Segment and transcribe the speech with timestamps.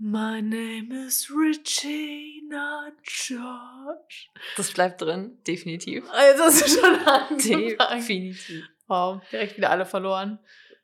[0.00, 4.28] My name is Regina George.
[4.56, 6.04] Das bleibt drin, definitiv.
[6.04, 7.98] Jetzt hast du schon angefangen.
[7.98, 8.64] Definitiv.
[8.86, 10.38] Wow, direkt wieder alle verloren.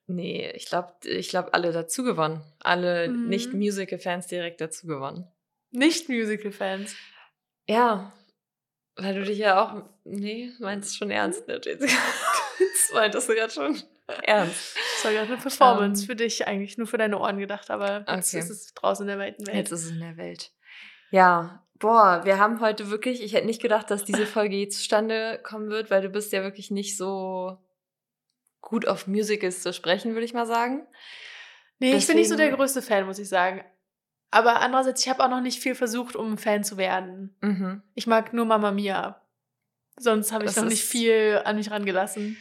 [0.07, 2.43] Nee, ich glaube, ich glaub, alle dazu gewonnen.
[2.61, 3.29] Alle Mhm.
[3.29, 5.27] Nicht-Musical-Fans direkt dazu gewonnen.
[5.71, 6.97] Nicht Musical-Fans.
[7.69, 8.13] Ja,
[8.97, 9.89] weil du dich ja auch.
[10.05, 11.87] Nee, meinst schon ernst, ne, Jessica?
[12.59, 13.81] Das meintest du gerade schon
[14.25, 14.77] ernst.
[15.13, 16.07] Gerade eine Performance Ähm.
[16.07, 18.39] für dich, eigentlich nur für deine Ohren gedacht, aber jetzt Okay.
[18.43, 19.57] ist es draußen in der weiten Welt.
[19.57, 20.51] Jetzt ist es in der Welt.
[21.11, 25.41] Ja, boah, wir haben heute wirklich, ich hätte nicht gedacht, dass diese Folge je zustande
[25.43, 27.59] kommen wird, weil du bist ja wirklich nicht so
[28.61, 30.87] gut auf Musicals zu sprechen, würde ich mal sagen.
[31.79, 33.63] Nee, ich bin nicht so der Deswegen- größte Fan, muss ich sagen.
[34.31, 37.37] Aber andererseits, ich habe auch noch nicht viel versucht, um Fan zu werden.
[37.41, 37.83] Mhm.
[37.95, 39.21] Ich mag nur Mama Mia.
[39.97, 42.37] Sonst habe ich Das noch nicht viel an mich rangelassen.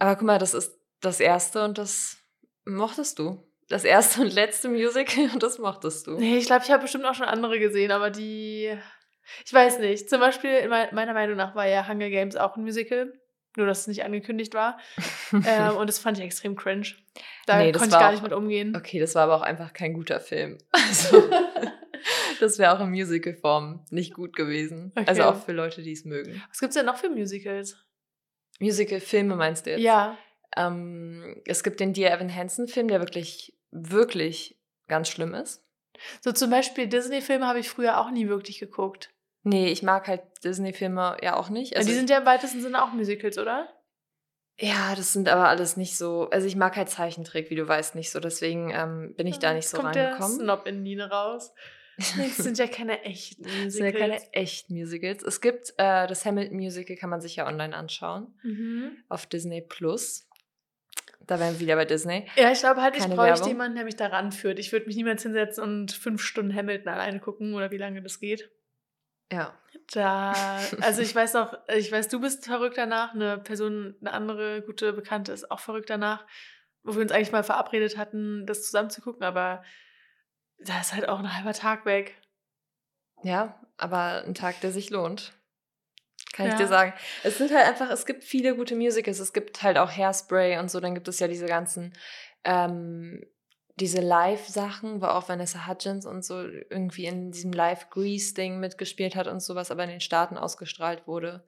[0.00, 2.18] Aber guck mal, das ist das erste und das
[2.64, 3.46] mochtest du.
[3.68, 6.12] Das erste und letzte Musical und das mochtest du.
[6.18, 8.76] Nee, ich glaube, ich habe bestimmt auch schon andere gesehen, aber die.
[9.44, 10.10] Ich weiß nicht.
[10.10, 13.12] Zum Beispiel, in mei- meiner Meinung nach war ja Hunger Games auch ein Musical.
[13.56, 14.78] Nur, dass es nicht angekündigt war.
[15.32, 16.86] ähm, und das fand ich extrem cringe.
[17.46, 18.76] Da Nee, konnte ich gar auch- nicht mit umgehen.
[18.76, 20.58] Okay, das war aber auch einfach kein guter Film.
[20.72, 21.28] Also,
[22.40, 24.92] das wäre auch in Musical-Form nicht gut gewesen.
[24.96, 25.04] Okay.
[25.08, 26.42] Also auch für Leute, die es mögen.
[26.48, 27.76] Was gibt's denn noch für Musicals?
[28.60, 29.80] Musical-Filme meinst du jetzt?
[29.80, 30.16] Ja.
[30.56, 35.64] Ähm, es gibt den Dear Evan Hansen-Film, der wirklich, wirklich ganz schlimm ist.
[36.22, 39.10] So zum Beispiel Disney-Filme habe ich früher auch nie wirklich geguckt.
[39.42, 41.76] Nee, ich mag halt Disney-Filme ja auch nicht.
[41.76, 43.68] die sind ja im weitesten Sinne auch Musicals, oder?
[44.62, 46.28] ja, das sind aber alles nicht so.
[46.30, 48.20] Also ich mag halt Zeichentrick, wie du weißt, nicht so.
[48.20, 50.38] Deswegen ähm, bin ich da nicht so kommt der rangekommen.
[50.40, 51.54] Snob in Nine raus.
[51.96, 53.72] Das sind ja keine echten Das Musicals.
[53.74, 55.22] sind ja keine echten Musicals.
[55.22, 58.38] Es gibt äh, das Hamilton Musical, kann man sich ja online anschauen.
[58.42, 58.98] Mhm.
[59.08, 60.28] Auf Disney Plus.
[61.30, 62.28] Da wären wir wieder bei Disney.
[62.34, 63.48] Ja, ich glaube halt, ich Keine bräuchte Werbung.
[63.50, 64.58] jemanden, der mich da ranführt.
[64.58, 68.18] Ich würde mich niemals hinsetzen und fünf Stunden Hamilton alleine gucken oder wie lange das
[68.18, 68.50] geht.
[69.30, 69.56] Ja.
[69.92, 70.32] Da,
[70.80, 74.92] also ich weiß noch, ich weiß, du bist verrückt danach, eine Person, eine andere gute
[74.92, 76.26] Bekannte ist auch verrückt danach,
[76.82, 79.62] wo wir uns eigentlich mal verabredet hatten, das zusammen zu gucken, aber
[80.58, 82.20] da ist halt auch ein halber Tag weg.
[83.22, 85.32] Ja, aber ein Tag, der sich lohnt.
[86.32, 86.58] Kann ich Ja.
[86.58, 86.92] dir sagen.
[87.24, 89.18] Es sind halt einfach, es gibt viele gute Musicals.
[89.18, 90.80] Es gibt halt auch Hairspray und so.
[90.80, 91.92] Dann gibt es ja diese ganzen,
[92.44, 93.24] ähm,
[93.76, 99.40] diese Live-Sachen, wo auch Vanessa Hudgens und so irgendwie in diesem Live-Grease-Ding mitgespielt hat und
[99.40, 101.44] sowas, aber in den Staaten ausgestrahlt wurde.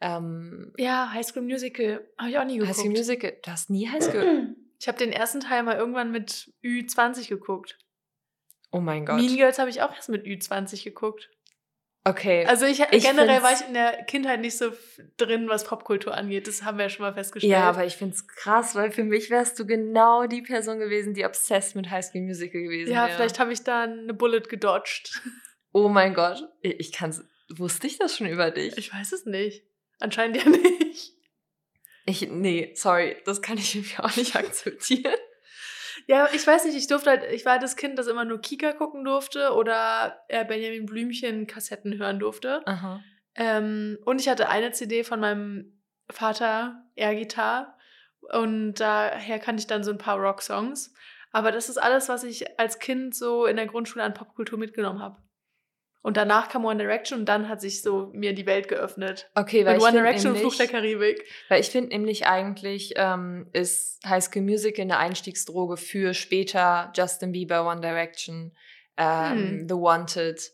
[0.00, 2.68] Ähm, Ja, High School Musical habe ich auch nie geguckt.
[2.68, 4.54] High School Musical, du hast nie High School.
[4.80, 7.78] Ich habe den ersten Teil mal irgendwann mit Ü20 geguckt.
[8.70, 9.16] Oh mein Gott.
[9.16, 11.30] Mean Girls habe ich auch erst mit Ü20 geguckt.
[12.06, 12.44] Okay.
[12.44, 14.72] Also ich, Ich generell war find's- ich in der Kindheit nicht so
[15.16, 16.46] drin, was Popkultur angeht.
[16.46, 17.50] Das haben wir ja schon mal festgestellt.
[17.50, 21.14] Ja, aber ich finde es krass, weil für mich wärst du genau die Person gewesen,
[21.14, 23.16] die obsessed mit High School Musical gewesen ja, wäre.
[23.16, 25.20] vielleicht habe ich da eine Bullet gedodged.
[25.76, 26.46] Oh mein Gott.
[26.60, 27.24] Ich ich kann's.
[27.56, 28.78] Wusste ich das schon über dich?
[28.78, 29.64] Ich weiß es nicht.
[29.98, 31.14] Anscheinend ja nicht.
[32.06, 35.16] Ich, nee, sorry, das kann ich irgendwie auch nicht akzeptieren.
[36.06, 38.72] Ja, ich weiß nicht, ich durfte halt, ich war das Kind, das immer nur Kika
[38.72, 42.62] gucken durfte oder äh, Benjamin Blümchen Kassetten hören durfte.
[43.34, 47.74] Ähm, und ich hatte eine CD von meinem Vater, Air-Gitarre.
[48.32, 50.94] Und daher kannte ich dann so ein paar Rock-Songs.
[51.30, 55.02] Aber das ist alles, was ich als Kind so in der Grundschule an Popkultur mitgenommen
[55.02, 55.16] habe.
[56.04, 59.30] Und danach kam One Direction und dann hat sich so mir die Welt geöffnet.
[59.34, 61.24] Okay, weil Mit ich One Direction und Fluch der nämlich, Karibik.
[61.48, 67.32] weil ich finde nämlich eigentlich ähm, ist High School Musical eine Einstiegsdroge für später Justin
[67.32, 68.52] Bieber, One Direction,
[68.98, 69.66] ähm, Hm.
[69.68, 70.52] The Wanted.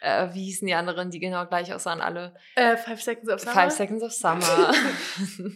[0.00, 2.34] Äh, wie hießen die anderen, die genau gleich aussahen alle?
[2.56, 3.52] Äh, Five Seconds of Summer.
[3.54, 4.72] Five Seconds of Summer.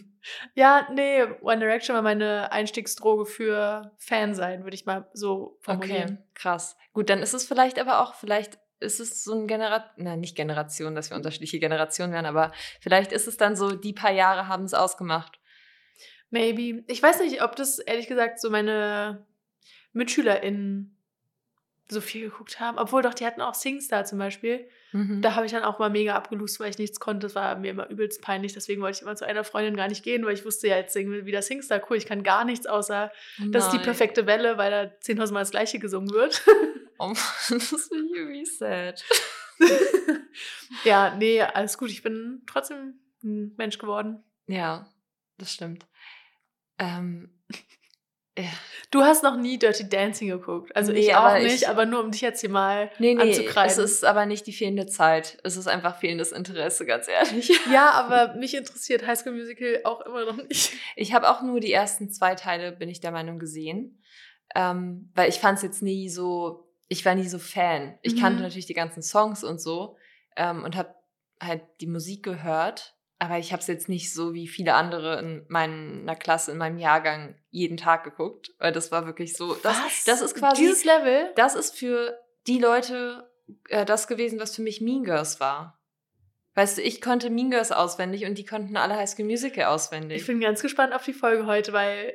[0.55, 5.63] Ja, nee, One Direction war meine Einstiegsdroge für Fan sein, würde ich mal so Okay,
[5.63, 6.23] formulieren.
[6.33, 6.77] krass.
[6.93, 10.35] Gut, dann ist es vielleicht aber auch, vielleicht ist es so ein Generation, na nicht
[10.35, 12.51] Generation, dass wir unterschiedliche Generationen wären, aber
[12.81, 15.39] vielleicht ist es dann so, die paar Jahre haben es ausgemacht.
[16.29, 16.83] Maybe.
[16.87, 19.25] Ich weiß nicht, ob das ehrlich gesagt so meine
[19.93, 20.97] MitschülerInnen
[21.89, 22.77] so viel geguckt haben.
[22.77, 24.67] Obwohl doch, die hatten auch Singstar zum Beispiel.
[24.93, 25.21] Mhm.
[25.21, 27.27] Da habe ich dann auch mal mega abgelust, weil ich nichts konnte.
[27.27, 28.53] Das war mir immer übelst peinlich.
[28.53, 30.93] Deswegen wollte ich immer zu einer Freundin gar nicht gehen, weil ich wusste ja jetzt
[30.93, 31.81] singen wir wieder Singstar.
[31.89, 33.11] Cool, ich kann gar nichts außer,
[33.51, 33.85] das ist die Nein.
[33.85, 36.43] perfekte Welle, weil da 10.000 Mal das Gleiche gesungen wird.
[36.99, 37.17] Oh Mann,
[37.49, 39.03] das ist irgendwie sad.
[40.83, 41.89] ja, nee, alles gut.
[41.89, 44.23] Ich bin trotzdem ein Mensch geworden.
[44.47, 44.87] Ja,
[45.37, 45.85] das stimmt.
[46.79, 47.39] Ähm,
[48.37, 48.45] ja.
[48.91, 50.75] Du hast noch nie Dirty Dancing geguckt.
[50.75, 53.21] Also Nee, ich auch nicht, ich- aber nur um dich jetzt hier mal Nee, nee,
[53.21, 53.71] anzukreiden.
[53.71, 55.39] es ist aber nicht die fehlende Zeit.
[55.43, 57.51] Es ist einfach fehlendes Interesse, ganz ehrlich.
[57.71, 60.73] Ja, aber mich interessiert High School Musical auch immer noch nicht.
[60.95, 63.99] Ich habe auch nur die ersten zwei Teile, bin ich der Meinung, gesehen.
[64.55, 67.97] Ähm, weil ich fand es jetzt nie so ich war nie so Fan.
[68.01, 68.19] Ich Mhm.
[68.19, 69.97] kannte natürlich die ganzen Songs und so
[70.35, 70.93] ähm, und habe
[71.41, 75.45] halt die Musik gehört, aber ich habe es jetzt nicht so wie viele andere in
[75.47, 79.53] meiner Klasse, in meinem Jahrgang jeden Tag geguckt, weil das war wirklich so.
[79.55, 80.03] Das, Was?
[80.05, 80.61] das ist quasi.
[80.61, 81.31] Dieses Level?
[81.35, 83.29] das ist für die Leute
[83.69, 85.79] äh, das gewesen, was für mich Mean Girls war.
[86.55, 90.21] Weißt du, ich konnte Mean Girls auswendig und die konnten alle High School Musical auswendig.
[90.21, 92.13] Ich bin ganz gespannt auf die Folge heute, weil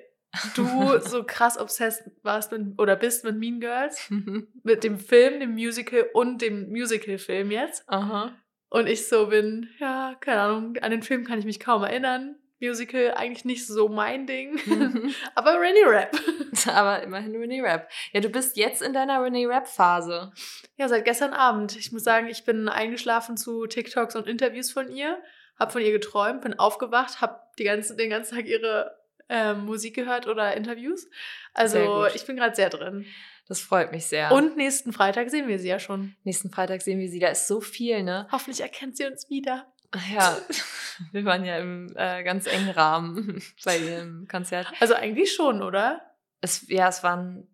[0.54, 4.10] du so krass obsessed warst mit, oder bist mit Mean Girls,
[4.62, 7.84] mit dem Film, dem Musical und dem Musical-Film jetzt.
[7.88, 8.34] Aha.
[8.70, 12.36] Und ich so bin, ja, keine Ahnung, an den Film kann ich mich kaum erinnern.
[12.60, 14.58] Musical eigentlich nicht so mein Ding.
[14.66, 15.14] Mhm.
[15.34, 16.16] Aber Rennie Rap.
[16.66, 17.88] Aber immerhin Renee Rap.
[18.12, 20.32] Ja, du bist jetzt in deiner Renee Rap Phase.
[20.76, 21.76] Ja, seit gestern Abend.
[21.76, 25.22] Ich muss sagen, ich bin eingeschlafen zu TikToks und Interviews von ihr,
[25.56, 28.97] hab von ihr geträumt, bin aufgewacht, hab die ganze, den ganzen Tag ihre
[29.28, 31.08] ähm, Musik gehört oder Interviews.
[31.54, 33.04] Also ich bin gerade sehr drin.
[33.46, 34.30] Das freut mich sehr.
[34.32, 36.14] Und nächsten Freitag sehen wir sie ja schon.
[36.24, 37.18] nächsten Freitag sehen wir sie.
[37.18, 38.28] Da ist so viel, ne?
[38.30, 39.66] Hoffentlich erkennt sie uns wieder.
[40.14, 40.36] Ja,
[41.12, 44.66] wir waren ja im äh, ganz engen Rahmen bei dem Konzert.
[44.80, 46.02] Also eigentlich schon, oder?
[46.42, 47.48] Es, ja, es waren.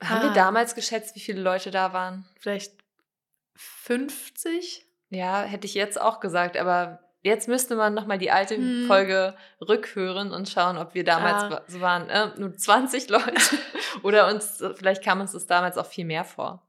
[0.00, 0.34] Haben wir Ah.
[0.34, 2.24] damals geschätzt, wie viele Leute da waren?
[2.38, 2.72] Vielleicht
[3.56, 4.86] 50?
[5.10, 8.86] Ja, hätte ich jetzt auch gesagt, aber jetzt müsste man nochmal die alte Hm.
[8.86, 11.62] Folge rückhören und schauen, ob wir damals Ah.
[11.66, 13.34] so waren, äh, nur 20 Leute.
[14.02, 16.64] Oder uns, vielleicht kam uns das damals auch viel mehr vor.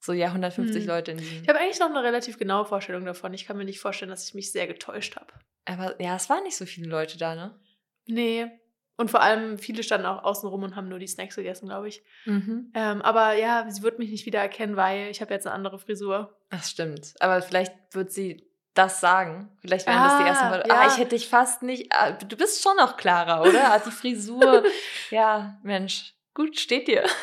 [0.00, 0.86] So, ja, 150 Hm.
[0.86, 1.42] Leute in diesem.
[1.42, 3.32] Ich habe eigentlich noch eine relativ genaue Vorstellung davon.
[3.32, 5.32] Ich kann mir nicht vorstellen, dass ich mich sehr getäuscht habe.
[5.64, 7.58] Aber ja, es waren nicht so viele Leute da, ne?
[8.06, 8.50] Nee.
[8.96, 11.88] Und vor allem, viele standen auch außen rum und haben nur die Snacks gegessen, glaube
[11.88, 12.02] ich.
[12.26, 12.70] Mhm.
[12.74, 15.78] Ähm, aber ja, sie wird mich nicht wieder erkennen, weil ich habe jetzt eine andere
[15.78, 16.38] Frisur.
[16.50, 17.14] Das stimmt.
[17.18, 19.48] Aber vielleicht wird sie das sagen.
[19.60, 20.68] Vielleicht wären das die Ah, ersten Worte.
[20.68, 20.74] ja.
[20.80, 21.92] Ah, ich hätte dich fast nicht.
[21.92, 23.72] Ah, du bist schon noch klarer, oder?
[23.72, 24.64] Ah, die Frisur.
[25.10, 27.04] ja, Mensch, gut steht dir.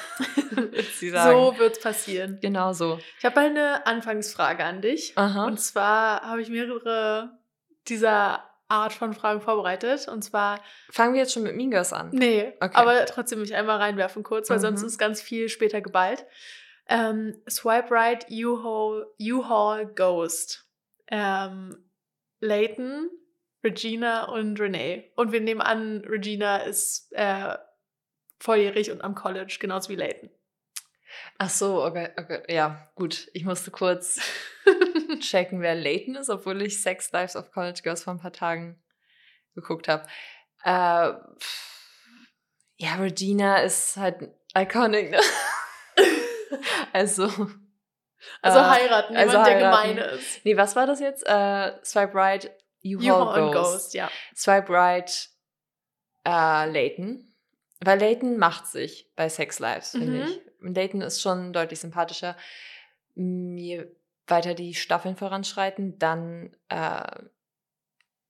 [0.91, 2.39] So wird es passieren.
[2.41, 2.99] Genau so.
[3.19, 5.13] Ich habe eine Anfangsfrage an dich.
[5.17, 5.45] Aha.
[5.45, 7.37] Und zwar habe ich mehrere
[7.87, 10.07] dieser Art von Fragen vorbereitet.
[10.07, 10.59] Und zwar,
[10.91, 12.09] Fangen wir jetzt schon mit Mean Girls an.
[12.11, 12.71] nee, Okay.
[12.75, 14.87] aber trotzdem mich einmal reinwerfen kurz, weil sonst Mhm.
[14.87, 16.25] ist ganz viel später geballt.
[16.87, 20.65] Ähm, Swipe Right, U-Haul, U-Haul Ghost.
[21.11, 21.91] Ähm,
[22.39, 23.09] Leighton,
[23.63, 25.11] Regina und Renee.
[25.15, 27.57] Und wir nehmen an, Regina ist äh,
[28.39, 30.29] volljährig und am College, genauso wie Leighton.
[31.37, 32.43] Ach so, okay, okay.
[32.47, 33.29] Ja, gut.
[33.33, 34.19] Ich musste kurz
[35.19, 38.81] checken, wer Leighton ist, obwohl ich Sex Lives of College Girls vor ein paar Tagen
[39.55, 40.07] geguckt habe.
[40.63, 41.13] Äh,
[42.77, 45.19] ja, Regina ist halt iconic, ne?
[46.93, 47.29] also.
[48.41, 49.95] Also äh, heiraten, also jemand, der heiraten.
[49.95, 50.45] gemein ist.
[50.45, 51.23] Nee, was war das jetzt?
[51.27, 52.51] Äh, Swipe Right,
[52.85, 53.73] U-Haul Ghost.
[53.73, 54.09] Ghost, ja.
[54.35, 55.29] Swipe Right,
[56.25, 56.29] äh,
[56.71, 57.27] Leighton.
[57.83, 60.21] Weil Leighton macht sich bei Sex Lives, finde Mhm.
[60.23, 60.41] ich.
[60.59, 62.35] Leighton ist schon deutlich sympathischer.
[63.15, 63.87] Mm, Je
[64.27, 67.03] weiter die Staffeln voranschreiten, dann äh,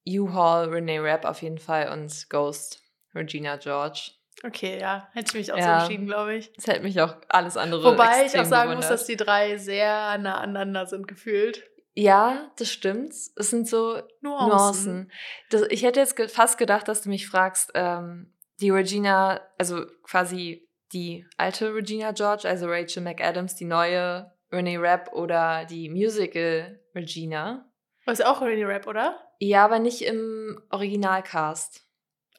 [0.07, 2.81] U-Haul, Renee Rapp auf jeden Fall und Ghost,
[3.13, 4.11] Regina George.
[4.43, 5.79] Okay, ja, hätte ich mich auch Ja.
[5.79, 6.51] so entschieden, glaube ich.
[6.53, 8.91] Das hätte mich auch alles andere Wobei ich auch sagen muss, gewundert.
[8.91, 11.63] dass die drei sehr nah aneinander sind gefühlt.
[11.93, 13.11] Ja, das stimmt.
[13.11, 14.47] Es sind so Nuancen.
[14.49, 15.11] Nuancen.
[15.49, 20.67] Das, ich hätte jetzt fast gedacht, dass du mich fragst, ähm, die Regina, also quasi
[20.93, 27.65] die alte Regina George, also Rachel McAdams, die neue Renee Rapp oder die Musical Regina.
[28.05, 29.17] Ist auch Rennie Rap, oder?
[29.39, 31.85] Ja, aber nicht im Originalcast.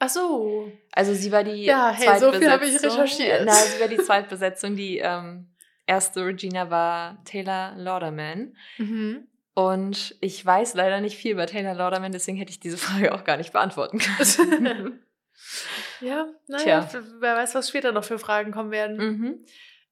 [0.05, 0.73] Ach so.
[0.91, 3.01] Also sie war die Ja, hey, so viel habe ich Zweitbesetzung.
[3.03, 3.43] recherchiert.
[3.47, 4.75] Na, sie war die Zweitbesetzung.
[4.75, 5.49] Die ähm,
[5.87, 8.57] erste Regina war Taylor Lauderman.
[8.79, 9.29] Mhm.
[9.55, 13.23] Und ich weiß leider nicht viel über Taylor Lauderman, deswegen hätte ich diese Frage auch
[13.23, 15.01] gar nicht beantworten können.
[16.01, 16.89] Ja, naja,
[17.21, 18.97] wer weiß, was später noch für Fragen kommen werden.
[18.97, 19.45] mhm.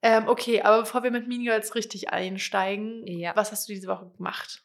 [0.03, 3.37] Ähm, okay, aber bevor wir mit Mean Girls richtig einsteigen, Ja.
[3.37, 4.63] was hast du diese Woche gemacht?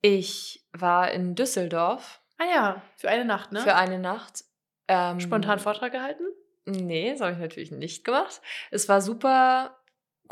[0.00, 3.60] Ich war in Düsseldorf Ah ja, für eine Nacht, ne?
[3.60, 4.44] für eine Nacht.
[4.88, 6.24] Ähm, Spontan Vortrag gehalten?
[6.64, 8.40] Nee, das habe ich natürlich nicht gemacht.
[8.70, 9.76] Es war super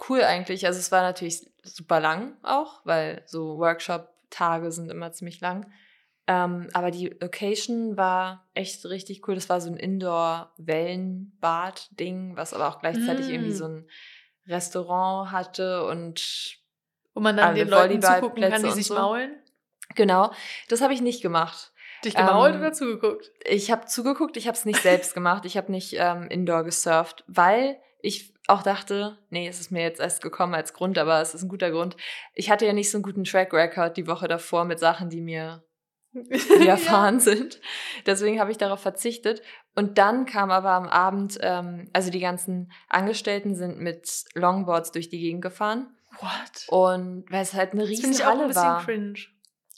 [0.08, 0.66] cool eigentlich.
[0.66, 5.70] Also es war natürlich super lang auch, weil so Workshop-Tage sind immer ziemlich lang.
[6.26, 9.34] Ähm, aber die Location war echt richtig cool.
[9.34, 9.76] Das war so ein
[11.04, 13.30] Indoor-Wellenbad-Ding, was aber auch gleichzeitig Mm.
[13.30, 13.88] irgendwie so ein
[14.46, 16.58] Restaurant hatte und
[17.14, 18.94] Wo man dann Alle den Leuten zugucken kann, die sich so.
[18.94, 19.36] maulen?
[19.94, 20.32] genau,
[20.68, 21.72] das habe ich nicht gemacht.
[22.04, 23.32] Dich gemault Ähm, oder zugeguckt?
[23.44, 27.24] Ich habe zugeguckt, ich habe es nicht selbst gemacht, ich habe nicht ähm, Indoor gesurft,
[27.26, 31.34] weil ich auch dachte, nee, es ist mir jetzt erst gekommen als Grund, aber es
[31.34, 31.96] ist ein guter Grund.
[32.34, 35.22] Ich hatte ja nicht so einen guten Track Record die Woche davor mit Sachen, die
[35.22, 35.64] mir
[36.66, 37.20] erfahren ja.
[37.20, 37.60] sind.
[38.06, 39.42] Deswegen habe ich darauf verzichtet.
[39.74, 45.08] Und dann kam aber am Abend, ähm, also die ganzen Angestellten sind mit Longboards durch
[45.08, 45.88] die Gegend gefahren.
[46.20, 46.68] What?
[46.68, 48.84] Und weil es halt eine riesen das ich Halle auch ein bisschen war.
[48.84, 49.18] Cringe.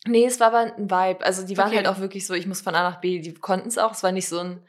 [0.06, 1.24] Nee, es war aber ein Vibe.
[1.24, 1.76] Also die waren okay.
[1.76, 3.92] halt auch wirklich so, ich muss von A nach B, die konnten es auch.
[3.92, 4.62] Es war nicht so ein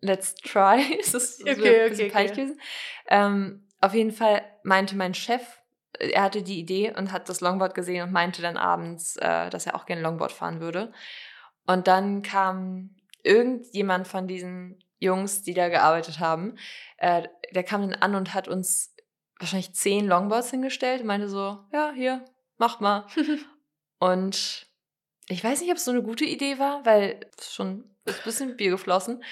[0.00, 0.98] Let's try.
[1.00, 2.60] es ist okay, okay, ein bisschen okay, gewesen.
[3.08, 5.42] Ähm, auf jeden Fall meinte mein Chef,
[5.98, 9.66] er hatte die Idee und hat das Longboard gesehen und meinte dann abends, äh, dass
[9.66, 10.92] er auch gerne Longboard fahren würde.
[11.66, 16.56] Und dann kam irgendjemand von diesen Jungs, die da gearbeitet haben,
[16.98, 18.94] äh, der kam dann an und hat uns
[19.38, 22.24] wahrscheinlich zehn Longboards hingestellt und meinte so, ja, hier,
[22.56, 23.06] mach mal.
[23.98, 24.66] und
[25.28, 28.24] ich weiß nicht, ob es so eine gute Idee war, weil es schon ist ein
[28.24, 29.22] bisschen Bier geflossen.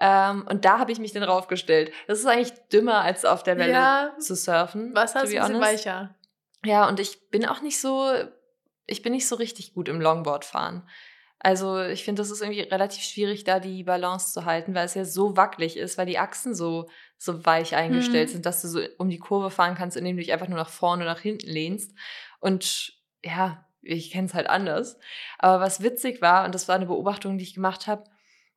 [0.00, 1.92] Ähm, und da habe ich mich dann raufgestellt.
[2.06, 4.94] Das ist eigentlich dümmer, als auf der Welle ja, zu surfen.
[4.94, 6.14] Wasser ist ein bisschen weicher.
[6.64, 8.10] Ja, und ich bin auch nicht so,
[8.86, 10.88] ich bin nicht so richtig gut im Longboard fahren.
[11.38, 14.94] Also ich finde, das ist irgendwie relativ schwierig, da die Balance zu halten, weil es
[14.94, 18.32] ja so wackelig ist, weil die Achsen so, so weich eingestellt mhm.
[18.32, 20.70] sind, dass du so um die Kurve fahren kannst, indem du dich einfach nur nach
[20.70, 21.92] vorne oder nach hinten lehnst.
[22.40, 24.98] Und ja, ich kenne es halt anders.
[25.38, 28.04] Aber was witzig war, und das war eine Beobachtung, die ich gemacht habe,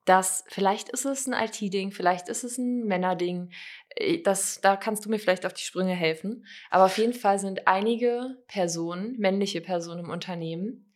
[0.08, 3.52] dass vielleicht ist es ein IT-Ding, vielleicht ist es ein Männerding.
[3.90, 6.46] Äh, das, da kannst du mir vielleicht auf die Sprünge helfen.
[6.70, 10.94] Aber auf jeden Fall sind einige Personen, männliche Personen im Unternehmen,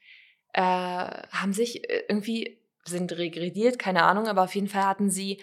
[0.54, 5.42] äh, haben sich äh, irgendwie, sind regrediert, keine Ahnung, aber auf jeden Fall hatten sie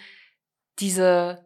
[0.78, 1.45] diese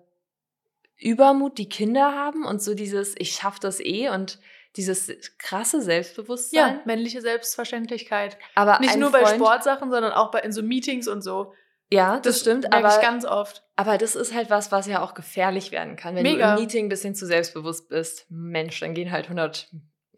[0.97, 4.39] Übermut, die Kinder haben und so dieses, ich schaff das eh und
[4.77, 6.77] dieses krasse Selbstbewusstsein.
[6.77, 8.39] Ja, männliche Selbstverständlichkeit.
[8.55, 11.53] Aber nicht nur Freund, bei Sportsachen, sondern auch bei in so Meetings und so.
[11.91, 12.73] Ja, das, das stimmt.
[12.73, 13.65] Aber, ich ganz oft.
[13.77, 16.15] Aber das ist halt was, was ja auch gefährlich werden kann.
[16.15, 16.55] Wenn Mega.
[16.55, 19.71] du im Meeting ein bisschen zu selbstbewusst bist, Mensch, dann gehen halt 100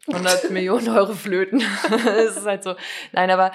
[0.07, 1.61] 100 Millionen Euro flöten.
[2.05, 2.75] Es ist halt so.
[3.11, 3.51] Nein, aber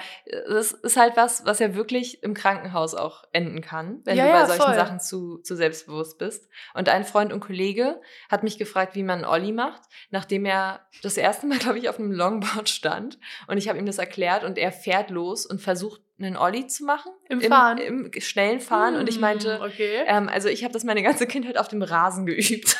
[0.47, 4.31] das ist halt was, was ja wirklich im Krankenhaus auch enden kann, wenn ja, du
[4.31, 4.75] bei ja, solchen voll.
[4.75, 6.49] Sachen zu, zu selbstbewusst bist.
[6.73, 10.81] Und ein Freund und Kollege hat mich gefragt, wie man einen Olli macht, nachdem er
[11.03, 13.19] das erste Mal, glaube ich, auf einem Longboard stand.
[13.47, 16.83] Und ich habe ihm das erklärt und er fährt los und versucht, einen Olli zu
[16.83, 17.11] machen.
[17.29, 17.77] Im Fahren?
[17.79, 18.93] Im, im schnellen Fahren.
[18.93, 20.03] Hm, und ich meinte, hm, okay.
[20.05, 22.77] ähm, also ich habe das meine ganze Kindheit auf dem Rasen geübt,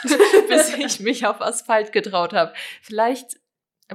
[0.47, 2.53] bis ich mich auf Asphalt getraut habe.
[2.83, 3.40] Vielleicht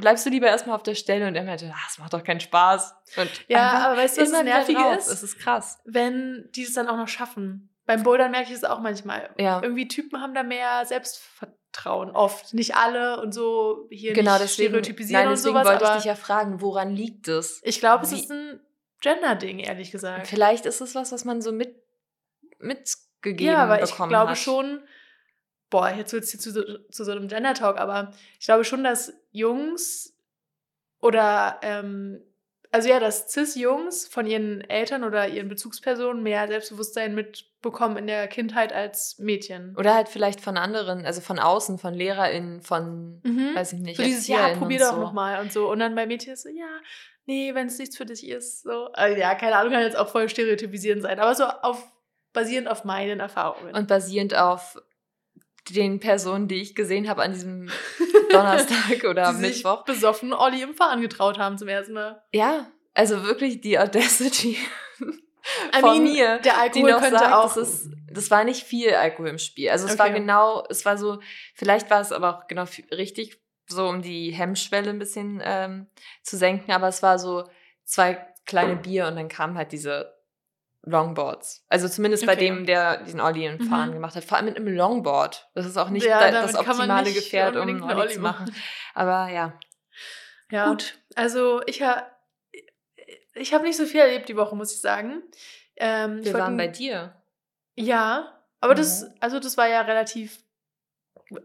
[0.01, 2.41] bleibst du lieber erstmal auf der Stelle und er meinte, ah, das macht doch keinen
[2.41, 2.95] Spaß.
[3.17, 5.11] Und ja, aber weißt du, was das Nervige ist?
[5.11, 5.81] Das ist krass.
[5.85, 7.71] Wenn die es dann auch noch schaffen.
[7.87, 9.31] Beim Bouldern merke ich es auch manchmal.
[9.39, 9.63] Ja.
[9.63, 12.11] Irgendwie Typen haben da mehr Selbstvertrauen.
[12.11, 12.53] Oft.
[12.53, 15.81] Nicht alle und so hier genau, nicht deswegen, stereotypisieren nein, deswegen und sowas.
[15.81, 17.61] wollte ich dich ja fragen, woran liegt es?
[17.65, 18.61] Ich glaube, es ist ein
[19.01, 20.27] Gender-Ding, ehrlich gesagt.
[20.27, 21.77] Vielleicht ist es was, was man so mit,
[22.59, 24.39] mitgegeben ja, aber ich glaube hat.
[24.39, 24.83] schon,
[25.71, 29.13] boah, jetzt wird es hier zu, zu so einem Gender-Talk, aber ich glaube schon, dass
[29.33, 30.15] Jungs
[31.01, 32.23] oder, ähm,
[32.73, 38.29] also ja, dass Cis-Jungs von ihren Eltern oder ihren Bezugspersonen mehr Selbstbewusstsein mitbekommen in der
[38.29, 39.77] Kindheit als Mädchen.
[39.77, 43.55] Oder halt vielleicht von anderen, also von außen, von LehrerInnen, von, mhm.
[43.55, 45.01] weiß ich nicht, So dieses, ja, probier doch so.
[45.01, 45.71] nochmal und so.
[45.71, 46.81] Und dann bei Mädchen ist so, ja,
[47.25, 48.87] nee, wenn es nichts für dich ist, so.
[48.93, 51.87] Also ja, keine Ahnung, kann jetzt auch voll stereotypisierend sein, aber so auf,
[52.33, 53.75] basierend auf meinen Erfahrungen.
[53.75, 54.77] Und basierend auf
[55.71, 57.71] den Personen, die ich gesehen habe an diesem
[58.31, 59.85] Donnerstag oder die Mittwoch.
[59.85, 62.23] Besoffen Olli im Fahren getraut haben zum ersten Mal.
[62.33, 64.57] Ja, also wirklich die Audacity
[65.75, 66.39] I von mean, mir.
[66.39, 67.55] Der Alkohol könnte sagt, auch.
[67.55, 69.71] Das, ist, das war nicht viel Alkohol im Spiel.
[69.71, 70.01] Also es okay.
[70.01, 71.21] war genau, es war so,
[71.55, 75.87] vielleicht war es aber auch genau richtig, so um die Hemmschwelle ein bisschen ähm,
[76.23, 77.45] zu senken, aber es war so
[77.85, 80.16] zwei kleine Bier und dann kam halt diese
[80.87, 81.65] Longboards.
[81.69, 82.35] Also zumindest okay.
[82.35, 83.95] bei dem, der diesen Olli in Fahren mhm.
[83.95, 84.25] gemacht hat.
[84.25, 85.51] Vor allem mit einem Longboard.
[85.55, 88.55] Das ist auch nicht ja, das optimale Gefährt, um einen Olli, Olli zu machen.
[88.95, 89.59] Aber ja.
[90.51, 90.97] Ja, gut.
[91.17, 92.05] Also ich habe
[93.35, 95.23] ich hab nicht so viel erlebt die Woche, muss ich sagen.
[95.77, 97.15] Ähm, Wir waren bei dir.
[97.75, 98.79] Ja, aber mhm.
[98.79, 100.39] das, also das war ja relativ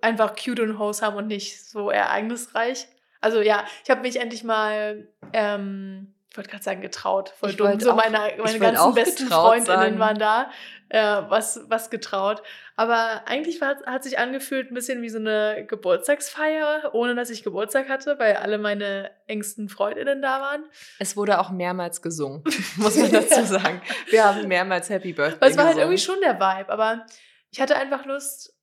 [0.01, 2.87] einfach cute und wholesome und nicht so ereignisreich.
[3.19, 7.33] Also ja, ich habe mich endlich mal ähm, ich wollte gerade sagen, getraut.
[7.37, 7.77] Voll ich dumm.
[7.81, 9.99] So auch, meine, meine ganzen besten Freundinnen sagen.
[9.99, 10.49] waren da.
[10.87, 12.41] Äh, was, was getraut.
[12.77, 17.43] Aber eigentlich war, hat sich angefühlt ein bisschen wie so eine Geburtstagsfeier, ohne dass ich
[17.43, 20.63] Geburtstag hatte, weil alle meine engsten Freundinnen da waren.
[20.99, 22.43] Es wurde auch mehrmals gesungen,
[22.77, 23.81] muss man dazu sagen.
[24.09, 26.69] Wir haben mehrmals Happy Birthday Aber es war halt irgendwie schon der Vibe.
[26.69, 27.05] Aber
[27.51, 28.53] ich hatte einfach Lust.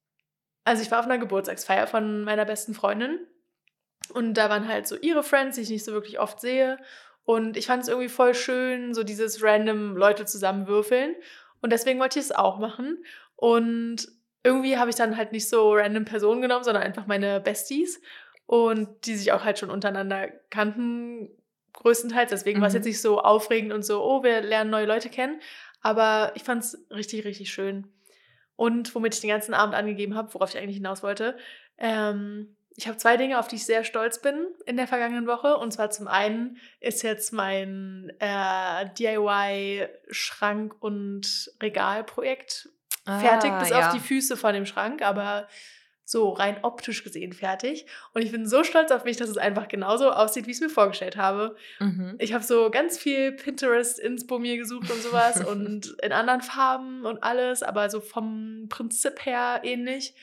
[0.64, 3.26] Also ich war auf einer Geburtstagsfeier von meiner besten Freundin.
[4.14, 6.78] Und da waren halt so ihre Friends, die ich nicht so wirklich oft sehe.
[7.28, 11.14] Und ich fand es irgendwie voll schön, so dieses random Leute zusammenwürfeln.
[11.60, 13.04] Und deswegen wollte ich es auch machen.
[13.36, 14.08] Und
[14.42, 18.00] irgendwie habe ich dann halt nicht so random Personen genommen, sondern einfach meine Besties.
[18.46, 21.28] Und die sich auch halt schon untereinander kannten,
[21.74, 22.30] größtenteils.
[22.30, 22.78] Deswegen war es Mhm.
[22.78, 25.38] jetzt nicht so aufregend und so, oh, wir lernen neue Leute kennen.
[25.82, 27.88] Aber ich fand es richtig, richtig schön.
[28.56, 31.36] Und womit ich den ganzen Abend angegeben habe, worauf ich eigentlich hinaus wollte,
[31.76, 35.56] ähm, ich habe zwei Dinge, auf die ich sehr stolz bin in der vergangenen Woche.
[35.56, 42.68] Und zwar zum einen ist jetzt mein äh, DIY-Schrank- und Regalprojekt
[43.04, 43.88] fertig, bis Ah, ja.
[43.88, 45.48] auf die Füße von dem Schrank, aber
[46.04, 47.86] so rein optisch gesehen fertig.
[48.14, 50.62] Und ich bin so stolz auf mich, dass es einfach genauso aussieht, wie ich es
[50.62, 51.56] mir vorgestellt habe.
[51.80, 52.14] Mhm.
[52.18, 57.22] Ich habe so ganz viel Pinterest-Inspo mir gesucht und sowas und in anderen Farben und
[57.24, 60.14] alles, aber so vom Prinzip her ähnlich.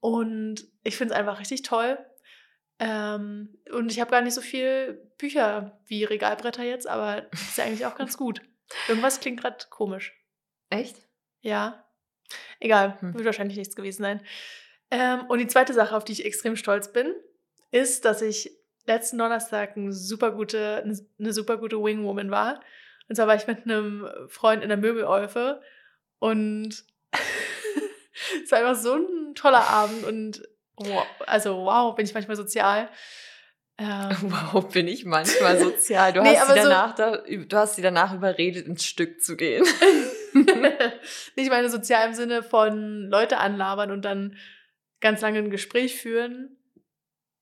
[0.00, 1.98] Und ich finde es einfach richtig toll.
[2.78, 7.58] Ähm, und ich habe gar nicht so viel Bücher wie Regalbretter jetzt, aber das ist
[7.58, 8.40] ja eigentlich auch ganz gut.
[8.86, 10.14] Irgendwas klingt gerade komisch.
[10.70, 10.96] Echt?
[11.40, 11.84] Ja.
[12.60, 13.14] Egal, Hm.
[13.14, 14.22] wird wahrscheinlich nichts gewesen sein.
[14.90, 17.14] Ähm, und die zweite Sache, auf die ich extrem stolz bin,
[17.70, 18.50] ist, dass ich
[18.86, 20.82] letzten Donnerstag eine super gute,
[21.18, 22.60] eine super gute Wingwoman war.
[23.08, 25.60] Und zwar war ich mit einem Freund in der Möbelolfe
[26.18, 26.84] und
[28.44, 30.42] es war einfach so ein toller Abend und
[30.76, 32.88] wow, also wow, bin ich manchmal sozial.
[33.80, 34.10] Ähm,
[34.52, 36.12] Wow, bin ich manchmal sozial.
[36.12, 39.36] Du, Nee, hast sie so- danach da, du hast sie danach überredet, ins Stück zu
[39.36, 39.64] gehen.
[41.36, 44.36] nicht meine sozial im Sinne von Leute anlabern und dann
[45.00, 46.56] ganz lange ein Gespräch führen.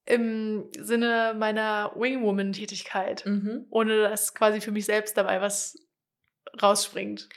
[0.08, 3.26] Im Sinne meiner Wingwoman-Tätigkeit.
[3.26, 3.66] Mhm.
[3.70, 5.76] Ohne dass quasi für mich selbst dabei was
[6.62, 7.28] rausspringt.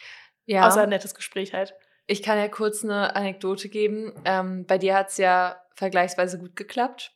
[0.45, 0.67] Ja.
[0.67, 1.73] Außer ein nettes Gespräch halt.
[2.11, 4.13] Ich kann ja kurz eine Anekdote geben.
[4.25, 7.11] Ähm, bei dir hat es ja vergleichsweise gut geklappt.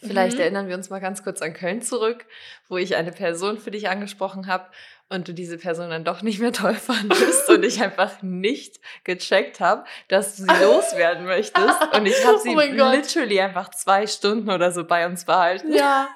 [0.00, 0.40] Vielleicht Mhm.
[0.42, 2.26] erinnern wir uns mal ganz kurz an Köln zurück,
[2.68, 4.66] wo ich eine Person für dich angesprochen habe
[5.08, 9.60] und du diese Person dann doch nicht mehr toll fandest und ich einfach nicht gecheckt
[9.60, 11.80] habe, dass du sie loswerden möchtest.
[11.94, 12.92] Und ich habe sie Oh mein Gott.
[12.92, 15.72] literally einfach zwei Stunden oder so bei uns behalten.
[15.72, 16.08] Ja.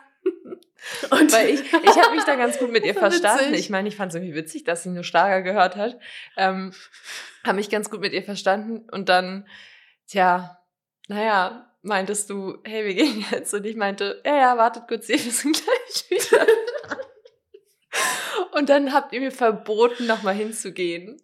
[1.10, 3.50] Und Weil ich, ich habe mich da ganz gut mit ihr verstanden.
[3.50, 3.60] witzig.
[3.60, 5.98] Ich meine, ich fand es irgendwie witzig, dass sie nur Schlager gehört hat.
[6.36, 6.72] Ähm,
[7.44, 8.88] habe mich ganz gut mit ihr verstanden.
[8.90, 9.46] Und dann,
[10.06, 10.58] tja,
[11.08, 13.52] naja, meintest du, hey, wir gehen jetzt?
[13.54, 16.46] Und ich meinte, ja, ja, wartet kurz, wir sind gleich wieder.
[18.52, 21.20] Und dann habt ihr mir verboten, nochmal hinzugehen.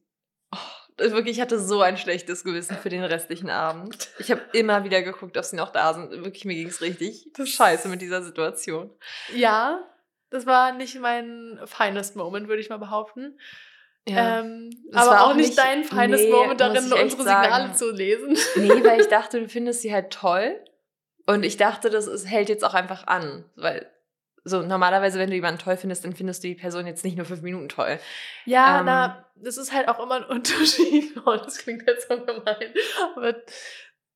[0.99, 4.09] Das wirklich, ich hatte so ein schlechtes Gewissen für den restlichen Abend.
[4.19, 6.11] Ich habe immer wieder geguckt, ob sie noch da sind.
[6.25, 8.91] Wirklich, mir ging es richtig scheiße mit dieser Situation.
[9.35, 9.85] ja,
[10.31, 13.39] das war nicht mein finest Moment, würde ich mal behaupten.
[14.07, 17.75] Ähm, Das aber auch auch nicht nicht- dein finest nee, Moment darin, unsere Signale sagen.
[17.75, 18.37] zu lesen.
[18.57, 20.59] Nee, weil ich dachte, du findest sie halt toll.
[21.27, 23.45] Und ich dachte, das ist, hält jetzt auch einfach an.
[23.57, 23.91] Weil
[24.49, 27.27] so normalerweise, wenn du jemanden toll findest, dann findest du die Person jetzt nicht nur
[27.27, 27.99] fünf Minuten toll.
[28.45, 31.17] Ja, Ähm, na, das ist halt auch immer ein Unterschied.
[31.27, 32.73] Oh, das klingt jetzt so gemein.
[33.17, 33.35] Aber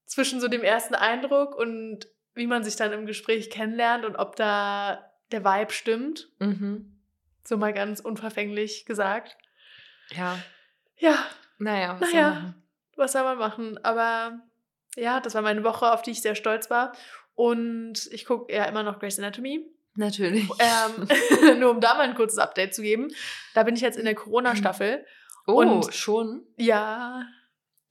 [0.06, 4.36] zwischen so dem ersten Eindruck und wie man sich dann im Gespräch kennenlernt und ob
[4.36, 6.28] da der Vibe stimmt.
[6.38, 6.96] Mhm.
[7.44, 9.36] So mal ganz unverfänglich gesagt.
[10.10, 10.38] Ja.
[10.96, 11.18] Ja,
[11.58, 12.12] Naja, was Naja.
[12.12, 12.62] soll man machen?
[12.96, 13.84] was soll man machen?
[13.84, 14.40] Aber
[14.96, 16.92] ja, das war meine Woche, auf die ich sehr stolz war.
[17.34, 19.64] Und ich gucke ja immer noch Grey's Anatomy.
[19.94, 20.48] Natürlich.
[20.58, 21.08] Ähm,
[21.60, 23.08] nur um da mal ein kurzes Update zu geben.
[23.54, 25.04] Da bin ich jetzt in der Corona-Staffel.
[25.46, 26.46] oh, und- schon?
[26.56, 27.24] Ja,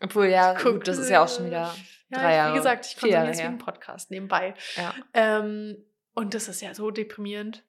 [0.01, 1.75] Obwohl, ja, gut, das ist ja auch schon wieder
[2.09, 2.53] ja, drei Jahre.
[2.53, 4.53] Wie gesagt, ich konsumiere es wie einen Podcast nebenbei.
[4.77, 4.93] Ja.
[5.13, 5.85] Ähm,
[6.15, 7.63] und das ist ja so deprimierend.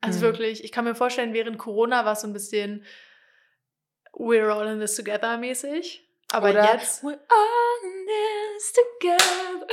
[0.00, 0.22] Also Mhm.
[0.22, 2.84] wirklich, ich kann mir vorstellen, während Corona war es so ein bisschen
[4.12, 6.08] We're all in this together mäßig.
[6.32, 9.66] Aber Oder jetzt, We're all in this together.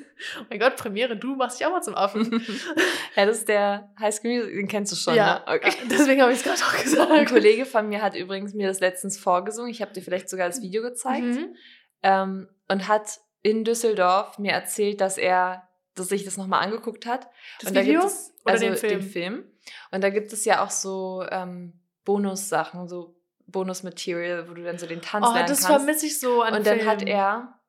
[0.39, 2.45] oh mein Gott, Premiere, du machst dich auch mal zum Affen.
[3.15, 5.55] ja, das ist der High School Music, den kennst du schon, ja, ne?
[5.55, 5.69] Okay.
[5.69, 7.29] ja, deswegen habe ich es gerade auch Ein gesagt.
[7.29, 9.69] Kollege von mir hat übrigens mir das letztens vorgesungen.
[9.69, 11.25] Ich habe dir vielleicht sogar das Video gezeigt.
[11.25, 11.55] Mhm.
[12.03, 17.27] ähm, und hat in Düsseldorf mir erzählt, dass er, dass sich das nochmal angeguckt hat.
[17.59, 18.99] Das und da Video gibt es, oder also den Film?
[18.99, 19.43] den Film.
[19.91, 23.15] Und da gibt es ja auch so ähm, Bonussachen, so
[23.47, 25.83] Bonusmaterial, wo du dann so den Tanz Oh, lernen das kannst.
[25.83, 27.59] vermisse ich so an und dann hat er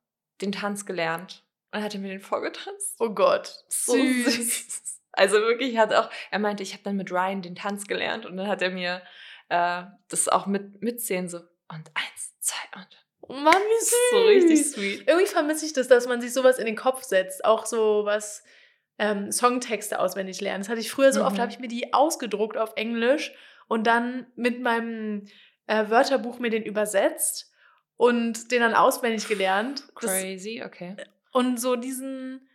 [0.41, 1.42] den Tanz gelernt
[1.73, 2.97] und hat er mir den vorgetanzt.
[3.01, 4.35] Oh Gott, So süß.
[4.35, 5.01] süß.
[5.13, 8.37] Also wirklich hat auch, er meinte, ich habe dann mit Ryan den Tanz gelernt und
[8.37, 9.03] dann hat er mir
[9.51, 12.89] äh, das auch mit mitzählen so und eins, zwei und
[13.25, 13.95] Oh Mann, wie süß.
[14.11, 15.07] so richtig sweet.
[15.09, 17.45] Irgendwie vermisse ich das, dass man sich sowas in den Kopf setzt.
[17.45, 18.43] Auch so was
[18.99, 20.61] ähm, Songtexte auswendig lernen.
[20.63, 21.41] Das hatte ich früher so oft, Mhm.
[21.41, 23.33] habe ich mir die ausgedruckt auf Englisch
[23.69, 25.27] und dann mit meinem
[25.67, 27.53] äh, Wörterbuch mir den übersetzt
[27.97, 29.85] und den dann auswendig gelernt.
[30.01, 30.97] Das, Crazy, okay.
[31.33, 32.49] Und so diesen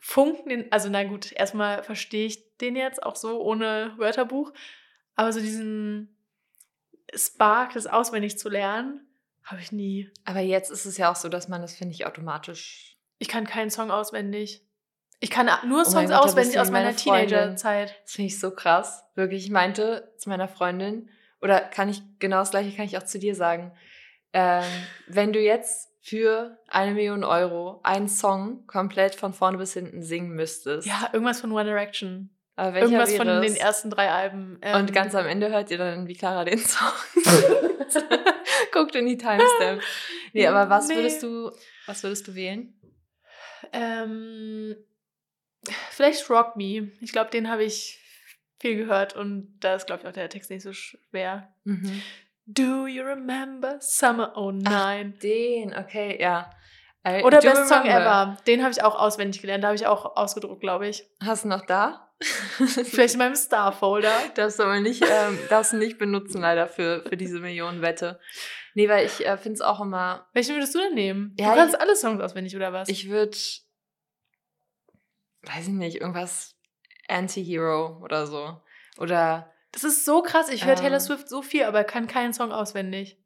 [0.00, 4.52] Funken, den, also na gut, erstmal verstehe ich den jetzt auch so ohne Wörterbuch,
[5.14, 6.16] aber so diesen
[7.14, 9.06] Spark, das auswendig zu lernen,
[9.44, 10.10] habe ich nie.
[10.24, 12.96] Aber jetzt ist es ja auch so, dass man das, finde ich, automatisch.
[13.18, 14.66] Ich kann keinen Song auswendig.
[15.20, 16.96] Ich kann nur Oh Songs mein Gott, auswendig aus meiner meine.
[16.96, 17.94] Teenagerzeit.
[18.02, 19.04] Das finde ich so krass.
[19.14, 23.04] Wirklich, ich meinte zu meiner Freundin, oder kann ich genau das gleiche kann ich auch
[23.04, 23.72] zu dir sagen.
[24.32, 24.64] Ähm,
[25.06, 30.30] wenn du jetzt für eine Million Euro einen Song komplett von vorne bis hinten singen
[30.30, 30.86] müsstest.
[30.86, 32.30] Ja, irgendwas von One Direction.
[32.56, 34.58] aber Irgendwas von den ersten drei Alben.
[34.62, 36.88] Ähm, Und ganz am Ende hört ihr dann wie Clara den Song.
[38.72, 39.80] Guckt in die Timestamp.
[40.32, 40.96] Nee, aber was Nee.
[40.96, 41.52] würdest du,
[41.86, 42.74] was würdest du wählen?
[43.72, 44.74] Ähm,
[45.90, 46.90] vielleicht Rock Me.
[47.00, 48.00] Ich glaube, den habe ich
[48.60, 51.54] viel gehört und da ist, glaube ich, auch der Text nicht so schwer.
[52.46, 55.18] Do you remember Summer 09?
[55.22, 56.50] Den, okay, ja.
[57.06, 58.00] I Oder do Best Song remember.
[58.34, 58.36] Ever.
[58.46, 59.64] Den habe ich auch auswendig gelernt.
[59.64, 61.04] Da habe ich auch ausgedruckt, glaube ich.
[61.22, 62.08] Hast du noch da?
[62.20, 64.12] Vielleicht in meinem Star-Folder.
[64.36, 68.20] Darfst du aber nicht, ähm, darfst du nicht benutzen, leider, für, für diese Millionenwette.
[68.74, 71.34] Nee, weil ich äh, finde es auch immer, Welchen würdest du denn nehmen?
[71.38, 72.88] Ja, du kannst ich- alle Songs auswendig, oder was?
[72.88, 73.36] ich würde,
[75.42, 76.54] weiß ich nicht, irgendwas
[77.08, 78.60] Anti-Hero oder so.
[78.98, 80.48] Oder das ist so krass.
[80.48, 80.78] Ich höre Ähm.
[80.80, 83.18] Taylor Swift so viel, aber kann keinen Song auswendig.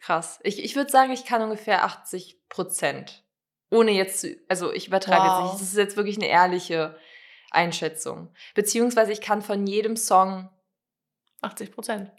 [0.00, 0.40] krass.
[0.42, 3.24] Ich, ich würde sagen, ich kann ungefähr 80 Prozent.
[3.70, 5.36] Ohne jetzt zu, also ich übertreibe Wow.
[5.38, 5.54] jetzt nicht.
[5.62, 6.96] Das ist jetzt wirklich eine ehrliche
[7.50, 8.32] Einschätzung.
[8.54, 10.50] Beziehungsweise ich kann von jedem Song
[11.42, 12.10] 80 Prozent.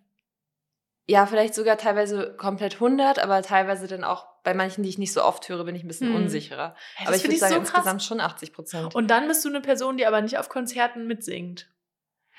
[1.08, 5.12] Ja, vielleicht sogar teilweise komplett 100, aber teilweise dann auch bei manchen, die ich nicht
[5.12, 6.16] so oft höre, bin ich ein bisschen Hm.
[6.16, 6.76] unsicherer.
[6.96, 8.96] Hey, aber ich würde sagen, so insgesamt schon 80 Prozent.
[8.96, 11.70] Und dann bist du eine Person, die aber nicht auf Konzerten mitsingt.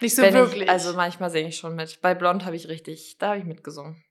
[0.00, 0.64] Nicht so Wenn wirklich.
[0.64, 2.00] Ich, also manchmal singe ich schon mit.
[2.00, 4.04] Bei Blond habe ich richtig, da habe ich mitgesungen.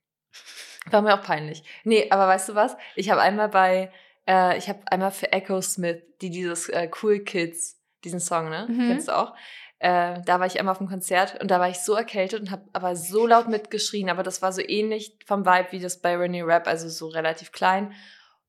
[0.89, 1.63] War mir auch peinlich.
[1.83, 2.75] Nee, aber weißt du was?
[2.95, 3.91] Ich habe einmal bei,
[4.27, 8.67] äh, ich habe einmal für Echo Smith, die dieses äh, Cool Kids, diesen Song, ne?
[8.69, 8.87] Mhm.
[8.87, 9.33] Kennst du auch?
[9.79, 12.51] Äh, da war ich einmal auf dem Konzert und da war ich so erkältet und
[12.51, 16.15] habe aber so laut mitgeschrien, aber das war so ähnlich vom Vibe wie das bei
[16.15, 17.93] Rennie Rap, also so relativ klein.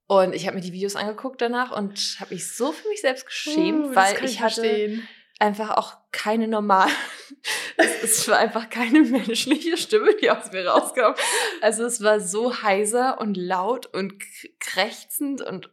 [0.07, 3.27] Und ich habe mir die Videos angeguckt danach und habe mich so für mich selbst
[3.27, 5.09] geschämt, Uh, weil kann ich hatte verstehen.
[5.39, 6.89] Einfach auch keine normal.
[7.77, 11.15] es, war einfach keine menschliche Stimme, die aus mir rauskam.
[11.61, 14.15] Also es war so heiser und laut und
[14.61, 15.71] krächzend und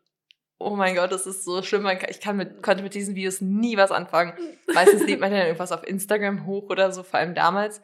[0.57, 1.87] oh mein Gott, das ist so schlimm.
[2.09, 4.33] Ich kann mit, konnte mit diesen Videos nie was anfangen.
[4.73, 7.81] Meistens lädt man dann irgendwas auf Instagram hoch oder so, vor allem damals.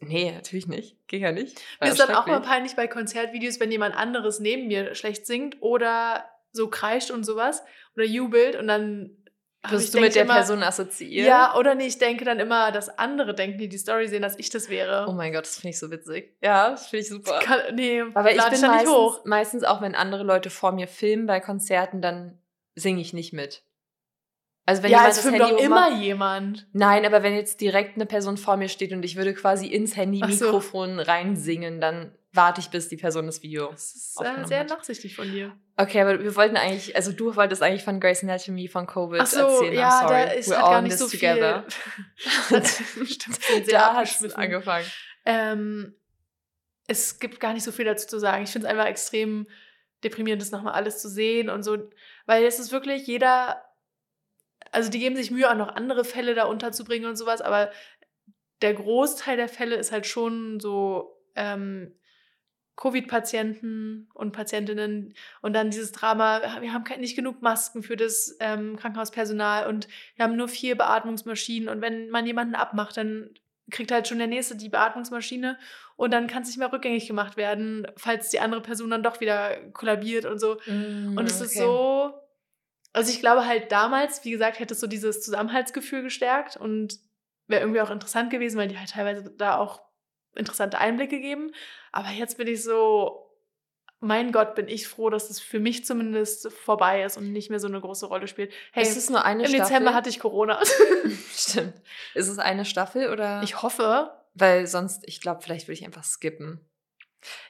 [0.00, 0.96] Nee, natürlich nicht.
[1.06, 1.60] Ging ja nicht.
[1.80, 5.56] Mir ist dann auch mal peinlich bei Konzertvideos, wenn jemand anderes neben mir schlecht singt
[5.60, 7.62] oder so kreischt und sowas
[7.96, 9.23] oder jubelt und dann
[9.70, 11.26] Wirst du mit der immer, Person assoziiert?
[11.26, 14.38] Ja, oder nee, ich denke dann immer, dass andere denken, die die Story sehen, dass
[14.38, 15.06] ich das wäre.
[15.08, 16.36] Oh mein Gott, das finde ich so witzig.
[16.42, 17.40] Ja, das finde ich super.
[17.40, 19.24] Kann, nee, Aber ich bin meistens, hoch.
[19.24, 22.38] meistens auch, wenn andere Leute vor mir filmen bei Konzerten, dann
[22.74, 23.62] singe ich nicht mit.
[24.66, 26.66] Also wenn ja, jemand es das filmt Handy doch immer jemand.
[26.72, 29.96] Nein, aber wenn jetzt direkt eine Person vor mir steht und ich würde quasi ins
[29.96, 30.62] Handy Ach so.
[30.74, 33.70] Reinsingen, dann warte ich, bis die Person das Video.
[33.70, 34.70] Das ist äh, sehr hat.
[34.70, 35.56] nachsichtig von dir.
[35.76, 39.26] Okay, aber wir wollten eigentlich, also du wolltest eigentlich von Grace Anatomy von Covid Ach
[39.26, 39.74] so, erzählen.
[39.74, 40.12] ja, I'm sorry.
[40.12, 41.64] da ist We're all gar nicht so together.
[42.18, 43.06] viel.
[43.06, 44.86] Stimmt, da hat es angefangen.
[45.24, 45.94] Ähm,
[46.86, 48.44] es gibt gar nicht so viel dazu zu sagen.
[48.44, 49.46] Ich finde es einfach extrem
[50.02, 51.78] deprimierend, das nochmal alles zu sehen und so.
[52.26, 53.64] Weil es ist wirklich jeder,
[54.70, 57.70] also die geben sich Mühe, auch noch andere Fälle da unterzubringen und sowas, aber
[58.60, 61.94] der Großteil der Fälle ist halt schon so ähm,
[62.76, 68.76] Covid-Patienten und Patientinnen und dann dieses Drama, wir haben nicht genug Masken für das ähm,
[68.76, 73.30] Krankenhauspersonal und wir haben nur vier Beatmungsmaschinen und wenn man jemanden abmacht, dann
[73.70, 75.58] kriegt halt schon der Nächste die Beatmungsmaschine
[75.96, 79.20] und dann kann es nicht mehr rückgängig gemacht werden, falls die andere Person dann doch
[79.20, 80.56] wieder kollabiert und so.
[80.66, 81.60] Mm, Und es ist okay.
[81.60, 82.14] so,
[82.92, 86.98] also ich glaube halt damals, wie gesagt, hätte es so dieses Zusammenhaltsgefühl gestärkt und
[87.46, 89.80] wäre irgendwie auch interessant gewesen, weil die halt teilweise da auch
[90.36, 91.52] interessante Einblicke geben.
[91.92, 93.24] Aber jetzt bin ich so,
[94.00, 97.60] mein Gott, bin ich froh, dass es für mich zumindest vorbei ist und nicht mehr
[97.60, 98.52] so eine große Rolle spielt.
[98.72, 99.64] Hey, ist es nur eine im Staffel?
[99.64, 100.60] Dezember hatte ich Corona.
[101.34, 101.74] Stimmt.
[102.14, 103.42] Ist es eine Staffel oder?
[103.42, 104.12] ich hoffe.
[104.34, 106.60] Weil sonst, ich glaube, vielleicht würde ich einfach skippen.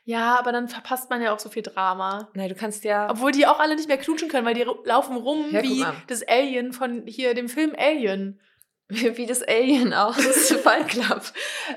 [0.05, 2.29] Ja, aber dann verpasst man ja auch so viel Drama.
[2.35, 3.11] Nein, du kannst ja.
[3.11, 6.23] Obwohl die auch alle nicht mehr knutschen können, weil die laufen rum Ja, wie das
[6.27, 8.41] Alien von hier dem Film Alien.
[8.89, 10.17] Wie das Alien aus
[10.63, 11.23] Fight Club.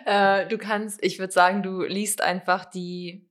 [0.06, 3.24] Äh, du kannst, ich würde sagen, du liest einfach die.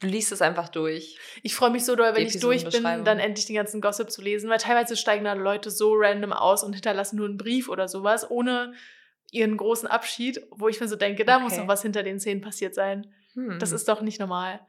[0.00, 1.18] Du liest es einfach durch.
[1.42, 4.22] Ich freue mich so doll, wenn ich durch bin, dann endlich den ganzen Gossip zu
[4.22, 7.88] lesen, weil teilweise steigen da Leute so random aus und hinterlassen nur einen Brief oder
[7.88, 8.74] sowas, ohne
[9.32, 11.62] ihren großen Abschied, wo ich mir so denke, da muss Okay.
[11.62, 13.12] noch was hinter den Szenen passiert sein.
[13.34, 13.58] Hm.
[13.58, 14.60] Das ist doch nicht normal.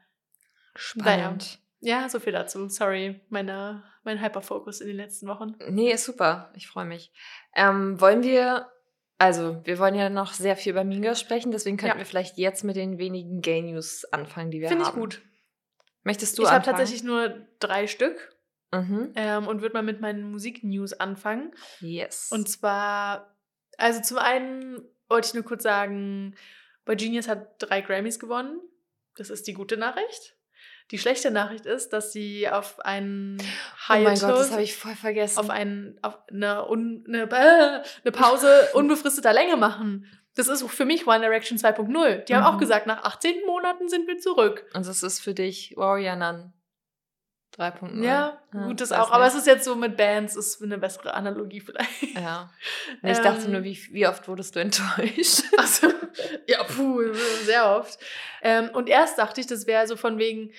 [0.74, 1.60] spannend.
[1.80, 2.68] Ja, so viel dazu.
[2.68, 5.54] Sorry, meine, mein Hyperfokus in den letzten Wochen.
[5.68, 6.52] Nee, ist super.
[6.56, 7.12] Ich freue mich.
[7.54, 8.70] Ähm, wollen wir.
[9.18, 11.98] Also, wir wollen ja noch sehr viel über Minga sprechen, deswegen könnten Ja.
[11.98, 14.94] wir vielleicht jetzt mit den wenigen Gay News anfangen, die wir Finde haben.
[14.94, 15.20] ich gut.
[16.04, 16.78] Möchtest du Ich habe anfangen?
[16.78, 18.34] tatsächlich nur drei Stück.
[18.72, 19.12] Mhm.
[19.16, 21.52] ähm, und würde mal mit meinen Musiknews anfangen.
[21.80, 22.30] Yes.
[22.30, 23.36] Und zwar,
[23.76, 26.36] also zum einen wollte ich nur kurz sagen,
[26.84, 28.60] Boy Genius hat drei Grammys gewonnen.
[29.16, 30.36] Das ist die gute Nachricht.
[30.90, 33.44] Die schlechte Nachricht ist, dass sie auf einen oh
[33.88, 35.38] mein Gott, das Hiatus, habe ich voll vergessen.
[35.38, 40.06] auf, einen, auf eine, un, eine, äh, eine Pause unbefristeter Länge machen.
[40.36, 42.24] Das ist für mich One Direction 2.0.
[42.24, 42.58] Die haben auch Mhm.
[42.58, 44.64] gesagt, nach 18 Monaten sind wir zurück.
[44.74, 46.52] Und das ist für dich Warrior Nun
[47.56, 48.04] 3.0.
[48.04, 49.10] Ja, Ja, gut, das auch.
[49.10, 49.40] Aber es nicht.
[49.42, 52.14] ist jetzt so mit Bands, ist eine bessere Analogie vielleicht.
[52.14, 52.50] Ja.
[53.02, 55.42] Ich dachte Ähm, nur, wie, wie oft wurdest du enttäuscht?
[55.58, 55.88] Also,
[56.46, 57.12] ja, puh,
[57.44, 57.98] sehr oft.
[58.42, 60.52] Ähm, und erst dachte ich, das wäre so von wegen,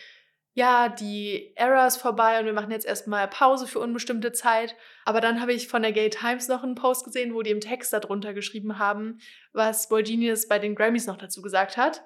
[0.54, 4.76] ja, die Era ist vorbei und wir machen jetzt erstmal Pause für unbestimmte Zeit.
[5.06, 7.62] Aber dann habe ich von der Gay Times noch einen Post gesehen, wo die im
[7.62, 9.20] Text darunter geschrieben haben,
[9.54, 12.04] was Boy Genius bei den Grammys noch dazu gesagt hat.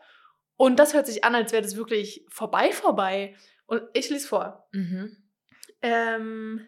[0.58, 3.36] Und das hört sich an, als wäre das wirklich vorbei, vorbei.
[3.66, 4.68] Und ich lese vor.
[4.72, 5.18] Mhm.
[5.84, 6.68] Um,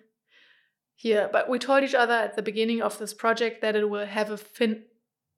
[0.96, 4.06] here, but we told each other at the beginning of this project that it will
[4.06, 4.86] have a, fin-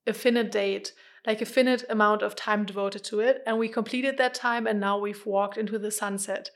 [0.06, 0.94] a finite date,
[1.26, 4.80] like a finite amount of time devoted to it, and we completed that time, and
[4.80, 6.50] now we've walked into the sunset.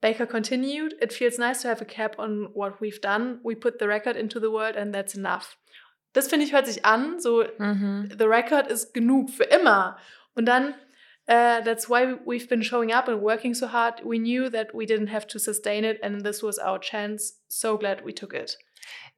[0.00, 3.40] Baker continued, It feels nice to have a cap on what we've done.
[3.42, 5.56] We put the record into the world, and that's enough.
[6.14, 8.16] Das finde ich hört sich an, so Mhm.
[8.18, 9.98] the record ist genug für immer.
[10.34, 10.74] Und dann,
[11.28, 14.02] uh, that's why we've been showing up and working so hard.
[14.04, 17.42] We knew that we didn't have to sustain it and this was our chance.
[17.48, 18.56] So glad we took it.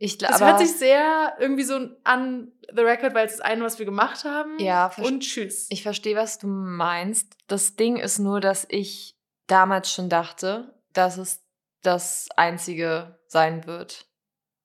[0.03, 3.63] Ich Das glaube, hört sich sehr irgendwie so an the record, weil es das eine,
[3.63, 4.59] was wir gemacht haben.
[4.59, 5.67] Ja, Und tschüss.
[5.71, 7.35] ich verstehe, was du meinst.
[7.49, 9.15] Das Ding ist nur, dass ich
[9.47, 11.45] damals schon dachte, dass es
[11.83, 14.07] das einzige sein wird.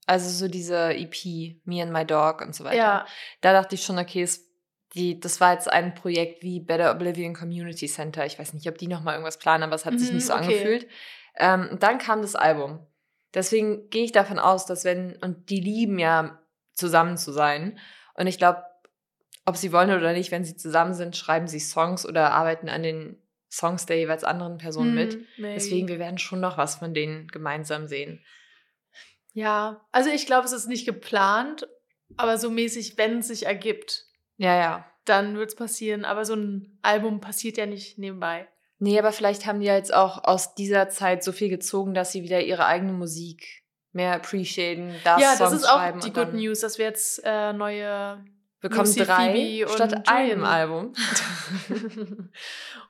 [0.06, 2.78] Also so diese EP, Me and My Dog und so weiter.
[2.78, 3.06] ja,
[3.42, 4.48] Da dachte ich schon, okay, es,
[4.94, 8.26] die, das war jetzt ein Projekt wie Better Oblivion Community Center.
[8.26, 10.34] Ich weiß nicht, ob die nochmal irgendwas planen, aber es hat sich Mhm, nicht so
[10.34, 10.44] okay.
[10.44, 10.88] angefühlt.
[11.38, 12.80] Ähm, dann kam das Album.
[13.36, 16.42] Deswegen gehe ich davon aus, dass wenn, und die lieben ja
[16.74, 17.78] zusammen zu sein.
[18.16, 18.64] Und ich glaube,
[19.46, 22.82] ob sie wollen oder nicht, wenn sie zusammen sind, schreiben sie Songs oder arbeiten an
[22.82, 23.22] den
[23.52, 25.14] Songs der jeweils anderen Person mit.
[25.14, 25.54] hm, maybe.
[25.54, 28.24] Deswegen, wir werden schon noch was von denen gemeinsam sehen.
[29.34, 31.68] Ja, also ich glaube, es ist nicht geplant,
[32.18, 34.06] aber so mäßig, wenn es sich ergibt,
[34.38, 34.92] Ja, ja.
[35.04, 36.06] dann wird es passieren.
[36.06, 38.48] Aber so ein Album passiert ja nicht nebenbei.
[38.80, 42.24] Nee, aber vielleicht haben die jetzt auch aus dieser Zeit so viel gezogen, dass sie
[42.24, 46.14] wieder ihre eigene Musik mehr appreciaten, da ja, Songs das ist auch schreiben die und
[46.14, 48.26] Good dann News, dass wir jetzt äh, neue
[48.60, 50.44] bekommen Lucy, drei Phoebe und statt einem.
[50.44, 50.94] Album.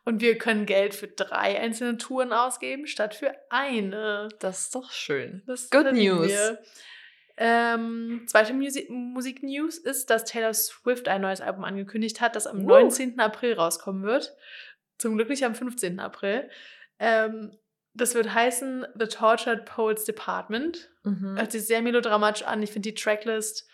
[0.05, 4.29] und wir können Geld für drei einzelne Touren ausgeben, statt für eine.
[4.39, 5.43] Das ist doch schön.
[5.45, 6.27] Das Good News.
[6.27, 6.59] wir.
[7.37, 12.59] Ähm, zweite Musi Musik-News ist, dass Taylor Swift ein neues Album angekündigt hat, das am
[12.59, 12.67] Uh.
[12.67, 13.19] 19.
[13.19, 14.33] April rauskommen wird.
[14.97, 15.99] Zum Glück nicht am 15.
[15.99, 16.49] April.
[16.99, 17.57] Ähm,
[17.93, 20.89] das wird heißen The Tortured Poets Department.
[21.03, 21.37] Mhm.
[21.37, 22.61] Hört sich sehr melodramatisch an.
[22.61, 23.67] Ich finde die Tracklist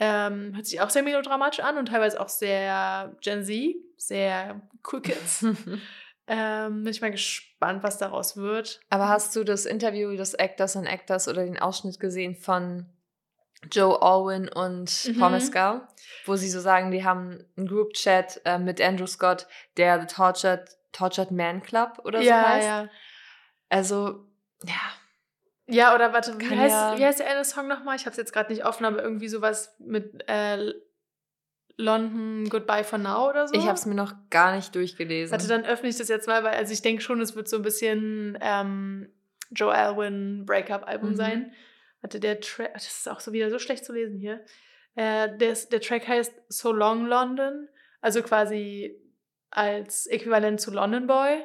[0.00, 5.02] ähm, hört sich auch sehr melodramatisch an und teilweise auch sehr Gen Z, sehr Cool
[5.02, 5.42] Kids.
[6.28, 8.80] ähm, bin ich mal gespannt, was daraus wird.
[8.90, 12.86] Aber hast du das Interview des Actors und Actors oder den Ausschnitt gesehen von
[13.72, 15.18] Joe Alwyn und Mhm.
[15.18, 15.88] Paul Mescal,
[16.24, 20.68] wo sie so sagen, die haben einen Group-Chat äh, mit Andrew Scott, der The Tortured,
[20.92, 22.66] Tortured Man Club oder so heißt.
[22.68, 22.88] ja.
[23.68, 24.24] Also,
[24.64, 24.74] ja,
[25.66, 27.96] Ja, oder warte, wie Kann heißt, ja- wie heißt der eine Song nochmal?
[27.96, 30.72] Ich habe es jetzt gerade nicht offen, aber irgendwie sowas mit äh,
[31.76, 33.54] London Goodbye for Now oder so.
[33.54, 35.30] ich habe es mir noch gar nicht durchgelesen.
[35.32, 37.56] Warte, dann öffne ich das jetzt mal, weil also ich denke schon, es wird so
[37.56, 39.12] ein bisschen ähm,
[39.50, 41.16] Joe Alwyn Breakup-Album Mhm.
[41.16, 41.52] sein.
[42.00, 44.44] Warte, der Track, das ist auch so wieder so schlecht zu lesen hier.
[44.94, 47.68] Äh, der, der Track heißt So Long London,
[48.00, 49.00] also quasi
[49.50, 51.44] als Äquivalent zu London Boy.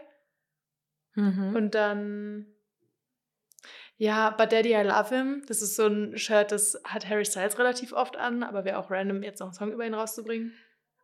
[1.16, 1.56] Mhm.
[1.56, 2.48] Und dann,
[3.98, 5.44] ja, But Daddy, I Love Him.
[5.48, 8.92] Das ist so ein Shirt, das hat Harry Styles relativ oft an, aber wäre auch
[8.92, 10.54] random, jetzt noch einen Song über ihn rauszubringen.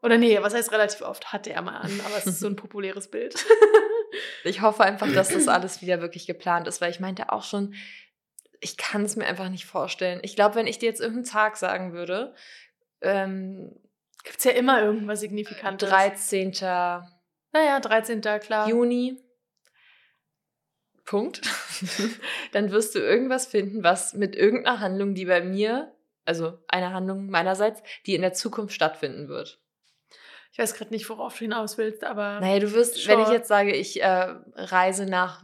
[0.01, 1.33] Oder nee, was heißt relativ oft?
[1.33, 3.35] Hatte er mal an, aber es ist so ein populäres Bild.
[4.43, 7.75] Ich hoffe einfach, dass das alles wieder wirklich geplant ist, weil ich meinte auch schon,
[8.59, 10.19] ich kann es mir einfach nicht vorstellen.
[10.23, 12.33] Ich glaube, wenn ich dir jetzt irgendeinen Tag sagen würde,
[13.01, 13.75] ähm,
[14.23, 15.89] Gibt es ja immer irgendwas Signifikantes.
[15.89, 16.51] 13.
[17.51, 18.21] Naja, 13.
[18.41, 18.67] klar.
[18.67, 19.17] Juni,
[21.05, 21.41] Punkt,
[22.51, 25.95] dann wirst du irgendwas finden, was mit irgendeiner Handlung, die bei mir,
[26.25, 29.59] also einer Handlung meinerseits, die in der Zukunft stattfinden wird.
[30.51, 32.39] Ich weiß gerade nicht, worauf du hinaus willst, aber.
[32.39, 33.37] Naja, du wirst, wenn ich Sure.
[33.37, 35.43] jetzt sage, ich äh, reise nach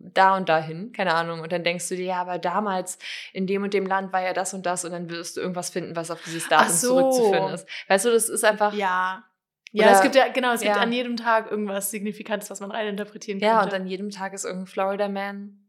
[0.00, 2.98] da und dahin, keine Ahnung, und dann denkst du dir, ja, aber damals
[3.32, 5.70] in dem und dem Land war ja das und das und dann wirst du irgendwas
[5.70, 6.88] finden, was auf dieses Datum so.
[7.00, 7.68] zurückzuführen ist.
[7.88, 9.24] Weißt du, das ist einfach, Ja.
[9.72, 10.82] Ja, Oder- es gibt ja, genau, es gibt ja.
[10.82, 13.54] an jedem Tag irgendwas Signifikantes, was man reininterpretieren könnte.
[13.54, 15.60] ja, und an jedem Tag ist irgendein Florida Man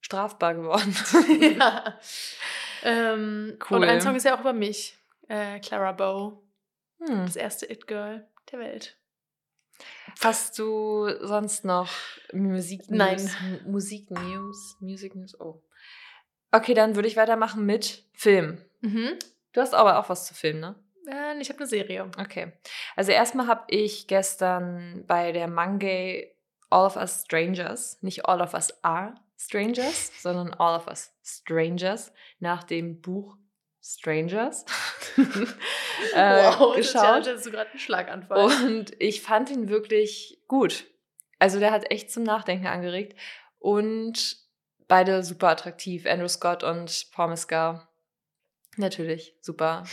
[0.00, 0.94] strafbar geworden.
[1.58, 1.98] ja.
[2.84, 3.78] Ähm, Cool.
[3.78, 4.98] Und ein Song ist ja auch über mich.
[5.28, 6.42] Äh, Clara Bow,
[7.00, 7.26] Hm.
[7.26, 8.96] das erste It-Girl der Welt.
[10.22, 11.90] Hast du sonst noch
[12.32, 13.18] Musik Nein.
[13.64, 14.76] M- Musik News?
[14.80, 15.38] Music News?
[15.40, 15.62] Oh.
[16.50, 18.58] Okay, dann würde ich weitermachen mit Film.
[18.80, 19.18] Mhm.
[19.52, 20.74] Du hast aber auch was zu Film, ne?
[21.08, 22.10] Äh, ich habe eine Serie.
[22.18, 22.52] Okay.
[22.96, 26.34] Also erstmal habe ich gestern bei der Mangay
[26.70, 32.12] All of Us Strangers, nicht All of Us Are Strangers, sondern All of Us Strangers
[32.38, 33.36] nach dem Buch
[33.84, 34.64] Strangers
[35.16, 35.24] äh,
[36.14, 37.26] wow, das ja, geschaut.
[37.26, 38.44] das ist so gerade ein Schlaganfall.
[38.64, 40.84] Und ich fand ihn wirklich gut.
[41.38, 43.18] Also der hat echt zum Nachdenken angeregt.
[43.58, 44.36] Und
[44.86, 46.06] beide super attraktiv.
[46.06, 47.86] Andrew Scott und Paul Mescal.
[48.76, 49.84] Natürlich, super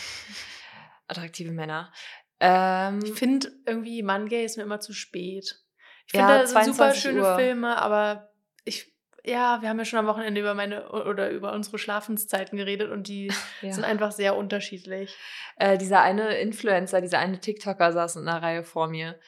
[1.08, 1.92] attraktive Männer.
[2.40, 5.60] Ähm, Ich finde irgendwie Mangay ist mir immer zu spät.
[6.08, 7.36] Ich Ja, finde, da sind super 22 schöne Uhr.
[7.36, 8.32] Filme, aber
[8.66, 8.94] ich,
[9.26, 13.08] ja, wir haben ja schon am Wochenende über meine oder über unsere Schlafenszeiten geredet und
[13.08, 13.72] die ja.
[13.72, 15.16] sind einfach sehr unterschiedlich.
[15.58, 19.20] äh, dieser eine Influencer, dieser eine TikToker saß in einer Reihe vor mir.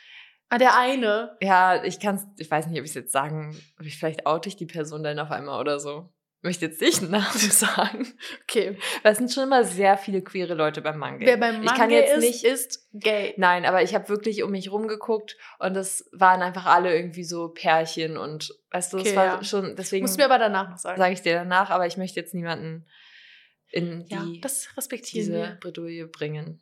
[0.49, 1.37] Ah, der eine.
[1.39, 4.65] Ja, ich kann's, ich weiß nicht, ob ich es jetzt sagen, vielleicht oute ich die
[4.65, 6.11] Person dann auf einmal oder so.
[6.41, 8.07] Möchte jetzt nicht einen Namen sagen.
[8.43, 8.77] Okay.
[9.03, 11.25] Weil es sind schon immer sehr viele queere Leute beim Manga.
[11.25, 13.33] Wer beim Ich Manga kann jetzt ist, nicht- ist gay.
[13.37, 17.49] Nein, aber ich habe wirklich um mich rumgeguckt und das waren einfach alle irgendwie so
[17.49, 19.43] Pärchen und weißt du, es Okay, war ja.
[19.43, 20.97] schon, deswegen Musst du mir aber danach noch sagen.
[20.99, 22.85] sage ich dir danach, aber ich möchte jetzt niemanden
[23.69, 25.57] in ja, die, das respektieren diese wir.
[25.61, 26.61] Bredouille bringen.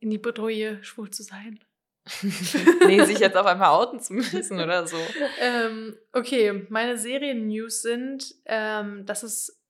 [0.00, 1.60] In die Bedrohung schwul zu sein.
[2.86, 4.96] nee, sich jetzt auf einmal outen zu müssen oder so.
[5.40, 9.60] Ähm, okay, meine Serien-News sind, ähm, dass es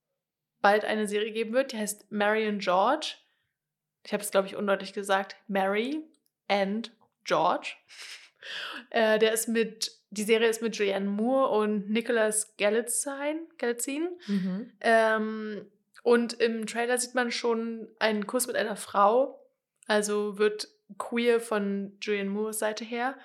[0.60, 3.14] bald eine Serie geben wird, die heißt Mary and George.
[4.04, 5.36] Ich habe es, glaube ich, undeutlich gesagt.
[5.48, 6.04] Mary
[6.48, 6.92] and
[7.24, 7.74] George.
[8.90, 13.40] Äh, der ist mit, die Serie ist mit Julianne Moore und Nicholas Galitzine.
[13.58, 14.10] Galitzine.
[14.26, 14.72] Mhm.
[14.80, 15.66] Ähm,
[16.02, 19.44] und im Trailer sieht man schon einen Kuss mit einer Frau.
[19.88, 20.68] Also wird
[20.98, 23.16] queer von Julianne Moores Seite her.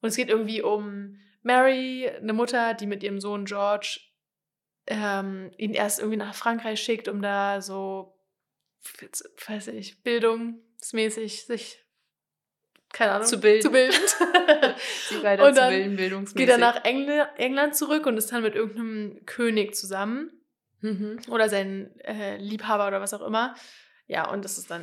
[0.00, 4.00] Und es geht irgendwie um Mary, eine Mutter, die mit ihrem Sohn George
[4.86, 8.16] ähm, ihn erst irgendwie nach Frankreich schickt, um da so,
[9.48, 11.82] weiß ich, bildungsmäßig sich,
[12.92, 13.62] keine Ahnung, Zu bilden.
[13.62, 13.94] Zu bilden.
[15.08, 16.36] Sie weiter Und zu dann bilden, bildungsmäßig.
[16.36, 20.30] geht er nach Engl England zurück und ist dann mit irgendeinem König zusammen
[20.82, 21.18] Mhm.
[21.30, 23.54] oder sein äh, Liebhaber oder was auch immer.
[24.06, 24.82] Ja, und das ist dann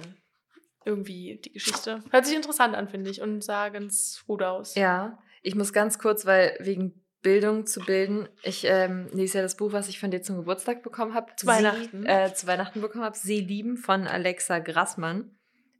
[0.86, 2.04] irgendwie die Geschichte.
[2.12, 4.76] Hört sich interessant an, finde ich, und sah ganz gut aus.
[4.76, 9.56] Ja, ich muss ganz kurz, weil wegen Bildung zu bilden, ich ähm, lese ja das
[9.56, 11.32] Buch, was ich von dir zum Geburtstag bekommen habe.
[11.38, 12.06] Zu Weihnachten.
[12.06, 13.18] Äh, zu Weihnachten bekommen habe.
[13.18, 15.32] Sie lieben von Alexa Grassmann.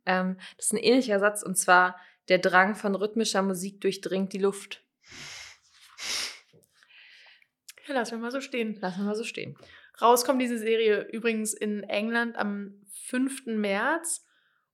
[0.06, 4.40] Ähm, das ist ein ähnlicher Satz und zwar: Der Drang von rhythmischer Musik durchdringt die
[4.40, 4.82] Luft.
[7.88, 8.78] Ja, lassen wir mal so stehen.
[8.80, 9.58] Lassen wir mal so stehen.
[10.02, 13.48] Rauskommt diese Serie übrigens in England am 5.
[13.48, 14.26] März.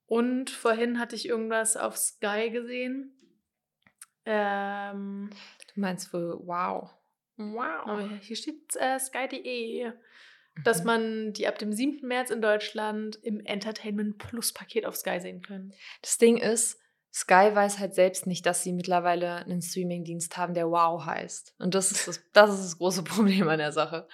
[0.10, 3.16] Und vorhin hatte ich irgendwas auf Sky gesehen.
[4.26, 5.30] Ähm,
[5.74, 6.90] Du meinst wohl, wow.
[7.86, 9.92] aber hier steht äh, sky.de,
[10.64, 12.06] dass man die ab dem 7.
[12.06, 15.74] März in Deutschland im Entertainment Plus Paket auf Sky sehen können.
[16.02, 16.80] Das Ding ist,
[17.14, 21.54] Sky weiß halt selbst nicht, dass sie mittlerweile einen Streamingdienst haben, der Wow heißt.
[21.60, 24.08] Und das ist das, das, ist das große Problem an der Sache.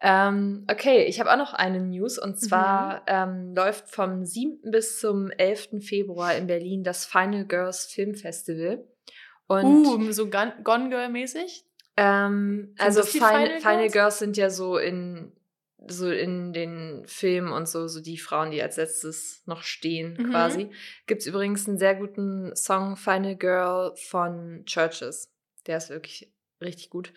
[0.00, 4.70] Ähm, okay, ich habe auch noch eine News und zwar ähm, läuft vom 7.
[4.70, 5.80] bis zum 11.
[5.80, 8.84] Februar in Berlin das Final Girls Film Festival.
[9.48, 11.64] Und uh, so Gun Gone Girl mäßig.
[11.96, 13.92] ähm, also Final, Final Final Girls?
[13.92, 15.32] Girls sind ja so in
[15.86, 20.30] so in den Filmen und so, so die Frauen, die als letztes noch stehen, Mhm.
[20.30, 20.70] quasi.
[21.06, 25.32] Gibt es übrigens einen sehr guten Song Final Girl von Churches.
[25.66, 26.30] Der ist wirklich
[26.60, 27.12] richtig gut.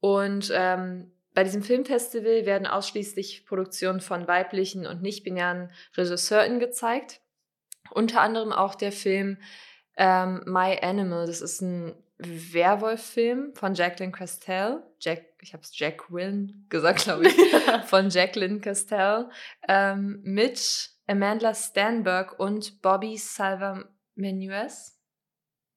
[0.00, 7.20] Und ähm, bei diesem Filmfestival werden ausschließlich Produktionen von weiblichen und nicht-binären RegisseurInnen gezeigt.
[7.92, 9.38] Unter anderem auch der Film
[9.96, 11.28] ähm, My Animal.
[11.28, 14.82] Das ist ein Werwolf-Film von Jacqueline Castell.
[14.98, 17.36] Jack, ich habe es Jacqueline gesagt, glaube ich.
[17.86, 19.30] von Jacqueline Castell.
[19.68, 23.84] Ähm, mit Amanda Stanberg und Bobby Salva
[24.16, 25.00] Menuez.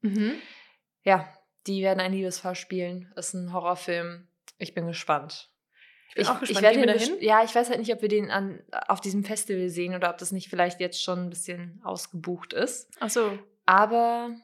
[0.01, 0.41] Mhm.
[1.03, 1.31] Ja,
[1.67, 3.13] die werden ein Liebespaar spielen.
[3.15, 4.27] Ist ein Horrorfilm.
[4.57, 5.50] Ich bin gespannt.
[6.11, 6.61] Ich bin auch gespannt.
[6.61, 7.21] werde wir den dahin?
[7.21, 10.17] Ja, ich weiß halt nicht, ob wir den an, auf diesem Festival sehen oder ob
[10.17, 12.89] das nicht vielleicht jetzt schon ein bisschen ausgebucht ist.
[12.99, 13.39] Ach so.
[13.65, 14.35] Aber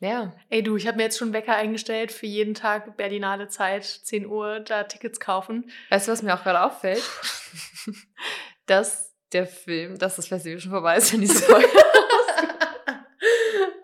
[0.00, 3.84] ja, Ey du, ich habe mir jetzt schon Wecker eingestellt für jeden Tag Berlinale Zeit,
[3.84, 5.70] 10 Uhr, da Tickets kaufen.
[5.90, 7.02] weißt du, was mir auch gerade auffällt?
[8.66, 11.68] dass der Film, dass das Festival schon vorbei ist, wenn diese Folge.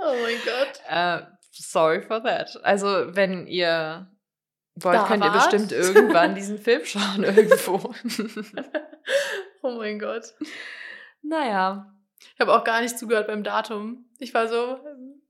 [0.01, 0.81] oh mein Gott.
[0.89, 1.21] äh,
[1.53, 2.59] sorry for that.
[2.65, 4.11] Also, wenn ihr
[4.83, 7.95] Bald könnt ihr bestimmt irgendwann diesen Film schauen irgendwo.
[9.63, 10.35] oh mein Gott.
[11.23, 11.93] Naja.
[12.35, 14.07] Ich habe auch gar nicht zugehört beim Datum.
[14.19, 14.79] Ich war so,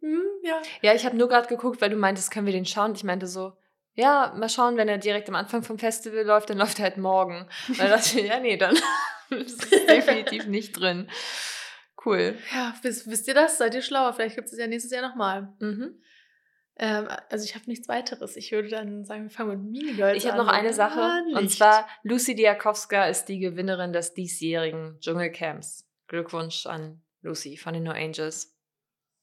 [0.01, 0.61] hm, ja.
[0.83, 2.95] Ja, ich habe nur gerade geguckt, weil du meintest, können wir den schauen?
[2.95, 3.53] Ich meinte so,
[3.95, 6.99] ja, mal schauen, wenn er direkt am Anfang vom Festival läuft, dann läuft er halt
[6.99, 7.49] morgen.
[7.77, 8.77] Dann dachte ich, ja, nee, dann
[9.31, 11.11] ist es definitiv nicht drin.
[12.05, 12.39] Cool.
[12.55, 13.59] Ja, wisst, wisst ihr das?
[13.59, 14.13] Seid ihr schlauer?
[14.13, 15.53] Vielleicht gibt es ja nächstes Jahr nochmal.
[15.59, 16.01] Mhm.
[16.79, 18.37] Ähm, also ich habe nichts weiteres.
[18.37, 21.01] Ich würde dann sagen, wir fangen mit Mean Girls Ich habe noch eine Sache.
[21.01, 25.87] Ah, und zwar, Lucy Diakowska ist die Gewinnerin des diesjährigen Dschungelcamps.
[26.07, 28.57] Glückwunsch an Lucy von den No Angels.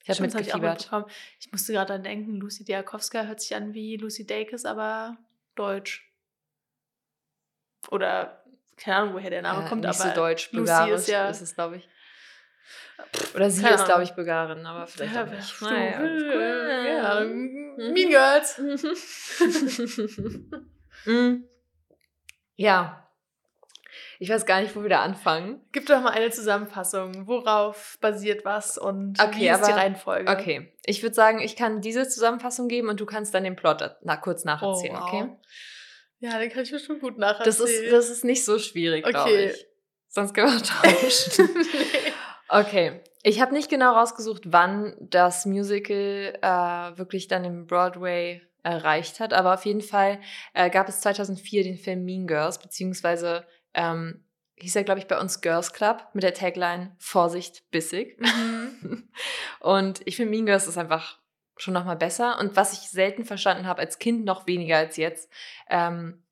[0.03, 0.91] Ich habe mitgefiebert.
[0.91, 4.65] Hab ich, ich musste gerade an denken, Lucy Diakowska hört sich an wie Lucy Dacus,
[4.65, 5.17] aber
[5.55, 6.13] deutsch.
[7.89, 8.43] Oder
[8.77, 11.41] keine Ahnung, woher der Name ja, kommt, nicht aber so deutsch, Lucy ist ja ist
[11.41, 11.89] es, glaube ich.
[13.33, 15.61] Oder sie ist, glaube ich, Bulgarin, aber vielleicht ja, auch nicht.
[15.61, 16.85] Naja, cool.
[16.87, 17.93] ja, mhm.
[17.93, 18.61] Mean Girls.
[21.07, 21.47] Mhm.
[22.55, 23.05] ja,
[24.19, 25.61] ich weiß gar nicht, wo wir da anfangen.
[25.71, 27.27] Gib doch mal eine Zusammenfassung.
[27.27, 30.31] Worauf basiert was und okay, wie ist aber, die Reihenfolge?
[30.31, 33.97] Okay, ich würde sagen, ich kann diese Zusammenfassung geben und du kannst dann den Plot
[34.03, 35.07] na, kurz nacherzählen, oh, wow.
[35.07, 35.29] okay?
[36.19, 37.45] Ja, den kann ich bestimmt gut nacherzählen.
[37.45, 39.11] Das ist, das ist nicht so schwierig, okay.
[39.11, 39.67] glaube ich.
[40.07, 41.49] Sonst können wir tauschen.
[42.55, 49.19] Okay, ich habe nicht genau rausgesucht, wann das Musical äh, wirklich dann im Broadway erreicht
[49.19, 50.21] hat, aber auf jeden Fall
[50.53, 54.23] äh, gab es 2004 den Film Mean Girls, beziehungsweise ähm,
[54.55, 58.17] hieß er, glaube ich, bei uns Girls Club mit der Tagline Vorsicht, bissig.
[58.21, 59.09] Mhm.
[59.59, 61.19] und ich finde Mean Girls ist einfach
[61.57, 62.39] schon nochmal besser.
[62.39, 65.29] Und was ich selten verstanden habe, als Kind noch weniger als jetzt,
[65.69, 66.23] ähm,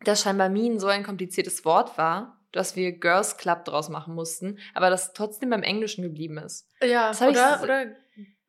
[0.00, 4.58] dass scheinbar Mean so ein kompliziertes Wort war, dass wir Girls Club draus machen mussten,
[4.74, 6.68] aber das trotzdem beim Englischen geblieben ist.
[6.82, 7.86] Ja, oder, oder,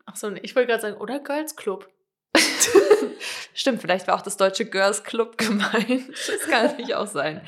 [0.05, 1.89] ach so, ich wollte gerade sagen, oder Girls Club.
[3.53, 6.09] Stimmt, vielleicht war auch das deutsche Girls Club gemeint.
[6.09, 7.41] Das kann natürlich auch sein.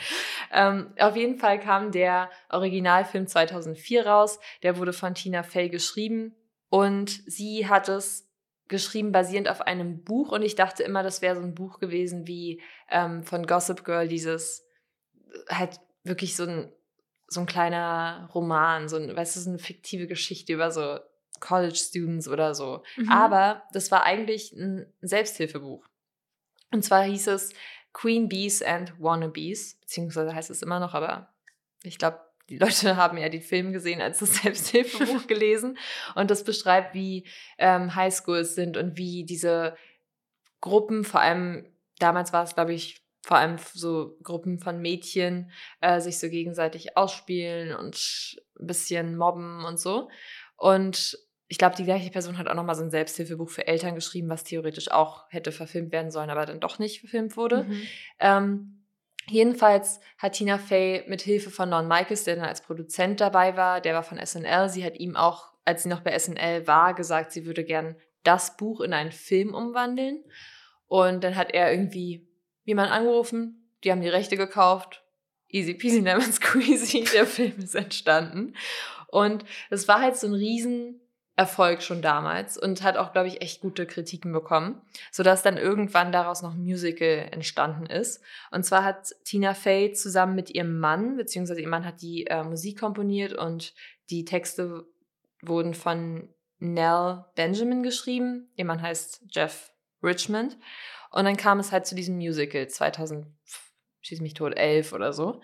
[0.52, 4.39] Ähm, auf jeden Fall kam der Originalfilm 2004 raus.
[4.64, 6.36] Der wurde von Tina Fey geschrieben
[6.70, 8.28] und sie hat es
[8.68, 12.28] geschrieben basierend auf einem Buch und ich dachte immer, das wäre so ein Buch gewesen
[12.28, 14.64] wie ähm, von Gossip Girl, dieses
[15.50, 16.72] halt wirklich so ein
[17.30, 21.00] so ein kleiner Roman, so ein, weißt du, so eine fiktive Geschichte über so
[21.39, 22.84] College Students oder so.
[22.97, 23.10] Mhm.
[23.10, 25.86] Aber das war eigentlich ein Selbsthilfebuch.
[26.72, 27.54] Und zwar hieß es
[27.93, 31.34] Queen Bees and Wannabes, beziehungsweise heißt es immer noch, aber
[31.84, 32.20] ich glaube,
[32.50, 35.78] die Leute haben ja den Film gesehen als das Selbsthilfebuch gelesen.
[36.16, 37.28] Und das beschreibt, wie
[37.58, 39.78] ähm, Highschools sind und wie diese
[40.62, 41.66] Gruppen, vor allem
[42.00, 45.51] damals war es, glaube ich, vor allem so Gruppen von Mädchen,
[45.82, 50.09] äh, sich so gegenseitig ausspielen und ein bisschen mobben und so.
[50.55, 51.17] Und
[51.47, 54.43] ich glaube, die gleiche Person hat auch nochmal so ein Selbsthilfebuch für Eltern geschrieben, was
[54.43, 57.63] theoretisch auch hätte verfilmt werden sollen, aber dann doch nicht verfilmt wurde.
[57.63, 57.82] Mhm.
[58.20, 58.86] Ähm,
[59.28, 63.82] jedenfalls hat Tina Fey mit Hilfe von Non Michaels, der dann als Produzent dabei war,
[63.82, 67.32] der war von SNL, sie hat ihm auch, als sie noch bei SNL war, gesagt,
[67.32, 70.24] sie würde gern das Buch in einen Film umwandeln.
[70.86, 72.29] Und dann hat er irgendwie
[72.70, 75.03] jemanden angerufen, die haben die Rechte gekauft.
[75.49, 78.53] Easy peasy lemon squeezy, der Film ist entstanden.
[79.07, 81.01] Und es war halt so ein riesen
[81.36, 86.11] Erfolg schon damals und hat auch, glaube ich, echt gute Kritiken bekommen, sodass dann irgendwann
[86.11, 88.22] daraus noch ein Musical entstanden ist.
[88.51, 92.43] Und zwar hat Tina Fey zusammen mit ihrem Mann, beziehungsweise ihr Mann hat die äh,
[92.43, 93.74] Musik komponiert und
[94.09, 94.86] die Texte
[95.41, 96.28] wurden von
[96.59, 98.51] Nell Benjamin geschrieben.
[98.55, 99.72] Ihr Mann heißt Jeff
[100.04, 100.58] Richmond.
[101.12, 103.28] Und dann kam es halt zu diesem Musical 2000,
[104.02, 105.41] schieß mich tot, 11 oder so.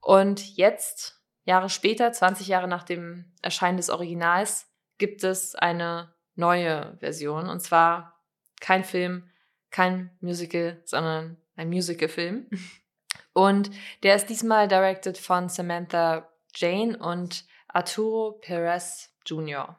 [0.00, 4.66] Und jetzt, Jahre später, 20 Jahre nach dem Erscheinen des Originals,
[4.98, 7.48] gibt es eine neue Version.
[7.48, 8.20] Und zwar
[8.60, 9.30] kein Film,
[9.70, 12.48] kein Musical, sondern ein Musical-Film.
[13.32, 13.70] Und
[14.02, 19.78] der ist diesmal directed von Samantha Jane und Arturo Perez Jr.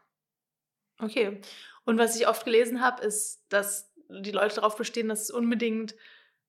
[0.99, 1.41] Okay.
[1.83, 5.95] Und was ich oft gelesen habe, ist, dass die Leute darauf bestehen, dass es unbedingt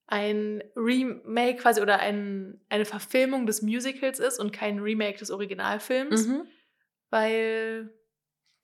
[0.07, 6.27] ein Remake quasi oder ein, eine Verfilmung des Musicals ist und kein Remake des Originalfilms,
[6.27, 6.47] mhm.
[7.11, 7.93] weil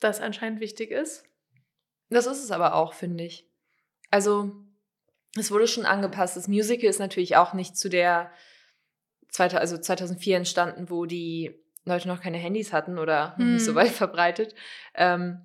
[0.00, 1.24] das anscheinend wichtig ist.
[2.08, 3.46] Das ist es aber auch, finde ich.
[4.10, 4.52] Also,
[5.36, 6.36] es wurde schon angepasst.
[6.36, 8.32] Das Musical ist natürlich auch nicht zu der,
[9.36, 13.54] also 2004 entstanden, wo die Leute noch keine Handys hatten oder hm.
[13.54, 13.76] nicht so hm.
[13.76, 14.54] weit verbreitet.
[14.94, 15.42] Ähm,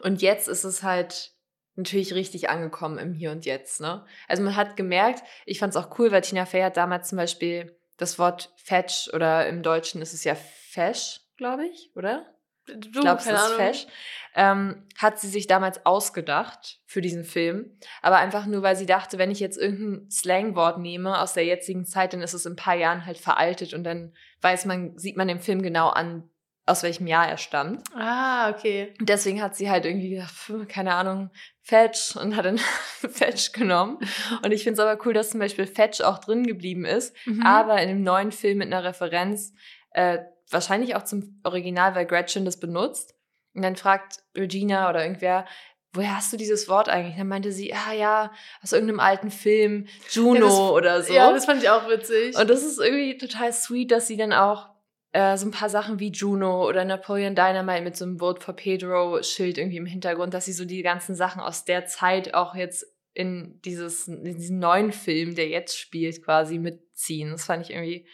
[0.00, 1.32] und jetzt ist es halt
[1.76, 3.80] natürlich richtig angekommen im Hier und Jetzt.
[3.80, 4.04] Ne?
[4.28, 7.16] Also man hat gemerkt, ich fand es auch cool, weil Tina Fey hat damals zum
[7.16, 12.26] Beispiel das Wort Fetch oder im Deutschen ist es ja Fesch, glaube ich, oder?
[12.66, 13.52] Du, ich glaube, es ist.
[13.52, 13.86] Fesch,
[14.34, 17.78] ähm, hat sie sich damals ausgedacht für diesen Film.
[18.02, 21.84] Aber einfach nur, weil sie dachte, wenn ich jetzt irgendein Slangwort nehme aus der jetzigen
[21.84, 25.16] Zeit, dann ist es in ein paar Jahren halt veraltet und dann weiß man, sieht
[25.16, 26.28] man dem Film genau an,
[26.66, 27.82] aus welchem Jahr er stammt.
[27.94, 28.92] Ah, okay.
[28.98, 30.34] Und deswegen hat sie halt irgendwie gedacht,
[30.68, 31.30] keine Ahnung,
[31.62, 32.58] Fetch und hat dann
[33.08, 33.98] Fetch genommen.
[34.44, 37.42] Und ich finde es aber cool, dass zum Beispiel Fetch auch drin geblieben ist, mhm.
[37.42, 39.54] aber in dem neuen Film mit einer Referenz,
[39.92, 40.18] äh,
[40.50, 43.14] wahrscheinlich auch zum Original, weil Gretchen das benutzt.
[43.54, 45.46] Und dann fragt Regina oder irgendwer,
[45.92, 47.16] woher hast du dieses Wort eigentlich?
[47.16, 51.12] Dann meinte sie, ah ja, aus irgendeinem alten Film, Juno ja, das, oder so.
[51.12, 52.36] Ja, das fand ich auch witzig.
[52.36, 54.75] Und das ist irgendwie total sweet, dass sie dann auch
[55.16, 58.54] äh, so ein paar Sachen wie Juno oder Napoleon Dynamite mit so einem Vote for
[58.54, 62.54] Pedro Schild irgendwie im Hintergrund, dass sie so die ganzen Sachen aus der Zeit auch
[62.54, 67.30] jetzt in dieses in diesen neuen Film, der jetzt spielt, quasi mitziehen.
[67.30, 68.06] Das fand ich irgendwie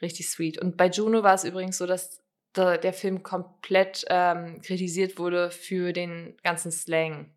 [0.00, 0.58] richtig sweet.
[0.58, 2.22] Und bei Juno war es übrigens so, dass
[2.54, 7.34] der, der Film komplett ähm, kritisiert wurde für den ganzen Slang.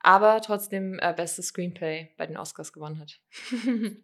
[0.00, 3.20] Aber trotzdem äh, bestes Screenplay bei den Oscars gewonnen hat.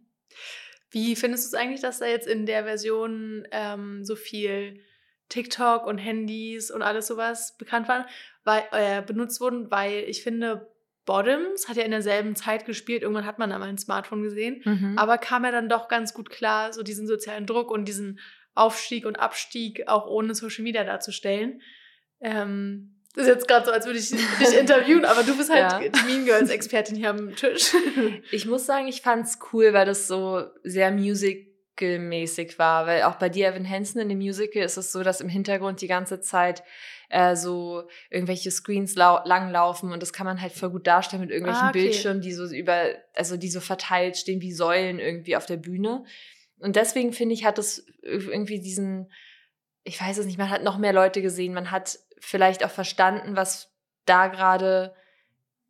[0.91, 4.81] Wie findest du es eigentlich, dass da jetzt in der Version ähm, so viel
[5.29, 8.05] TikTok und Handys und alles sowas bekannt waren,
[8.45, 9.71] weil, äh, benutzt wurden?
[9.71, 10.71] Weil ich finde,
[11.07, 13.03] Bottoms hat ja in derselben Zeit gespielt.
[13.03, 14.61] Irgendwann hat man da mal ein Smartphone gesehen.
[14.65, 14.99] Mhm.
[14.99, 18.19] Aber kam ja dann doch ganz gut klar, so diesen sozialen Druck und diesen
[18.55, 21.63] Aufstieg und Abstieg auch ohne Social Media darzustellen.
[22.21, 25.73] Ähm, das ist jetzt gerade so, als würde ich dich interviewen, aber du bist halt
[25.73, 25.89] ja.
[25.89, 27.73] die Mean Girls Expertin hier am Tisch.
[28.31, 33.31] Ich muss sagen, ich fand's cool, weil das so sehr musicalmäßig war, weil auch bei
[33.31, 36.63] dir, Evan Hansen, in dem Musical ist es so, dass im Hintergrund die ganze Zeit
[37.09, 41.67] äh, so irgendwelche Screens langlaufen und das kann man halt voll gut darstellen mit irgendwelchen
[41.67, 41.85] ah, okay.
[41.85, 46.05] Bildschirmen, die so über, also die so verteilt stehen wie Säulen irgendwie auf der Bühne.
[46.59, 49.11] Und deswegen finde ich, hat es irgendwie diesen,
[49.85, 53.37] ich weiß es nicht, man hat noch mehr Leute gesehen, man hat vielleicht auch verstanden,
[53.37, 53.73] was
[54.05, 54.95] da gerade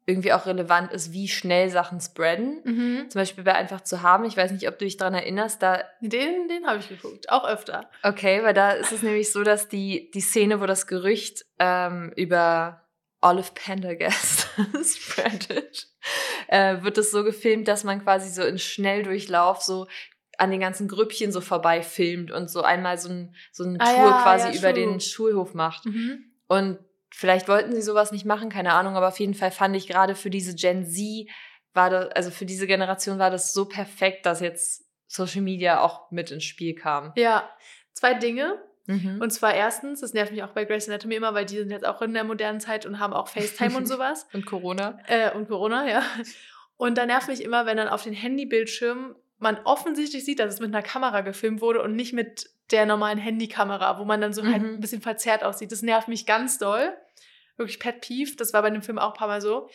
[0.07, 2.61] irgendwie auch relevant ist, wie schnell Sachen spreaden.
[2.65, 3.11] Mhm.
[3.11, 4.25] Zum Beispiel bei Einfach zu haben.
[4.25, 5.61] Ich weiß nicht, ob du dich daran erinnerst.
[5.63, 7.91] Da den den habe ich geguckt, auch öfter.
[8.05, 12.13] Okay, weil da ist es nämlich so, dass die, die Szene, wo das Gerücht ähm,
[12.15, 12.87] über
[13.21, 14.49] Olive Pendergast
[14.85, 15.89] spreadet,
[16.47, 19.89] äh, wird es so gefilmt, dass man quasi so in Schnelldurchlauf so
[20.39, 23.85] an den ganzen Grüppchen so vorbei filmt und so einmal so, ein, so eine ah,
[23.85, 25.87] Tour ja, quasi ja, über den Schulhof macht.
[25.87, 26.25] Mhm.
[26.49, 26.79] Und
[27.11, 30.15] vielleicht wollten sie sowas nicht machen, keine Ahnung, aber auf jeden Fall fand ich gerade
[30.15, 31.29] für diese Gen Z
[31.73, 36.11] war das, also für diese Generation war das so perfekt, dass jetzt Social Media auch
[36.11, 37.13] mit ins Spiel kam.
[37.17, 37.49] Ja,
[37.93, 38.59] zwei Dinge.
[38.87, 39.21] Mhm.
[39.21, 41.85] Und zwar erstens, das nervt mich auch bei Grace Anatomy immer, weil die sind jetzt
[41.85, 44.27] auch in der modernen Zeit und haben auch FaceTime und sowas.
[44.33, 44.99] und Corona.
[45.07, 46.03] Äh, und Corona, ja.
[46.77, 50.61] Und da nervt mich immer, wenn dann auf den Handybildschirmen man offensichtlich sieht, dass es
[50.61, 54.43] mit einer Kamera gefilmt wurde und nicht mit der normalen Handykamera, wo man dann so
[54.43, 54.65] halt mhm.
[54.65, 55.73] halt ein bisschen verzerrt aussieht.
[55.73, 56.97] Das nervt mich ganz doll.
[57.57, 58.37] Wirklich pet peeve.
[58.37, 59.69] Das war bei dem Film auch ein paar Mal so.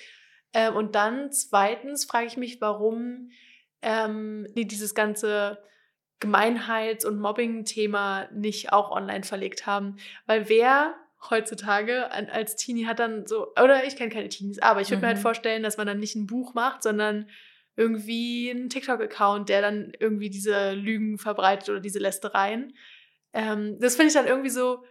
[0.53, 3.31] Ähm, und dann zweitens frage ich mich, warum
[3.81, 5.57] ähm, die dieses ganze
[6.19, 9.97] Gemeinheits- und Mobbing-Thema nicht auch online verlegt haben.
[10.25, 10.95] Weil wer
[11.29, 15.01] heutzutage als Teenie hat dann so, oder ich kenne keine Teenies, aber ich würde mhm.
[15.01, 15.21] mir halt mhm.
[15.21, 17.27] vorstellen, dass man dann nicht ein Buch macht, sondern
[17.81, 22.75] irgendwie einen TikTok-Account, der dann irgendwie diese Lügen verbreitet oder diese Lästereien.
[23.33, 24.83] Ähm, das finde ich dann irgendwie so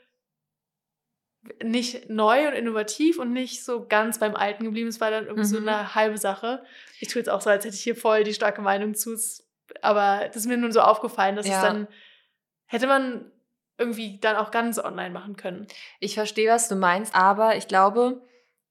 [1.62, 4.88] nicht neu und innovativ und nicht so ganz beim Alten geblieben.
[4.88, 5.52] Es war dann irgendwie mhm.
[5.52, 6.64] so eine halbe Sache.
[6.98, 9.16] Ich tue jetzt auch so, als hätte ich hier voll die starke Meinung zu.
[9.80, 11.56] Aber das ist mir nun so aufgefallen, dass ja.
[11.56, 11.88] es dann
[12.66, 13.30] hätte man
[13.78, 15.66] irgendwie dann auch ganz online machen können.
[15.98, 18.22] Ich verstehe, was du meinst, aber ich glaube,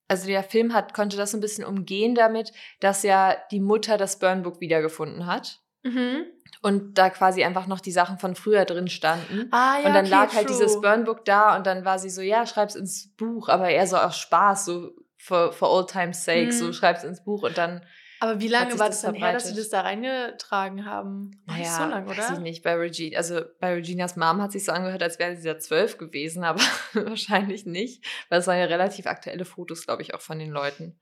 [0.10, 4.20] also der Film hat, konnte das ein bisschen umgehen damit, dass ja die Mutter das
[4.20, 5.62] Burnbook wiedergefunden hat.
[5.84, 6.26] Mhm.
[6.62, 9.48] Und da quasi einfach noch die Sachen von früher drin standen.
[9.52, 10.58] Ah, ja, und dann okay, lag halt true.
[10.58, 13.96] dieses Burnbook da und dann war sie so, ja, schreib's ins Buch, aber eher so
[13.96, 16.52] aus Spaß, so for, for old time's sake, mhm.
[16.52, 17.82] so schreib's ins Buch und dann
[18.20, 21.32] aber wie lange war das, das dann her, dass sie das da reingetragen haben?
[21.46, 22.18] Naja, nicht so lange, oder?
[22.18, 22.64] Weiß ich nicht.
[22.64, 25.98] Bei Regina, also bei Reginas Mom hat sich so angehört, als wäre sie ja zwölf
[25.98, 26.60] gewesen, aber
[26.94, 28.06] wahrscheinlich nicht.
[28.30, 31.00] Weil es waren ja relativ aktuelle Fotos, glaube ich, auch von den Leuten.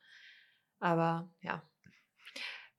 [0.79, 1.63] Aber ja.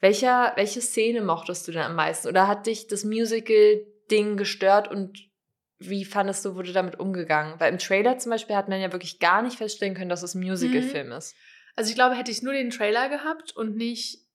[0.01, 2.29] Welcher, welche Szene mochtest du denn am meisten?
[2.29, 5.19] Oder hat dich das Musical-Ding gestört und
[5.81, 7.59] wie fandest du, wurde damit umgegangen?
[7.59, 10.35] Weil im Trailer zum Beispiel hat man ja wirklich gar nicht feststellen können, dass es
[10.35, 11.13] ein Musical-Film mhm.
[11.15, 11.35] ist.
[11.75, 14.28] Also ich glaube, hätte ich nur den Trailer gehabt und nicht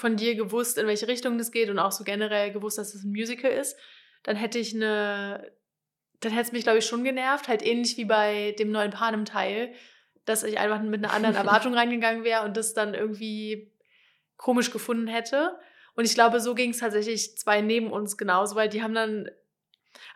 [0.00, 3.04] von dir gewusst, in welche Richtung das geht und auch so generell gewusst, dass es
[3.04, 3.76] ein Musical ist,
[4.22, 5.52] dann hätte ich eine,
[6.20, 9.72] dann hätte es mich, glaube ich, schon genervt, halt ähnlich wie bei dem neuen Panem-Teil,
[10.24, 13.72] dass ich einfach mit einer anderen Erwartung reingegangen wäre und das dann irgendwie
[14.36, 15.58] komisch gefunden hätte.
[15.94, 19.30] Und ich glaube, so ging es tatsächlich zwei neben uns genauso, weil die haben dann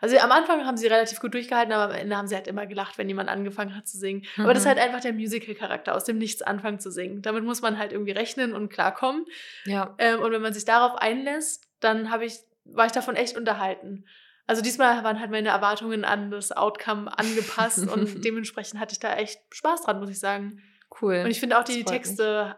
[0.01, 2.65] Also am Anfang haben sie relativ gut durchgehalten, aber am Ende haben sie halt immer
[2.65, 4.25] gelacht, wenn jemand angefangen hat zu singen.
[4.35, 4.43] Mhm.
[4.43, 7.21] Aber das ist halt einfach der Musical-Charakter, aus dem Nichts anfangen zu singen.
[7.21, 9.25] Damit muss man halt irgendwie rechnen und klarkommen.
[9.65, 9.95] Ja.
[9.97, 14.05] Ähm, und wenn man sich darauf einlässt, dann habe ich, war ich davon echt unterhalten.
[14.47, 19.15] Also diesmal waren halt meine Erwartungen an das Outcome angepasst und dementsprechend hatte ich da
[19.15, 20.61] echt Spaß dran, muss ich sagen.
[21.01, 21.21] Cool.
[21.25, 22.55] Und ich finde auch die Texte.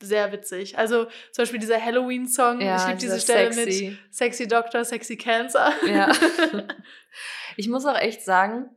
[0.00, 0.78] Sehr witzig.
[0.78, 2.60] Also zum Beispiel dieser Halloween-Song.
[2.60, 3.90] Ja, ich liebe diese Stelle sexy.
[3.90, 5.72] mit Sexy Doctor, Sexy Cancer.
[5.86, 6.12] Ja.
[7.56, 8.70] ich muss auch echt sagen,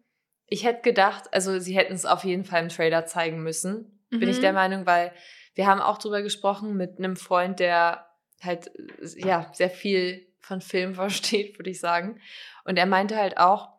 [0.48, 4.20] ich hätte gedacht, also sie hätten es auf jeden Fall im Trailer zeigen müssen, mhm.
[4.20, 4.56] bin ich der mhm.
[4.56, 5.14] Meinung, weil
[5.56, 8.08] wir haben auch drüber gesprochen mit einem Freund, der
[8.42, 8.72] halt
[9.16, 12.20] ja sehr viel von Film versteht, würde ich sagen.
[12.66, 13.70] Und er meinte halt auch,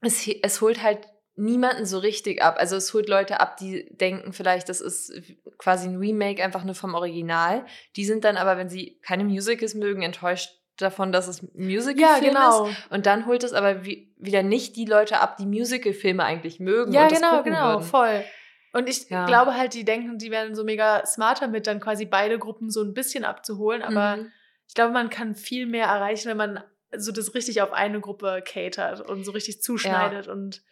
[0.00, 2.56] es, es holt halt niemanden so richtig ab.
[2.58, 5.12] Also es holt Leute ab, die denken vielleicht, das ist
[5.58, 7.66] quasi ein Remake einfach nur vom Original.
[7.96, 12.18] Die sind dann aber, wenn sie keine Musicals mögen, enttäuscht davon, dass es Musical ja,
[12.18, 12.66] genau.
[12.66, 12.76] ist.
[12.90, 16.92] Und dann holt es aber wie, wieder nicht die Leute ab, die Musical-Filme eigentlich mögen.
[16.92, 17.84] Ja, genau, genau, würden.
[17.84, 18.24] voll.
[18.72, 19.26] Und ich ja.
[19.26, 22.82] glaube halt, die denken, die werden so mega smarter mit, dann quasi beide Gruppen so
[22.82, 23.82] ein bisschen abzuholen.
[23.82, 24.32] Aber mhm.
[24.66, 26.64] ich glaube, man kann viel mehr erreichen, wenn man
[26.96, 30.32] so das richtig auf eine Gruppe catert und so richtig zuschneidet ja.
[30.32, 30.62] und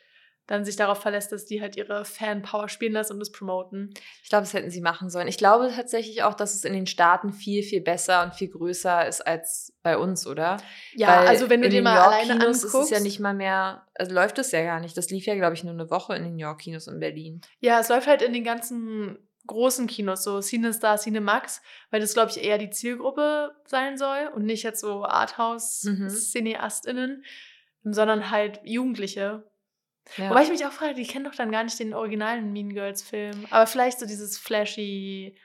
[0.53, 3.89] dann sich darauf verlässt, dass die halt ihre Fanpower spielen lassen und das promoten.
[4.23, 5.27] Ich glaube, das hätten sie machen sollen.
[5.27, 9.09] Ich glaube tatsächlich auch, dass es in den Staaten viel, viel besser und viel größer
[9.09, 10.59] ist als bei uns, oder?
[10.95, 12.67] Ja, Weil also wenn du dir mal alleine anguckst.
[12.67, 14.95] ist es ja nicht mal mehr, also läuft es ja gar nicht.
[14.95, 17.41] Das lief ja, glaube ich, nur eine Woche in den New York Kinos in Berlin.
[17.61, 22.31] Ja, es läuft halt in den ganzen großen Kinos, so CineStar, Cinemax, weil das, glaube
[22.31, 27.25] ich, eher die Zielgruppe sein soll und nicht jetzt so Arthouse-CineastInnen,
[27.85, 27.93] mhm.
[27.95, 29.51] sondern halt Jugendliche.
[30.17, 30.31] Ja.
[30.31, 33.47] Wobei ich mich auch frage, die kennen doch dann gar nicht den originalen Mean Girls-Film.
[33.51, 35.39] Aber vielleicht so dieses flashy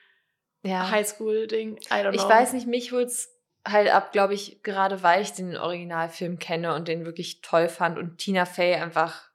[0.63, 0.89] ja.
[0.89, 1.77] Highschool-Ding.
[1.77, 2.11] I don't know.
[2.11, 3.33] Ich weiß nicht, mich holt es
[3.65, 7.97] halt ab, glaube ich, gerade weil ich den Originalfilm kenne und den wirklich toll fand
[7.97, 9.29] und Tina Fey einfach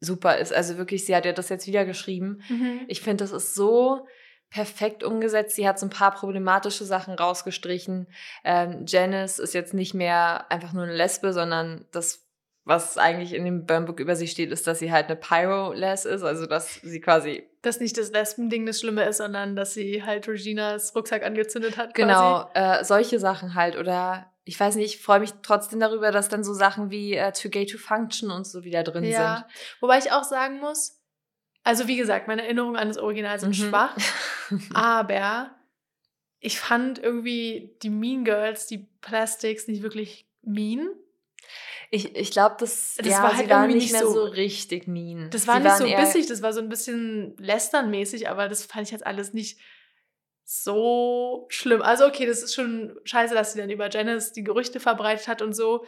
[0.00, 0.52] super ist.
[0.52, 2.42] Also wirklich, sie hat ja das jetzt wieder geschrieben.
[2.48, 2.82] Mhm.
[2.88, 4.06] Ich finde, das ist so
[4.50, 5.56] perfekt umgesetzt.
[5.56, 8.06] Sie hat so ein paar problematische Sachen rausgestrichen.
[8.44, 12.23] Ähm, Janice ist jetzt nicht mehr einfach nur eine Lesbe, sondern das
[12.64, 16.22] was eigentlich in dem Burnbook über sie steht, ist, dass sie halt eine Pyro-Less ist,
[16.22, 17.46] also dass sie quasi.
[17.60, 21.94] Dass nicht das Lesben-Ding das Schlimme ist, sondern dass sie halt Reginas Rucksack angezündet hat.
[21.94, 23.76] Genau, äh, solche Sachen halt.
[23.76, 27.32] Oder ich weiß nicht, ich freue mich trotzdem darüber, dass dann so Sachen wie äh,
[27.32, 29.36] Too Gay to Function und so wieder drin ja.
[29.36, 29.46] sind.
[29.80, 31.00] Wobei ich auch sagen muss,
[31.64, 33.68] also wie gesagt, meine Erinnerungen an das Original sind mhm.
[33.68, 33.96] schwach,
[34.74, 35.50] aber
[36.40, 40.90] ich fand irgendwie die Mean Girls, die Plastics nicht wirklich mean.
[41.94, 45.30] Ich, ich glaube, das, das ja, war halt irgendwie nicht mehr so, so, richtig mean.
[45.30, 48.88] Das war sie nicht so bissig, das war so ein bisschen lästernmäßig, aber das fand
[48.88, 49.60] ich jetzt alles nicht
[50.42, 51.82] so schlimm.
[51.82, 55.40] Also okay, das ist schon scheiße, dass sie dann über Janice die Gerüchte verbreitet hat
[55.40, 55.84] und so.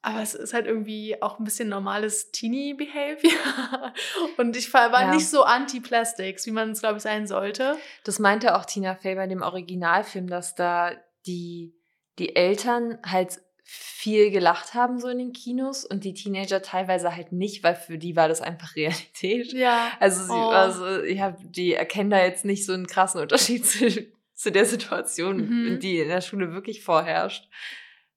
[0.00, 3.92] Aber es ist halt irgendwie auch ein bisschen normales Teenie-Behavior.
[4.36, 5.14] Und ich war ja.
[5.14, 7.76] nicht so anti-Plastics, wie man es, glaube ich, sein sollte.
[8.02, 10.90] Das meinte auch Tina Fey bei dem Originalfilm, dass da
[11.26, 11.76] die,
[12.18, 13.40] die Eltern halt
[13.74, 17.96] viel gelacht haben so in den Kinos und die Teenager teilweise halt nicht, weil für
[17.96, 19.52] die war das einfach Realität.
[19.54, 19.92] Ja.
[19.98, 20.50] Also, sie, oh.
[20.50, 25.36] also ja, die erkennen da jetzt nicht so einen krassen Unterschied zu, zu der Situation,
[25.36, 25.80] mhm.
[25.80, 27.48] die in der Schule wirklich vorherrscht.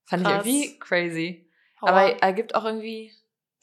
[0.04, 0.46] Fand Krass.
[0.46, 1.50] ich irgendwie crazy.
[1.82, 1.88] Oh.
[1.88, 3.14] Aber ergibt auch irgendwie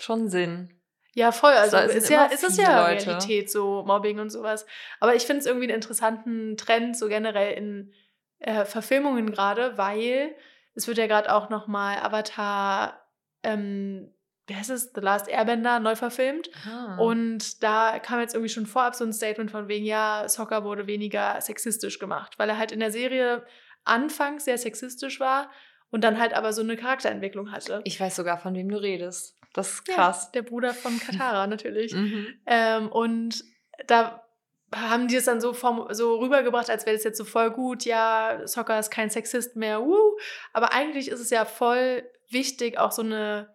[0.01, 0.73] schon Sinn.
[1.15, 1.53] Ja, voll.
[1.53, 3.07] Also so, ist, ja, ist es ja Leute.
[3.07, 4.65] Realität, so Mobbing und sowas.
[4.99, 7.93] Aber ich finde es irgendwie einen interessanten Trend, so generell in
[8.39, 10.35] äh, Verfilmungen gerade, weil
[10.75, 13.07] es wird ja gerade auch nochmal Avatar,
[13.43, 14.13] ähm,
[14.47, 16.51] wie heißt es, The Last Airbender neu verfilmt.
[16.67, 16.97] Ah.
[16.99, 20.87] Und da kam jetzt irgendwie schon vorab so ein Statement von wegen, ja, Soccer wurde
[20.87, 23.45] weniger sexistisch gemacht, weil er halt in der Serie
[23.85, 25.51] anfangs sehr sexistisch war
[25.91, 27.83] und dann halt aber so eine Charakterentwicklung hatte.
[27.85, 29.39] Ich weiß sogar, von wem du redest.
[29.53, 30.25] Das ist krass.
[30.25, 31.93] Ja, der Bruder von Katara natürlich.
[32.03, 32.27] Mhm.
[32.47, 33.45] Ähm, und
[33.87, 34.22] da
[34.75, 37.85] haben die es dann so, vom, so rübergebracht, als wäre das jetzt so voll gut,
[37.85, 40.17] ja, Soccer ist kein Sexist mehr, uh.
[40.53, 43.55] aber eigentlich ist es ja voll wichtig, auch so eine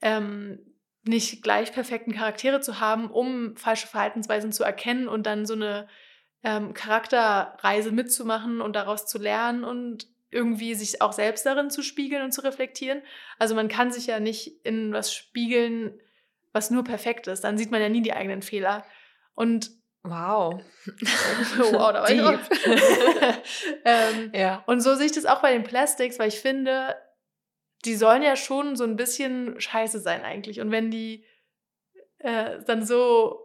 [0.00, 0.60] ähm,
[1.04, 5.88] nicht gleich perfekten Charaktere zu haben, um falsche Verhaltensweisen zu erkennen und dann so eine
[6.42, 12.22] ähm, Charakterreise mitzumachen und daraus zu lernen und irgendwie sich auch selbst darin zu spiegeln
[12.22, 13.02] und zu reflektieren.
[13.38, 15.98] Also man kann sich ja nicht in was spiegeln,
[16.52, 17.44] was nur perfekt ist.
[17.44, 18.84] Dann sieht man ja nie die eigenen Fehler.
[19.34, 19.70] Und
[20.08, 20.60] Wow.
[21.72, 22.20] wow, da war ich
[23.84, 24.62] ähm, ja.
[24.66, 26.96] Und so sehe ich das auch bei den Plastics, weil ich finde,
[27.84, 30.60] die sollen ja schon so ein bisschen scheiße sein eigentlich.
[30.60, 31.24] Und wenn die
[32.18, 33.44] äh, dann so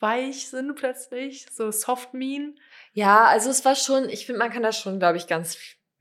[0.00, 2.58] weich sind plötzlich, so soft mean.
[2.92, 5.58] Ja, also es war schon, ich finde, man kann das schon, glaube ich, ganz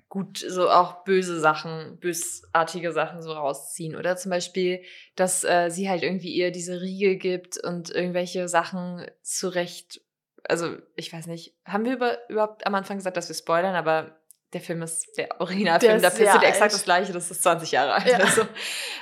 [0.10, 3.96] gut so auch böse Sachen, bösartige Sachen so rausziehen.
[3.96, 4.82] Oder zum Beispiel,
[5.16, 10.02] dass äh, sie halt irgendwie ihr diese Riegel gibt und irgendwelche Sachen zurecht.
[10.44, 14.20] Also, ich weiß nicht, haben wir über, überhaupt am Anfang gesagt, dass wir spoilern, aber
[14.54, 18.08] der Film ist der Originalfilm, da passiert exakt das gleiche, das ist 20 Jahre alt.
[18.08, 18.18] Ja.
[18.18, 18.48] Also,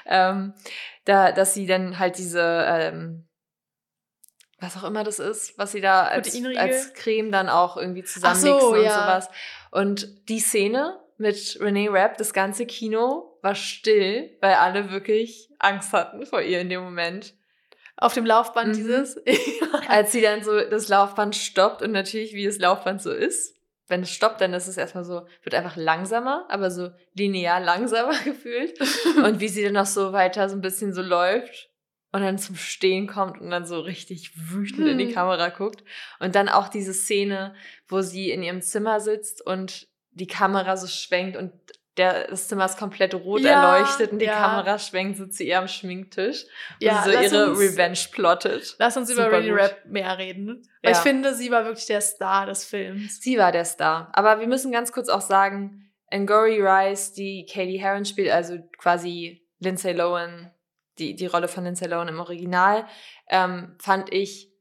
[0.06, 0.54] ähm,
[1.06, 3.30] da, dass sie dann halt diese, ähm,
[4.60, 8.60] was auch immer das ist, was sie da als, als Creme dann auch irgendwie zusammenmixen
[8.60, 8.94] so, und ja.
[8.94, 9.30] sowas.
[9.78, 15.94] Und die Szene mit Renee Rapp, das ganze Kino war still, weil alle wirklich Angst
[15.94, 17.36] hatten vor ihr in dem Moment.
[17.96, 18.74] Auf dem Laufband mhm.
[18.74, 19.22] dieses.
[19.88, 23.56] Als sie dann so das Laufband stoppt und natürlich, wie das Laufband so ist,
[23.88, 28.18] wenn es stoppt, dann ist es erstmal so, wird einfach langsamer, aber so linear langsamer
[28.24, 28.80] gefühlt.
[29.24, 31.70] und wie sie dann noch so weiter so ein bisschen so läuft
[32.12, 34.88] und dann zum Stehen kommt und dann so richtig wütend hm.
[34.88, 35.14] in die hm.
[35.14, 35.84] Kamera guckt.
[36.20, 37.54] Und dann auch diese Szene,
[37.88, 41.52] wo sie in ihrem Zimmer sitzt und die Kamera so schwenkt und
[41.98, 44.36] der, das Zimmer ist komplett rot ja, erleuchtet und die ja.
[44.36, 48.76] Kamera schwenkt so zu ihr am Schminktisch und ja, so ihre uns, Revenge plottet.
[48.78, 50.64] Lass uns Super über Rainy Rap mehr reden.
[50.84, 53.20] Weil ich finde, sie war wirklich der Star des Films.
[53.22, 54.10] Sie war der Star.
[54.14, 59.44] Aber wir müssen ganz kurz auch sagen, Angori Rice, die Katie Heron spielt, also quasi
[59.60, 60.52] Lindsay Lohan,
[61.00, 62.88] die, die Rolle von Lindsay Lohan im Original,
[63.30, 64.52] ähm, fand ich,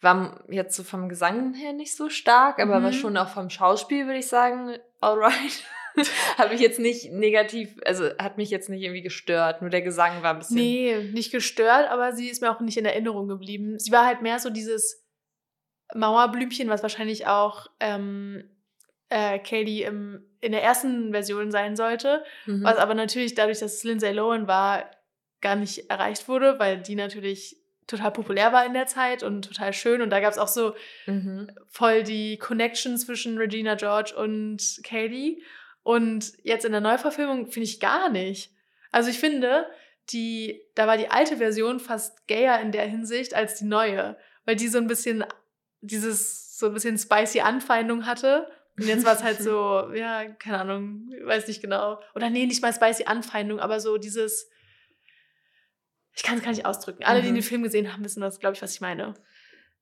[0.00, 2.84] war jetzt so vom Gesang her nicht so stark, aber mhm.
[2.84, 5.64] war schon auch vom Schauspiel, würde ich sagen, alright.
[6.38, 9.62] habe ich jetzt nicht negativ, also hat mich jetzt nicht irgendwie gestört.
[9.62, 10.56] Nur der Gesang war ein bisschen.
[10.56, 13.78] Nee, nicht gestört, aber sie ist mir auch nicht in Erinnerung geblieben.
[13.78, 15.06] Sie war halt mehr so dieses
[15.94, 18.44] Mauerblümchen, was wahrscheinlich auch ähm,
[19.08, 22.24] äh, Katie im, in der ersten Version sein sollte.
[22.46, 22.64] Mhm.
[22.64, 24.90] Was aber natürlich dadurch, dass es Lindsay Lohan war,
[25.46, 29.72] gar nicht erreicht wurde, weil die natürlich total populär war in der Zeit und total
[29.72, 30.02] schön.
[30.02, 30.74] Und da gab es auch so
[31.06, 31.52] mhm.
[31.68, 35.40] voll die Connection zwischen Regina George und Katie.
[35.84, 38.50] Und jetzt in der Neuverfilmung finde ich gar nicht.
[38.90, 39.66] Also ich finde,
[40.10, 44.16] die, da war die alte Version fast gayer in der Hinsicht als die neue,
[44.46, 45.24] weil die so ein bisschen
[45.80, 48.50] dieses so ein bisschen spicy Anfeindung hatte.
[48.76, 52.00] Und jetzt war es halt so, ja, keine Ahnung, weiß nicht genau.
[52.16, 54.50] Oder nee, nicht mal spicy Anfeindung, aber so dieses,
[56.16, 57.04] ich kann es gar nicht ausdrücken.
[57.04, 57.42] Alle, die den mhm.
[57.42, 59.14] Film gesehen haben, wissen das, glaube ich, was ich meine.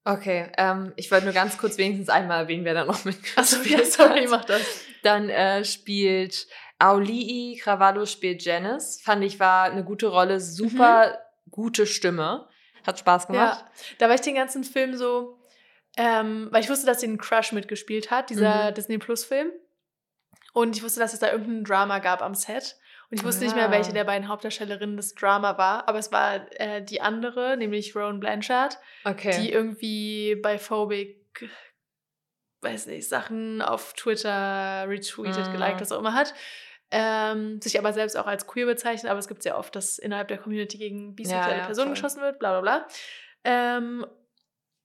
[0.04, 3.62] Okay, ähm, ich wollte nur ganz kurz wenigstens einmal erwähnen, wer da noch mitgespielt Achso,
[3.62, 4.62] ja, sorry, mach das.
[5.02, 6.46] Dann äh, spielt
[6.78, 9.00] Aulii Cravallo spielt Janice.
[9.02, 11.50] Fand ich war eine gute Rolle, super mhm.
[11.50, 12.48] gute Stimme.
[12.84, 13.60] Hat Spaß gemacht.
[13.60, 15.38] Ja, da war ich den ganzen Film so,
[15.96, 18.74] ähm, weil ich wusste, dass sie einen Crush mitgespielt hat, dieser mhm.
[18.74, 19.50] Disney Plus Film.
[20.52, 22.76] Und ich wusste, dass es da irgendein Drama gab am Set.
[23.14, 23.46] Und ich wusste ja.
[23.46, 27.56] nicht mehr, welche der beiden Hauptdarstellerinnen das Drama war, aber es war äh, die andere,
[27.56, 29.40] nämlich Rowan Blanchard, okay.
[29.40, 31.48] die irgendwie bei Phobic,
[32.62, 35.52] weiß nicht, Sachen auf Twitter retweetet, mm.
[35.52, 36.34] geliked, was auch immer hat.
[36.90, 40.26] Ähm, sich aber selbst auch als queer bezeichnet, aber es gibt sehr oft, dass innerhalb
[40.26, 41.94] der Community gegen bisexuelle ja, ja, Personen voll.
[41.94, 42.88] geschossen wird, bla bla bla.
[43.44, 44.04] Ähm,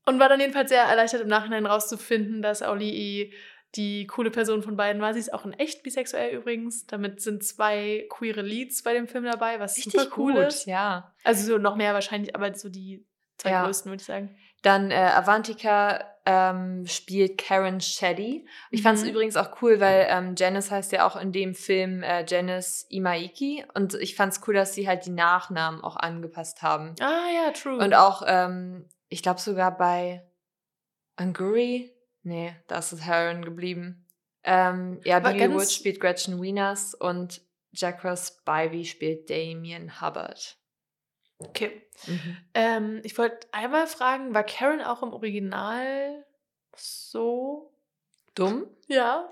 [0.06, 3.34] und war dann jedenfalls sehr erleichtert, im Nachhinein rauszufinden, dass Aulii
[3.76, 5.14] die coole Person von beiden war.
[5.14, 6.88] Sie ist auch in echt bisexuell übrigens.
[6.88, 10.66] Damit sind zwei queere Leads bei dem Film dabei, was Richtig super cool gut, ist.
[10.66, 11.14] ja.
[11.24, 13.06] Also so noch mehr wahrscheinlich, aber so die
[13.38, 13.64] zwei ja.
[13.64, 14.36] größten, würde ich sagen.
[14.62, 18.46] Dann äh, Avantika ähm, spielt Karen Sheddy.
[18.72, 18.84] Ich mhm.
[18.84, 22.26] fand es übrigens auch cool, weil ähm, Janice heißt ja auch in dem Film äh,
[22.28, 23.66] Janice Imaiki.
[23.74, 26.96] Und ich fand es cool, dass sie halt die Nachnamen auch angepasst haben.
[27.00, 27.78] Ah ja, true.
[27.78, 30.26] Und auch, ähm, ich glaube sogar bei
[31.16, 31.94] Anguri
[32.24, 34.06] Nee, da ist Heron geblieben.
[34.44, 37.42] Ähm, ja, Billy Wood spielt Gretchen Wieners und
[37.72, 40.58] Jack Ross Spivey spielt Damien Hubbard.
[41.40, 41.84] Okay.
[42.08, 42.38] Mhm.
[42.54, 46.26] Ähm, ich wollte einmal fragen, war Karen auch im Original
[46.76, 47.72] so
[48.36, 48.68] dumm?
[48.88, 49.30] Ja.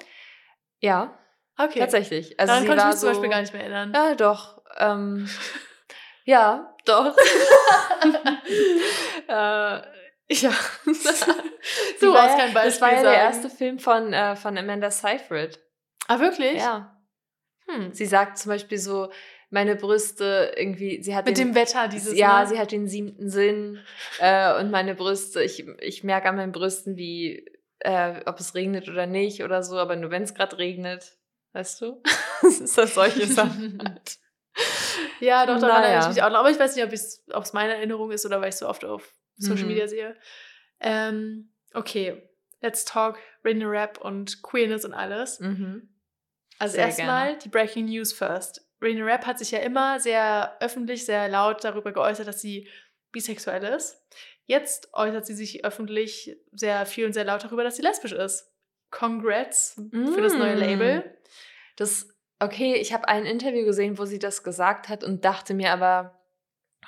[0.80, 1.18] Ja.
[1.58, 1.80] Okay.
[1.80, 2.40] Tatsächlich.
[2.40, 3.92] Also Daran konnte ich mich so, zum Beispiel gar nicht mehr erinnern.
[3.94, 4.62] Ja, doch.
[4.78, 5.30] Ähm,
[6.26, 7.18] ja, doch.
[9.28, 9.82] äh,
[10.30, 10.52] ja.
[10.86, 13.04] du brauchst kein Beispiel Das war ja sagen.
[13.04, 15.60] der erste Film von, äh, von Amanda Seyfried.
[16.08, 16.58] Ah, wirklich?
[16.58, 16.98] Ja.
[17.68, 17.92] Hm.
[17.94, 19.12] Sie sagt zum Beispiel so,
[19.50, 22.48] meine Brüste irgendwie, sie hat mit den, dem Wetter dieses ja, ne?
[22.48, 23.80] sie hat den siebten Sinn
[24.20, 27.46] äh, und meine Brüste, ich, ich merke an meinen Brüsten, wie
[27.80, 31.18] äh, ob es regnet oder nicht oder so, aber nur wenn es gerade regnet,
[31.54, 32.02] weißt du,
[32.42, 34.00] ist das solche Sachen.
[35.20, 35.86] ja, doch daran naja.
[35.86, 36.86] erinnere ich mich auch noch, aber ich weiß nicht,
[37.34, 39.70] ob es meine Erinnerung ist oder weil ich so oft auf Social mhm.
[39.70, 40.16] Media sehe.
[40.80, 42.30] Ähm, okay,
[42.62, 45.40] let's talk Rainy Rap und Queerness und alles.
[45.40, 45.90] Mhm.
[46.60, 48.68] Also erstmal die Breaking News first.
[48.82, 52.68] Rainy Rap hat sich ja immer sehr öffentlich, sehr laut darüber geäußert, dass sie
[53.12, 54.02] bisexuell ist.
[54.46, 58.52] Jetzt äußert sie sich öffentlich sehr viel und sehr laut darüber, dass sie lesbisch ist.
[58.92, 60.14] Congrats mm.
[60.14, 60.60] für das neue mm.
[60.60, 61.18] Label.
[61.76, 62.08] Das,
[62.40, 66.17] okay, ich habe ein Interview gesehen, wo sie das gesagt hat und dachte mir aber,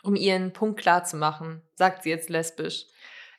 [0.03, 2.85] um ihren Punkt klar zu machen, sagt sie jetzt lesbisch.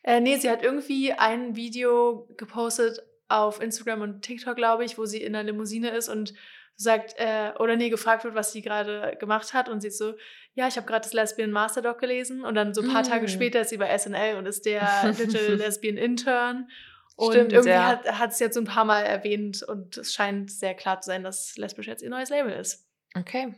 [0.03, 5.07] Äh, nee, sie hat irgendwie ein Video gepostet auf Instagram und TikTok, glaube ich, wo
[5.07, 6.35] sie in einer Limousine ist und
[6.77, 10.15] sagt, äh, oder nee, gefragt wird, was sie gerade gemacht hat und sie ist so,
[10.55, 13.07] ja, ich habe gerade das Lesbian Master Doc gelesen und dann so ein paar mm.
[13.07, 16.69] Tage später ist sie bei SNL und ist der Little Lesbian Intern
[17.17, 17.87] und Stimmt, irgendwie ja.
[17.87, 21.09] hat, hat es jetzt so ein paar Mal erwähnt und es scheint sehr klar zu
[21.09, 22.87] sein, dass lesbisch jetzt ihr neues Label ist.
[23.15, 23.55] Okay.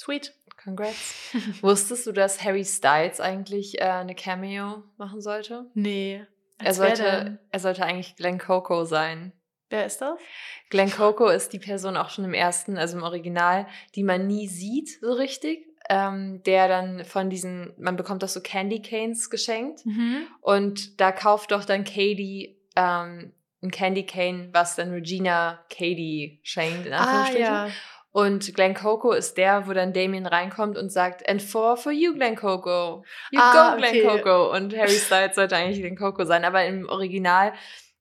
[0.00, 0.32] Sweet.
[0.62, 1.34] Congrats.
[1.60, 5.66] Wusstest du, dass Harry Styles eigentlich äh, eine Cameo machen sollte?
[5.74, 6.24] Nee.
[6.58, 9.32] Er sollte, er sollte eigentlich Glenn Coco sein.
[9.68, 10.18] Wer ist das?
[10.70, 14.48] Glenn Coco ist die Person auch schon im ersten, also im Original, die man nie
[14.48, 15.66] sieht so richtig.
[15.88, 19.84] Ähm, der dann von diesen, man bekommt doch so Candy Canes geschenkt.
[19.84, 20.26] Mhm.
[20.40, 23.32] Und da kauft doch dann Katie ähm,
[23.62, 27.52] ein Candy Cane, was dann Regina Katie schenkt, in Anführungsstrichen.
[27.52, 27.72] Ah, ja.
[28.12, 32.12] Und Glenn Coco ist der, wo dann Damien reinkommt und sagt, and four for you,
[32.14, 33.04] Glenn Coco.
[33.30, 34.22] You ah, go, Glenn okay.
[34.22, 34.56] Coco.
[34.56, 36.44] Und Harry Styles sollte eigentlich Glenn Coco sein.
[36.44, 37.52] Aber im Original,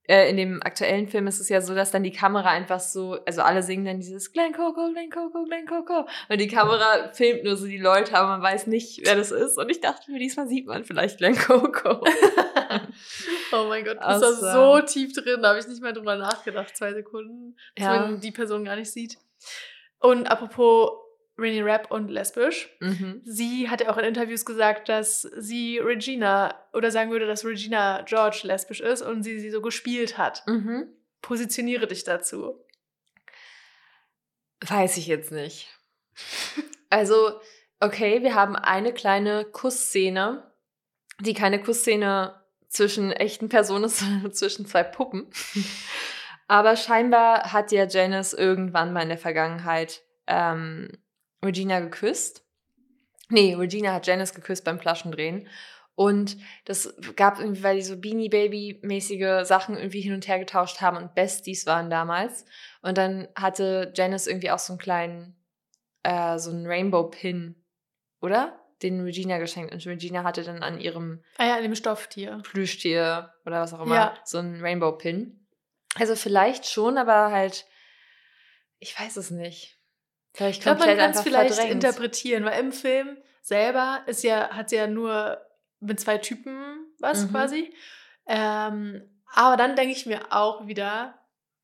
[0.10, 3.20] äh, in dem aktuellen Film ist es ja so, dass dann die Kamera einfach so,
[3.28, 6.08] also alle singen dann dieses Glenn Coco, Glenn Coco, Glenn Coco.
[6.28, 9.60] Und die Kamera filmt nur so die Leute, aber man weiß nicht, wer das ist.
[9.60, 12.04] Und ich dachte mir, diesmal sieht man vielleicht Glenn Coco.
[13.52, 16.76] oh mein Gott, das ist so tief drin, da habe ich nicht mehr drüber nachgedacht,
[16.76, 18.00] zwei Sekunden, dass ja.
[18.00, 19.20] man die Person gar nicht sieht.
[20.00, 20.92] Und apropos
[21.38, 23.22] Rennie Rapp und lesbisch, mhm.
[23.24, 28.02] sie hat ja auch in Interviews gesagt, dass sie Regina oder sagen würde, dass Regina
[28.02, 30.44] George lesbisch ist und sie sie so gespielt hat.
[30.48, 30.88] Mhm.
[31.22, 32.64] Positioniere dich dazu.
[34.62, 35.70] Weiß ich jetzt nicht.
[36.90, 37.40] Also,
[37.80, 40.52] okay, wir haben eine kleine Kussszene,
[41.20, 45.28] die keine Kussszene zwischen echten Personen ist, sondern zwischen zwei Puppen.
[46.50, 50.90] Aber scheinbar hat ja Janice irgendwann mal in der Vergangenheit ähm,
[51.46, 52.44] Regina geküsst.
[53.30, 55.48] Nee, Regina hat Janice geküsst beim Flaschendrehen.
[55.94, 60.82] Und das gab irgendwie, weil die so Beanie Baby-mäßige Sachen irgendwie hin und her getauscht
[60.82, 62.46] haben und Besties waren damals.
[62.82, 65.36] Und dann hatte Janice irgendwie auch so einen kleinen,
[66.02, 67.64] äh, so einen Rainbow-Pin,
[68.22, 68.60] oder?
[68.82, 69.72] Den Regina geschenkt.
[69.72, 71.22] Und Regina hatte dann an ihrem.
[71.38, 72.40] Ah ja, an dem Stofftier.
[72.42, 73.94] Plüschtier oder was auch immer.
[73.94, 74.18] Ja.
[74.26, 75.40] So einen Rainbow-Pin.
[75.96, 77.66] Also vielleicht schon, aber halt,
[78.80, 79.78] ich weiß es nicht.
[80.34, 81.84] Vielleicht ich glaube, man kann es vielleicht verdrängt.
[81.84, 85.42] interpretieren, weil im Film selber ist ja, hat sie ja nur
[85.80, 87.32] mit zwei Typen was mhm.
[87.32, 87.74] quasi.
[88.28, 89.02] Ähm,
[89.34, 91.20] aber dann denke ich mir auch wieder,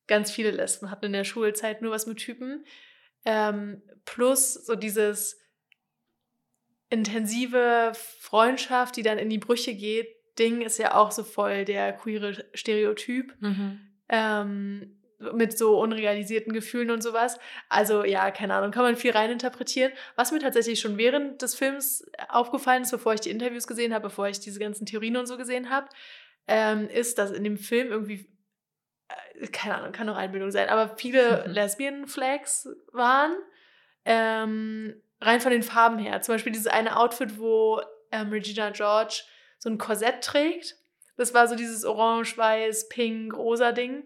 [0.07, 2.65] ganz viele Lesben hatten in der Schulzeit nur was mit Typen.
[3.25, 5.39] Ähm, plus so dieses
[6.89, 10.07] intensive Freundschaft, die dann in die Brüche geht,
[10.37, 13.35] Ding ist ja auch so voll der queere Stereotyp.
[13.39, 14.95] Mhm ähm,
[15.33, 17.39] mit so unrealisierten Gefühlen und sowas.
[17.69, 19.91] Also ja, keine Ahnung, kann man viel reininterpretieren.
[20.15, 24.09] Was mir tatsächlich schon während des Films aufgefallen ist, bevor ich die Interviews gesehen habe,
[24.09, 25.87] bevor ich diese ganzen Theorien und so gesehen habe,
[26.47, 28.27] ähm, ist, dass in dem Film irgendwie,
[29.39, 33.35] äh, keine Ahnung, kann auch Einbildung sein, aber viele Lesbian-Flags waren.
[34.03, 36.21] Ähm, rein von den Farben her.
[36.21, 37.81] Zum Beispiel dieses eine Outfit, wo
[38.11, 39.23] ähm, Regina George
[39.57, 40.75] so ein Korsett trägt
[41.17, 44.03] das war so dieses orange, weiß, pink, rosa Ding.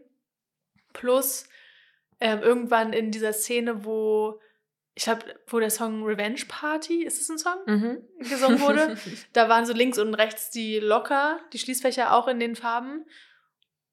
[0.93, 1.47] Plus
[2.19, 4.39] ähm, irgendwann in dieser Szene, wo
[4.95, 7.55] ich glaube, wo der Song Revenge Party, ist das ein Song?
[7.65, 7.97] Mhm.
[8.19, 8.97] Gesungen wurde.
[9.33, 13.05] da waren so links und rechts die Locker, die Schließfächer auch in den Farben.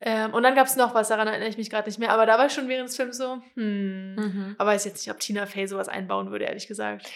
[0.01, 2.11] Ähm, und dann gab es noch was, daran erinnere ich mich gerade nicht mehr.
[2.11, 4.17] Aber da war ich schon während des Films so, hm.
[4.17, 4.55] Mhm.
[4.59, 7.09] Aber weiß jetzt nicht, ob Tina Fey sowas einbauen würde, ehrlich gesagt.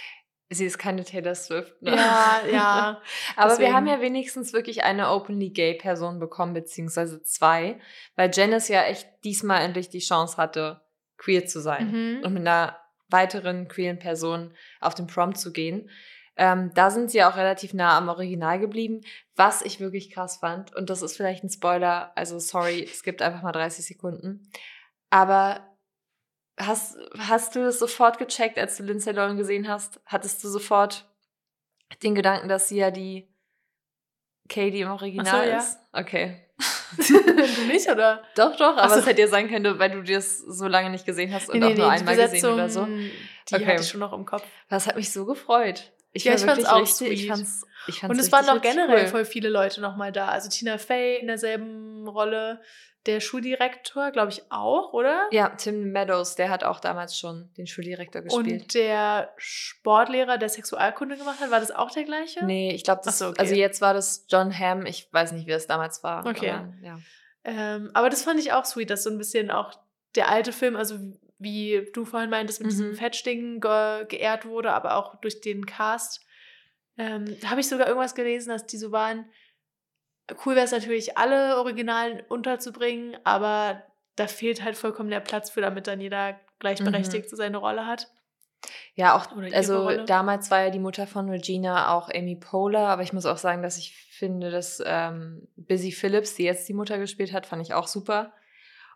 [0.53, 1.81] Sie ist keine Taylor Swift.
[1.81, 1.95] Ne?
[1.95, 3.03] Ja, ja.
[3.37, 3.69] Aber Deswegen.
[3.69, 7.79] wir haben ja wenigstens wirklich eine openly gay Person bekommen, beziehungsweise zwei,
[8.17, 10.81] weil Janice ja echt diesmal endlich die Chance hatte,
[11.19, 12.25] queer zu sein mhm.
[12.25, 12.77] und mit einer
[13.09, 15.89] weiteren queeren Person auf den Prom zu gehen.
[16.37, 19.03] Ähm, da sind sie auch relativ nah am Original geblieben,
[19.37, 20.75] was ich wirklich krass fand.
[20.75, 24.51] Und das ist vielleicht ein Spoiler, also sorry, es gibt einfach mal 30 Sekunden.
[25.11, 25.70] Aber
[26.61, 30.01] Hast, hast du es sofort gecheckt, als du Lindsay Lohan gesehen hast?
[30.05, 31.09] Hattest du sofort
[32.03, 33.29] den Gedanken, dass sie ja die
[34.49, 35.79] Katie im Original so, ist?
[35.93, 36.01] Ja.
[36.01, 36.37] Okay.
[37.09, 38.23] du nicht, oder?
[38.37, 39.01] Doch, doch, aber so.
[39.01, 41.65] es hätte ja sein können, weil du das so lange nicht gesehen hast und nee,
[41.65, 42.85] auch nee, nur einmal gesehen oder so.
[42.85, 43.67] Die okay.
[43.67, 44.45] hatte ich schon noch im Kopf.
[44.69, 45.93] Das hat mich so gefreut.
[46.13, 47.13] Ich ja, ich fand's auch richtig, sweet.
[47.13, 49.09] Ich fand's, ich fand's und es waren auch generell cool.
[49.09, 50.29] voll viele Leute nochmal da.
[50.29, 52.61] Also Tina Fey in derselben Rolle,
[53.07, 55.29] der Schuldirektor, glaube ich, auch, oder?
[55.31, 58.63] Ja, Tim Meadows, der hat auch damals schon den Schuldirektor gespielt.
[58.63, 62.45] Und der Sportlehrer, der Sexualkunde gemacht hat, war das auch der gleiche?
[62.45, 63.19] Nee, ich glaube, das.
[63.19, 63.41] So, okay.
[63.41, 66.27] Also jetzt war das John Hamm, ich weiß nicht, wie es damals war.
[66.27, 66.51] Okay.
[66.51, 66.99] Aber, ja.
[67.45, 69.73] Ähm, aber das fand ich auch sweet, dass so ein bisschen auch
[70.15, 70.99] der alte Film, also
[71.41, 72.71] wie du vorhin meintest, mit Mhm.
[72.71, 76.25] diesem Fetchding ge geehrt wurde, aber auch durch den Cast.
[76.97, 79.25] Ähm, da habe ich sogar irgendwas gelesen, dass die so waren,
[80.45, 83.83] cool wäre es natürlich, alle Originalen unterzubringen, aber
[84.17, 88.09] da fehlt halt vollkommen der Platz für, damit dann jeder gleichberechtigt so seine Rolle hat.
[88.95, 93.15] Ja, auch, also damals war ja die Mutter von Regina auch Amy Poehler, aber ich
[93.15, 97.33] muss auch sagen, dass ich finde, dass ähm, Busy Phillips, die jetzt die Mutter gespielt
[97.33, 98.35] hat, fand ich auch super.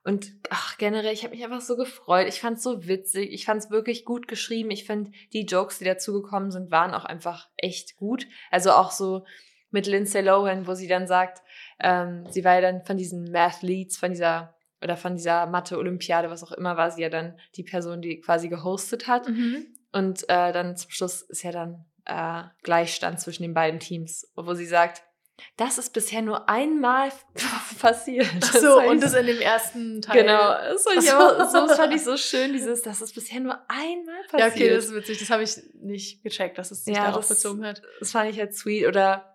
[0.05, 2.29] Und ach, generell, ich habe mich einfach so gefreut.
[2.29, 3.33] Ich fand es so witzig.
[3.33, 4.71] Ich fand es wirklich gut geschrieben.
[4.71, 8.27] Ich finde, die Jokes, die dazugekommen sind, waren auch einfach echt gut.
[8.51, 9.25] Also auch so
[9.71, 11.43] mit Lindsay Lohan, wo sie dann sagt,
[11.81, 16.45] ähm, sie war ja dann von diesen Mathletes, von dieser oder von dieser Mathe-Olympiade, was
[16.45, 19.27] auch immer, war sie ja dann die Person, die quasi gehostet hat.
[19.27, 19.67] Mhm.
[19.93, 24.53] Und äh, dann zum Schluss ist ja dann äh, Gleichstand zwischen den beiden Teams, wo
[24.53, 25.03] sie sagt,
[25.57, 27.11] das ist bisher nur einmal
[27.81, 28.27] passiert.
[28.43, 30.23] Ach so, fand und das in dem ersten Teil.
[30.23, 31.67] Genau, das fand, ich aber, so.
[31.67, 34.53] das fand ich so schön, dieses, das ist bisher nur einmal Ja, passiert.
[34.55, 35.19] okay, das ist witzig.
[35.19, 37.83] Das habe ich nicht gecheckt, dass es sich Ja, darauf das- bezogen hat.
[38.01, 38.87] das fand ich halt sweet.
[38.87, 39.31] Oder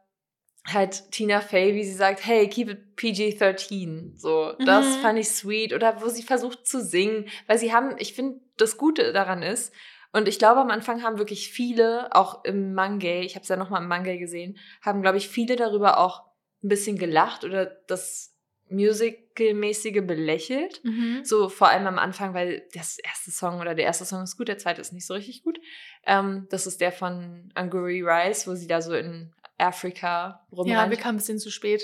[0.68, 4.18] halt Tina Fey, wie sie sagt, hey, keep it PG-13.
[4.18, 5.02] So, das Mhm.
[5.02, 5.74] fand ich sweet.
[5.74, 7.28] Oder wo sie versucht zu singen.
[7.48, 9.74] Weil sie haben, ich finde, das Gute daran ist,
[10.12, 13.56] und ich glaube, am Anfang haben wirklich viele, auch im Mangay, ich habe es ja
[13.58, 16.24] nochmal im Mangay gesehen, haben, glaube ich, viele darüber auch
[16.64, 18.36] ein bisschen gelacht oder das
[18.70, 20.84] Musical-mäßige belächelt.
[20.84, 21.22] Mhm.
[21.24, 24.48] So vor allem am Anfang, weil das erste Song oder der erste Song ist gut,
[24.48, 25.60] der zweite ist nicht so richtig gut.
[26.06, 30.92] Ähm, das ist der von Anguri Rice, wo sie da so in Afrika Ja, rumrennt.
[30.92, 31.84] wir kamen ein bisschen zu spät.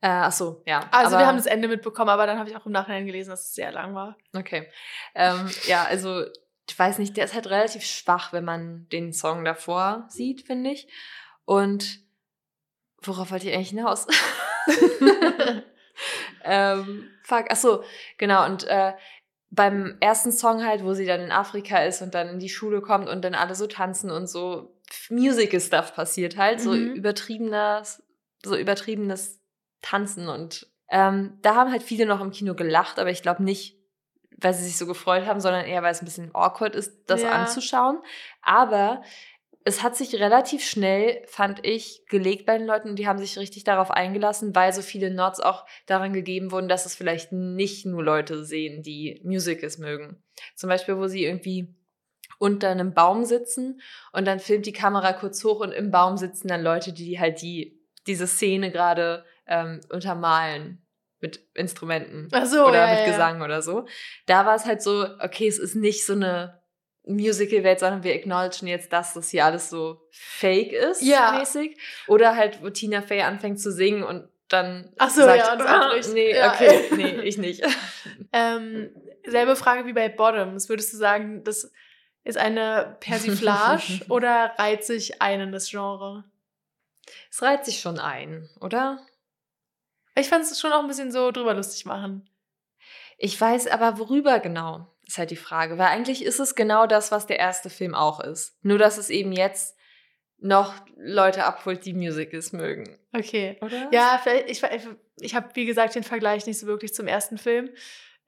[0.00, 0.80] äh, ach so, ja.
[0.92, 3.46] Also wir haben das Ende mitbekommen, aber dann habe ich auch im Nachhinein gelesen, dass
[3.48, 4.16] es sehr lang war.
[4.34, 4.68] Okay.
[5.14, 6.24] Ähm, ja, also
[6.68, 10.70] ich weiß nicht, der ist halt relativ schwach, wenn man den Song davor sieht, finde
[10.70, 10.88] ich.
[11.44, 12.00] Und
[13.02, 14.06] worauf wollte ich eigentlich hinaus?
[16.44, 17.84] ähm, fuck, ach so,
[18.18, 18.46] genau.
[18.46, 18.92] Und äh,
[19.50, 22.80] beim ersten Song halt, wo sie dann in Afrika ist und dann in die Schule
[22.80, 26.94] kommt und dann alle so tanzen und so Musical-Stuff passiert halt, so Mhm.
[26.94, 28.02] übertriebenes,
[28.44, 29.40] so übertriebenes
[29.80, 33.78] Tanzen und ähm, da haben halt viele noch im Kino gelacht, aber ich glaube nicht,
[34.44, 37.22] weil sie sich so gefreut haben, sondern eher, weil es ein bisschen awkward ist, das
[37.22, 37.30] Ja.
[37.30, 37.98] anzuschauen.
[38.42, 39.02] Aber
[39.64, 43.38] es hat sich relativ schnell, fand ich, gelegt bei den Leuten und die haben sich
[43.38, 47.86] richtig darauf eingelassen, weil so viele Nods auch daran gegeben wurden, dass es vielleicht nicht
[47.86, 50.22] nur Leute sehen, die Musicals mögen.
[50.54, 51.74] Zum Beispiel, wo sie irgendwie
[52.38, 53.80] unter einem Baum sitzen
[54.12, 57.40] und dann filmt die Kamera kurz hoch und im Baum sitzen dann Leute, die halt
[57.40, 60.83] die, diese Szene gerade ähm, untermalen
[61.24, 63.06] mit Instrumenten so, oder ja, mit ja.
[63.06, 63.86] Gesang oder so.
[64.26, 66.60] Da war es halt so, okay, es ist nicht so eine
[67.06, 71.36] Musical-Welt, sondern wir acknowledgen jetzt, dass das hier alles so fake ist, Ja.
[71.38, 71.78] mäßig.
[72.06, 75.62] Oder halt, wo Tina Fey anfängt zu singen und dann Ach so, sagt, ja, und
[75.62, 76.52] ah, nee, Ja.
[76.52, 77.62] okay, nee, ich nicht.
[78.32, 78.90] Ähm,
[79.26, 80.68] selbe Frage wie bei Bottoms.
[80.68, 81.70] Würdest du sagen, das
[82.24, 86.24] ist eine Persiflage oder reiht sich ein in das Genre?
[87.30, 88.98] Es reiht sich schon ein, oder?
[90.14, 92.28] Ich fand es schon auch ein bisschen so drüber lustig machen.
[93.18, 95.78] Ich weiß aber, worüber genau, ist halt die Frage.
[95.78, 98.56] Weil eigentlich ist es genau das, was der erste Film auch ist.
[98.62, 99.76] Nur, dass es eben jetzt
[100.38, 102.98] noch Leute abholt, die Musicals mögen.
[103.12, 103.56] Okay.
[103.60, 103.88] Oder?
[103.92, 104.62] Ja, vielleicht, ich,
[105.20, 107.70] ich, habe, wie gesagt, den Vergleich nicht so wirklich zum ersten Film.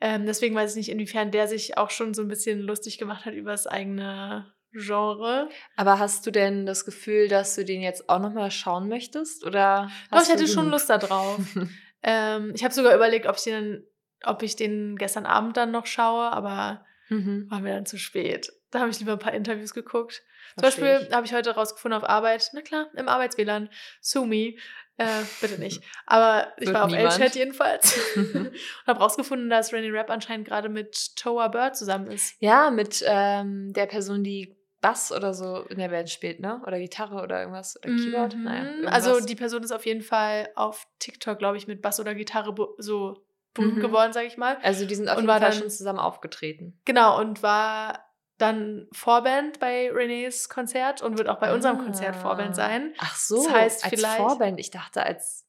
[0.01, 3.25] Ähm, deswegen weiß ich nicht, inwiefern der sich auch schon so ein bisschen lustig gemacht
[3.25, 5.49] hat über das eigene Genre.
[5.77, 9.45] Aber hast du denn das Gefühl, dass du den jetzt auch nochmal schauen möchtest?
[9.45, 10.71] Oder Doch, ich hatte schon?
[10.71, 11.39] Lust da drauf.
[12.03, 13.85] ähm, ich habe sogar überlegt, ob ich den,
[14.25, 17.47] ob ich den gestern Abend dann noch schaue, aber mhm.
[17.51, 18.53] war mir dann zu spät.
[18.71, 20.23] Da habe ich lieber ein paar Interviews geguckt.
[20.55, 23.71] Zum Versteh Beispiel habe ich heute rausgefunden auf Arbeit, na klar, im Arbeits-WLAN,
[24.01, 24.59] Sumi,
[24.99, 25.83] äh, bitte nicht.
[26.07, 26.93] Aber ich Wird war auf.
[26.93, 28.53] L-Chat jedenfalls und
[28.87, 32.35] habe rausgefunden, dass Rainy Rap anscheinend gerade mit Toa Bird zusammen ist.
[32.41, 34.57] Ja, mit ähm, der Person, die
[34.89, 36.61] Bass oder so in der Band spielt, ne?
[36.67, 37.77] Oder Gitarre oder irgendwas.
[37.83, 38.37] Oder Keyboard.
[38.37, 38.45] Mhm.
[38.45, 38.93] Naja, irgendwas.
[39.07, 42.55] also die Person ist auf jeden Fall auf TikTok, glaube ich, mit Bass oder Gitarre
[42.79, 43.25] so
[43.55, 43.81] berühmt Mhm.
[43.81, 44.59] geworden, sage ich mal.
[44.63, 46.79] also die sind auf und jeden Fall dann- schon zusammen aufgetreten.
[46.85, 48.05] Genau, und war
[48.39, 51.83] dann Vorband bei Renés Konzert und wird auch bei unserem Ah.
[51.85, 52.93] Konzert Vorband sein.
[52.99, 54.61] Ach so, Das heißt als vielleicht- Vorband.
[54.61, 55.49] Ich dachte als,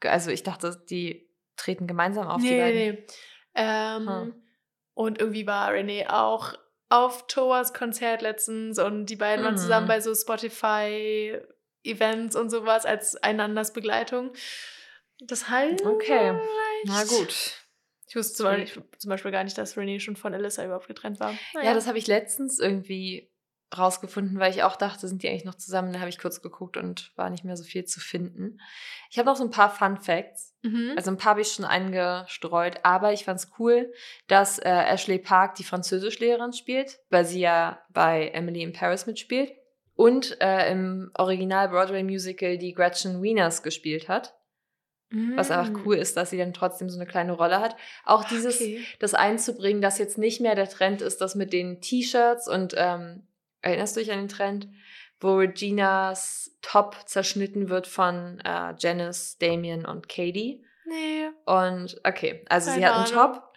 [0.00, 2.76] also ich dachte, die treten gemeinsam auf die nee, beiden.
[2.78, 3.06] nee, nee.
[3.54, 4.34] Ähm, Hm.
[4.96, 6.54] Und irgendwie war René auch
[6.90, 9.58] auf Toas Konzert letztens und die beiden waren Mhm.
[9.58, 14.32] zusammen bei so Spotify-Events und sowas als einanders Begleitung.
[15.20, 15.84] Das heißt.
[15.84, 16.32] Okay.
[16.84, 17.60] Na vielleicht- gut.
[18.08, 21.18] Ich wusste zum Beispiel, zum Beispiel gar nicht, dass René schon von Alyssa überhaupt getrennt
[21.20, 21.34] war.
[21.62, 23.32] Ja, das habe ich letztens irgendwie
[23.78, 25.92] rausgefunden, weil ich auch dachte, sind die eigentlich noch zusammen.
[25.92, 28.58] Da habe ich kurz geguckt und war nicht mehr so viel zu finden.
[29.10, 30.54] Ich habe noch so ein paar Fun Facts.
[30.62, 30.92] Mhm.
[30.96, 33.92] Also ein paar habe ich schon eingestreut, aber ich fand es cool,
[34.28, 39.52] dass äh, Ashley Park die Französischlehrerin spielt, weil sie ja bei Emily in Paris mitspielt
[39.94, 44.34] und äh, im Original Broadway Musical die Gretchen Wieners gespielt hat.
[45.36, 45.82] Was einfach Mm.
[45.86, 47.76] cool ist, dass sie dann trotzdem so eine kleine Rolle hat.
[48.04, 48.84] Auch dieses, Okay.
[48.98, 53.22] das einzubringen, dass jetzt nicht mehr der Trend ist, das mit den T-Shirts und ähm,
[53.64, 54.68] erinnerst du dich an den Trend,
[55.20, 60.64] wo Reginas Top zerschnitten wird von äh, Janice, Damien und Katie?
[60.86, 61.28] Nee.
[61.46, 63.14] Und okay, also sie Keine hat einen.
[63.14, 63.53] Top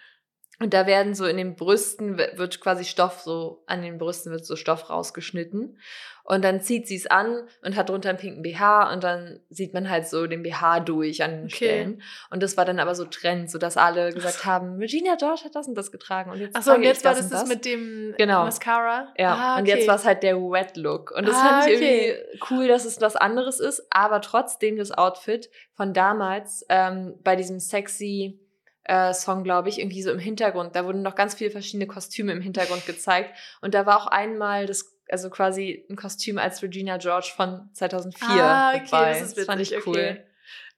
[0.60, 4.32] und da werden so in den Brüsten wi- wird quasi Stoff so an den Brüsten
[4.32, 5.78] wird so Stoff rausgeschnitten
[6.24, 9.74] und dann zieht sie es an und hat drunter einen pinken BH und dann sieht
[9.74, 11.56] man halt so den BH durch an den Okay.
[11.56, 12.02] Stellen
[12.32, 15.56] und das war dann aber so Trend, so dass alle gesagt haben, Regina George hat
[15.56, 17.48] das und das getragen und jetzt Achso, und trage ich jetzt war das und das
[17.48, 18.44] mit dem Genau.
[18.44, 19.14] Mascara?
[19.18, 19.88] ja, Ah, und jetzt okay.
[19.88, 21.12] war es halt der Wet Look.
[21.12, 22.10] Und das Ah, fand ich okay.
[22.10, 27.36] irgendwie cool, dass es was anderes ist, aber trotzdem das Outfit von damals ähm, bei
[27.36, 28.40] diesem sexy
[28.88, 30.76] äh, Song, glaube ich, irgendwie so im Hintergrund.
[30.76, 33.38] Da wurden noch ganz viele verschiedene Kostüme im Hintergrund gezeigt.
[33.62, 38.28] Und da war auch einmal das, also quasi ein Kostüm als Regina George von 2004
[38.30, 39.10] Ah, okay, dabei.
[39.14, 39.46] das ist witzig.
[39.46, 39.96] fand ich cool.
[39.96, 40.22] Okay.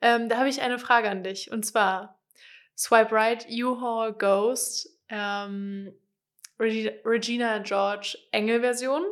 [0.02, 1.52] Ähm, da habe ich eine Frage an dich.
[1.52, 2.20] Und zwar:
[2.78, 5.94] Swipe right, U-Haul Ghost, ähm,
[6.60, 9.04] Regi Regina George Engel-Version.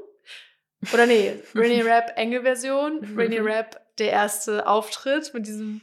[0.93, 3.15] Oder nee, Rainy Rap Engel-Version.
[3.15, 5.81] Rainy Rap der erste Auftritt mit diesem.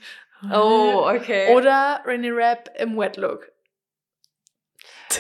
[0.53, 1.55] Oh, okay.
[1.55, 3.51] Oder Rainy Rap im Wet Look.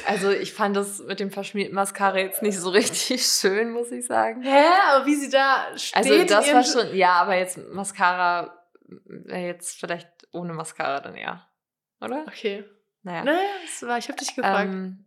[0.06, 4.06] also ich fand das mit dem verschmierten Mascara jetzt nicht so richtig schön, muss ich
[4.06, 4.42] sagen.
[4.42, 4.64] Hä?
[4.90, 5.96] Aber wie sie da steht.
[5.96, 8.64] Also das war Sch- schon, ja, aber jetzt Mascara,
[9.28, 11.46] äh, jetzt vielleicht ohne Mascara dann eher,
[12.00, 12.24] oder?
[12.26, 12.64] Okay.
[13.02, 13.24] Naja.
[13.24, 14.68] Naja, das war, ich habe dich gefragt.
[14.70, 15.04] Ähm,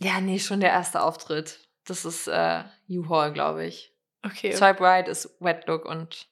[0.00, 1.60] ja, nee, schon der erste Auftritt.
[1.86, 3.94] Das ist äh, U-Haul, glaube ich.
[4.24, 4.52] okay.
[4.52, 6.28] Swipe Right ist Wet Look und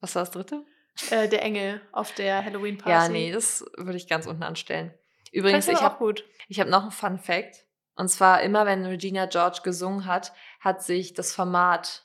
[0.00, 0.64] was war das dritte?
[1.10, 2.90] Äh, der Engel auf der Halloween-Party.
[2.90, 4.92] Ja, nee, das würde ich ganz unten anstellen.
[5.32, 6.14] Übrigens, ich habe
[6.50, 7.64] hab noch einen Fun Fact.
[7.96, 12.04] Und zwar immer, wenn Regina George gesungen hat, hat sich das Format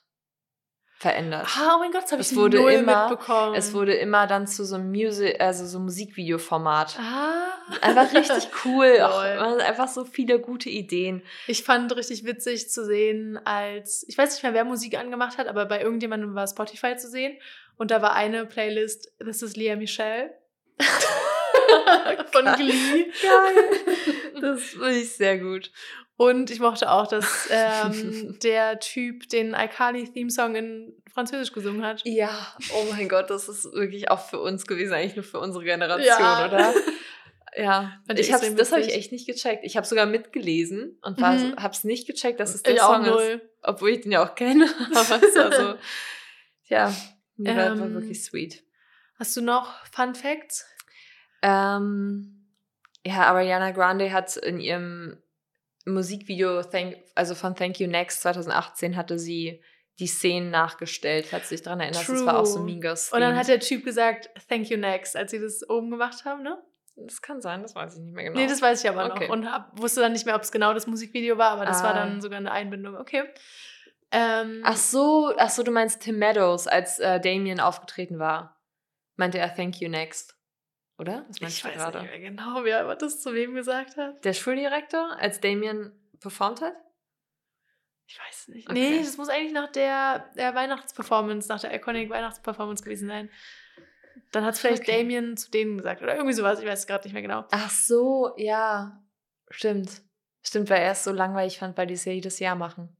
[0.98, 1.48] verändert.
[1.58, 3.56] Ah, oh mein Gott, das habe ich Es wurde null immer- mitbekommen.
[3.56, 6.98] Es wurde immer dann zu so einem Music, also so Musikvideo-Format.
[7.00, 7.44] Ah.
[7.82, 9.00] Einfach richtig cool.
[9.02, 11.22] Auch, einfach so viele gute Ideen.
[11.48, 15.48] Ich fand richtig witzig zu sehen, als ich weiß nicht mehr, wer Musik angemacht hat,
[15.48, 17.38] aber bei irgendjemandem war Spotify zu sehen
[17.84, 20.34] und da war eine Playlist, das ist Lea Michelle
[22.32, 22.46] von.
[22.56, 23.06] Glee.
[23.22, 24.40] Geil.
[24.40, 25.70] Das finde ich sehr gut.
[26.16, 32.00] Und ich mochte auch, dass ähm, der Typ den iCarly-Theme-Song in Französisch gesungen hat.
[32.06, 35.66] Ja, oh mein Gott, das ist wirklich auch für uns gewesen, eigentlich nur für unsere
[35.66, 36.46] Generation, Ja.
[36.48, 36.74] oder?
[37.58, 39.66] Ja, Fand ich hab's, das habe ich echt nicht gecheckt.
[39.66, 41.56] Ich habe sogar mitgelesen und war, Mhm.
[41.62, 43.42] hab's nicht gecheckt, dass es der Ich Song ist.
[43.62, 44.70] Obwohl ich den ja auch kenne.
[44.96, 45.76] Aber es war so,
[47.46, 48.64] ja, war, war Ähm, wirklich sweet.
[49.20, 50.66] Hast du noch Fun Facts?
[51.42, 52.48] Ähm,
[53.06, 55.18] ja, Ariana Grande hat in ihrem
[55.86, 59.62] Musikvideo, Thank, also von Thank You Next 2018, hatte sie
[60.00, 62.08] die Szenen nachgestellt, hat sich daran erinnert.
[62.08, 62.80] Das war auch so True.
[62.80, 63.12] Girls.
[63.12, 66.42] Und dann hat der Typ gesagt, thank you next, als sie das oben gemacht haben,
[66.42, 66.58] ne?
[66.96, 68.40] Das kann sein, das weiß ich nicht mehr genau.
[68.40, 69.28] Nee, das weiß ich aber Okay.
[69.28, 69.34] noch.
[69.34, 71.92] Und hab, wusste dann nicht mehr, ob es genau das Musikvideo war, aber das war
[71.92, 71.94] Ah.
[72.06, 72.96] dann sogar eine Einbindung.
[72.96, 73.24] Okay.
[74.14, 78.62] Ähm, ach so, ach so, du meinst Tim Meadows, als äh, Damien aufgetreten war.
[79.16, 80.38] Meinte er Thank You Next.
[81.00, 81.26] Oder?
[81.28, 82.02] Das meinst ich du weiß gerade?
[82.02, 84.24] nicht mehr genau, wer das zu wem gesagt hat.
[84.24, 86.76] Der Schuldirektor, als Damien performt hat?
[88.06, 88.70] Ich weiß nicht.
[88.70, 88.80] Okay.
[88.80, 93.32] Nee, das muss eigentlich nach der, der Weihnachtsperformance, nach der Iconic Weihnachtsperformance gewesen sein.
[94.32, 95.00] Dann hat es vielleicht Okay.
[95.00, 96.60] Damien zu denen gesagt oder irgendwie sowas.
[96.60, 97.46] Ich weiß es gerade nicht mehr genau.
[97.50, 99.04] Ach so, ja.
[99.50, 100.02] Stimmt.
[100.44, 102.96] Stimmt, weil er es so langweilig fand, weil die es ja jedes Jahr machen.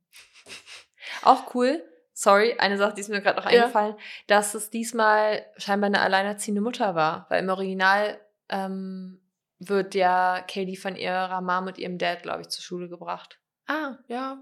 [1.22, 1.84] Auch cool.
[2.14, 3.62] Sorry, eine Sache, die ist mir gerade noch Ja.
[3.64, 3.96] eingefallen,
[4.28, 7.26] dass es diesmal scheinbar eine alleinerziehende Mutter war.
[7.30, 9.20] Weil im Original ähm,
[9.60, 13.40] wird ja Katie von ihrer Mom und ihrem Dad, glaube ich, zur Schule gebracht.
[13.68, 14.38] Ah, ja.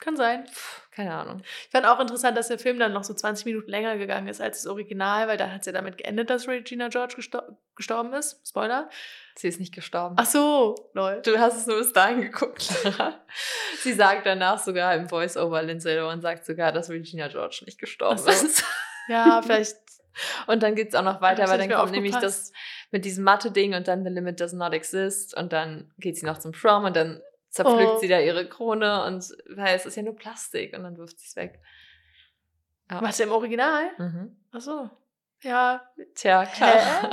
[0.00, 0.44] Kann sein.
[0.90, 1.42] Keine Ahnung.
[1.66, 4.40] Ich fand auch interessant, dass der Film dann noch so 20 Minuten länger gegangen ist
[4.40, 8.12] als das Original, weil da hat es ja damit geendet, dass Regina George gestor gestorben
[8.12, 8.46] ist.
[8.46, 8.90] Spoiler.
[9.36, 10.14] Sie ist nicht gestorben.
[10.18, 11.20] Ach so, lol.
[11.24, 13.20] Du hast es nur bis dahin geguckt, Lara.
[13.82, 18.18] Sie sagt danach sogar im Voice-Over, Lindsay Lohan sagt sogar, dass Regina George nicht gestorben
[18.18, 18.28] so.
[18.30, 18.64] ist.
[19.08, 19.76] Ja, vielleicht.
[20.46, 22.52] Und dann geht es auch noch weiter, weil dann kommt nämlich das
[22.90, 26.38] mit diesem Mathe-Ding und dann The Limit Does Not Exist und dann geht sie noch
[26.38, 27.20] zum Prom und dann
[27.50, 27.98] zerpflückt Oh.
[27.98, 31.26] sie da ihre Krone und weil es ist ja nur Plastik und dann wirft sie
[31.26, 31.60] es weg.
[32.90, 33.02] Ja.
[33.02, 33.90] Was im Original?
[33.98, 34.36] Mhm.
[34.52, 34.88] Ach so.
[35.42, 35.82] Ja.
[36.14, 37.10] Tja, klar.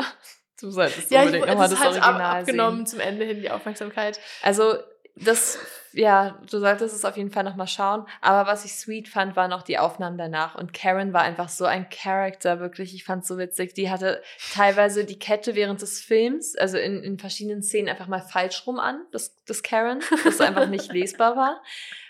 [0.61, 2.85] Du solltest Ja, unbedingt das nochmal ist das halt ab, Original abgenommen sehen.
[2.85, 4.19] zum Ende hin die Aufmerksamkeit.
[4.41, 4.75] Also
[5.15, 5.59] das,
[5.91, 8.05] ja, du solltest es auf jeden Fall nochmal schauen.
[8.21, 10.55] Aber was ich sweet fand, waren auch die Aufnahmen danach.
[10.55, 12.95] Und Karen war einfach so ein Charakter, wirklich.
[12.95, 13.73] Ich fand es so witzig.
[13.73, 14.21] Die hatte
[14.53, 18.79] teilweise die Kette während des Films, also in, in verschiedenen Szenen einfach mal falsch rum
[18.79, 21.61] an, das, das Karen, das einfach nicht lesbar war.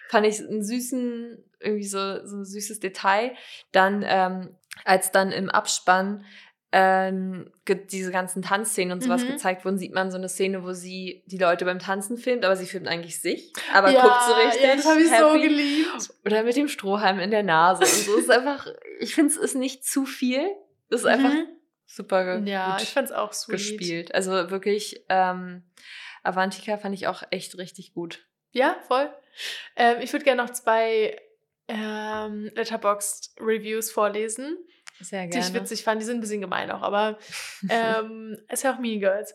[0.10, 3.32] Fand ich einen süßen, irgendwie so, so ein süßes Detail.
[3.72, 4.56] Dann, ähm,
[4.86, 6.23] als dann im Abspann
[6.73, 9.30] ähm, diese ganzen Tanzszenen und sowas mhm.
[9.31, 12.56] gezeigt wurden, sieht man so eine Szene, wo sie die Leute beim Tanzen filmt, aber
[12.56, 14.64] sie filmt eigentlich sich, aber ja, guckt so richtig.
[14.64, 15.22] Ja, das habe ich happy.
[15.22, 16.10] so geliebt.
[16.26, 18.18] Oder mit dem Strohhalm in der Nase und so.
[18.18, 18.68] ist einfach,
[18.99, 20.48] ich finde es ist nicht zu viel.
[20.89, 21.10] Es ist mhm.
[21.10, 21.34] einfach
[21.85, 23.57] super ja, ich fand's auch sweet.
[23.57, 24.15] gespielt.
[24.15, 25.64] Also wirklich, ähm,
[26.23, 28.26] Avantika fand ich auch echt richtig gut.
[28.52, 29.10] Ja, voll.
[29.76, 31.18] Ähm, ich würde gerne noch zwei
[31.68, 34.57] ähm, Letterboxd Reviews vorlesen.
[35.02, 35.30] Sehr gerne.
[35.30, 36.02] Die ich witzig fand.
[36.02, 37.18] Die sind ein bisschen gemein auch, aber
[37.69, 39.34] ähm, es ist ja auch Mean Girls.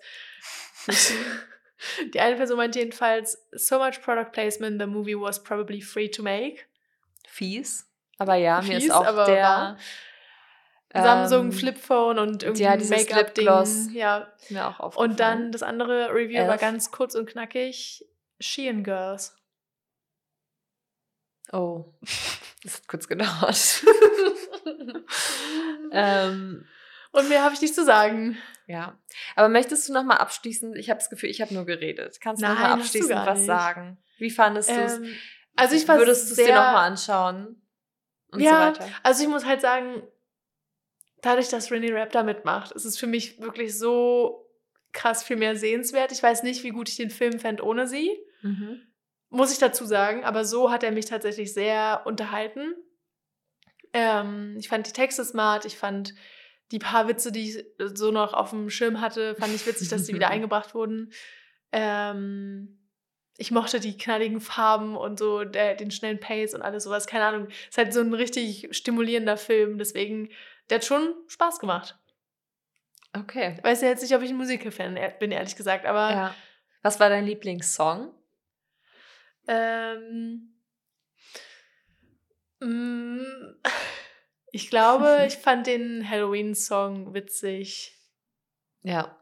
[2.15, 6.23] die eine Person meint jedenfalls, so much product placement, the movie was probably free to
[6.23, 6.65] make.
[7.27, 7.87] Fies.
[8.19, 9.77] Aber ja, Fies, mir ist auch der...
[11.03, 13.93] Samsung ähm, Flipphone und irgendwie ja, Make-up-Ding.
[13.93, 15.11] Ja, mir auch aufgefallen.
[15.11, 16.49] Und dann das andere Review Elf.
[16.49, 18.07] war ganz kurz und knackig.
[18.41, 19.37] Shein Girls.
[21.53, 21.85] Oh,
[22.63, 23.85] das hat kurz gedauert.
[25.93, 26.67] ähm,
[27.13, 28.37] und mehr habe ich nicht zu sagen.
[28.67, 28.99] Ja,
[29.37, 30.77] aber möchtest du noch mal abschließend?
[30.77, 32.19] Ich habe das Gefühl, ich habe nur geredet.
[32.21, 33.99] Kannst du noch mal abschließend was sagen?
[34.19, 34.97] Wie fandest du es?
[34.97, 35.15] Ähm,
[35.57, 37.63] also ich Würdest du es dir noch mal anschauen?
[38.33, 40.03] Und ja, so also ich muss halt sagen,
[41.23, 44.47] dadurch, dass Rennie Rap da mitmacht, ist es für mich wirklich so
[44.93, 46.13] krass viel mehr sehenswert.
[46.13, 48.11] Ich weiß nicht, wie gut ich den Film fände ohne sie.
[48.43, 48.83] Mhm.
[49.29, 52.75] Muss ich dazu sagen, aber so hat er mich tatsächlich sehr unterhalten.
[53.99, 56.15] Ähm, ich fand die Texte smart, ich fand
[56.71, 57.65] die paar Witze, die ich
[57.95, 61.13] so noch auf dem Schirm hatte, fand ich witzig, dass die wieder eingebracht wurden.
[61.73, 62.79] Ähm,
[63.39, 67.07] ich mochte die knalligen Farben und so der, den schnellen Pace und alles sowas.
[67.07, 67.49] Keine Ahnung.
[67.49, 69.79] Ist halt so ein richtig stimulierender Film.
[69.79, 70.29] Deswegen,
[70.69, 71.99] der hat schon Spaß gemacht.
[73.15, 73.59] Okay.
[73.63, 76.11] Weiß ja jetzt nicht, ob ich ein Musical-Fan bin, ehrlich gesagt, aber.
[76.11, 76.35] Ja.
[76.83, 78.13] Was war dein Lieblingssong?
[79.49, 80.56] Ähm,
[84.51, 87.97] ich glaube, ich fand den Halloween-Song witzig.
[88.83, 89.17] Ja.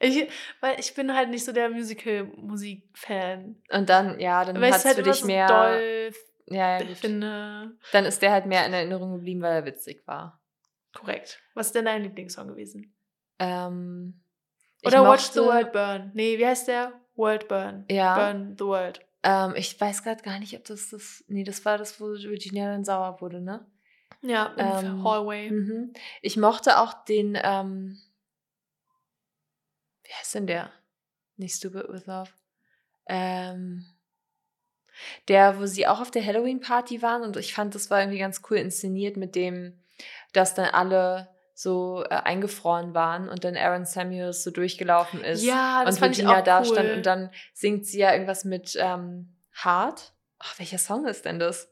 [0.00, 0.28] Ich,
[0.60, 3.62] weil ich bin halt nicht so der Musical-Musik-Fan.
[3.70, 5.46] Und dann, ja, dann hat es halt für dich mehr.
[5.46, 6.12] Doll
[6.46, 7.76] ja, ja, finde.
[7.92, 10.42] Dann ist der halt mehr in Erinnerung geblieben, weil er witzig war.
[10.92, 11.40] Korrekt.
[11.54, 12.94] Was ist denn dein Lieblingssong gewesen?
[13.38, 14.22] Ähm,
[14.84, 16.10] Oder Watch the World Burn.
[16.14, 16.92] Nee, wie heißt der?
[17.16, 17.84] World Burn.
[17.88, 18.14] Ja.
[18.14, 19.00] Burn the World.
[19.24, 21.24] Ähm, ich weiß gerade gar nicht, ob das das.
[21.28, 23.66] Nee, das war das, wo Virginia dann sauer wurde, ne?
[24.20, 25.50] Ja, im ähm, Hallway.
[25.50, 25.92] Mhm.
[26.22, 27.38] Ich mochte auch den.
[27.42, 27.98] Ähm,
[30.04, 30.70] wie heißt denn der?
[31.36, 32.30] Nicht Stupid with Love.
[33.06, 33.86] Ähm,
[35.28, 38.42] der, wo sie auch auf der Halloween-Party waren und ich fand, das war irgendwie ganz
[38.48, 39.82] cool inszeniert mit dem,
[40.32, 45.84] dass dann alle so äh, eingefroren waren und dann Aaron Samuels so durchgelaufen ist ja,
[45.84, 46.66] das und fand Virginia ich auch da cool.
[46.66, 50.12] stand und dann singt sie ja irgendwas mit ähm, Heart.
[50.40, 51.70] Ach, welcher Song ist denn das?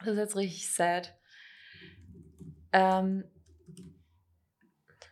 [0.00, 1.14] Das ist jetzt richtig sad.
[2.72, 3.24] Ähm,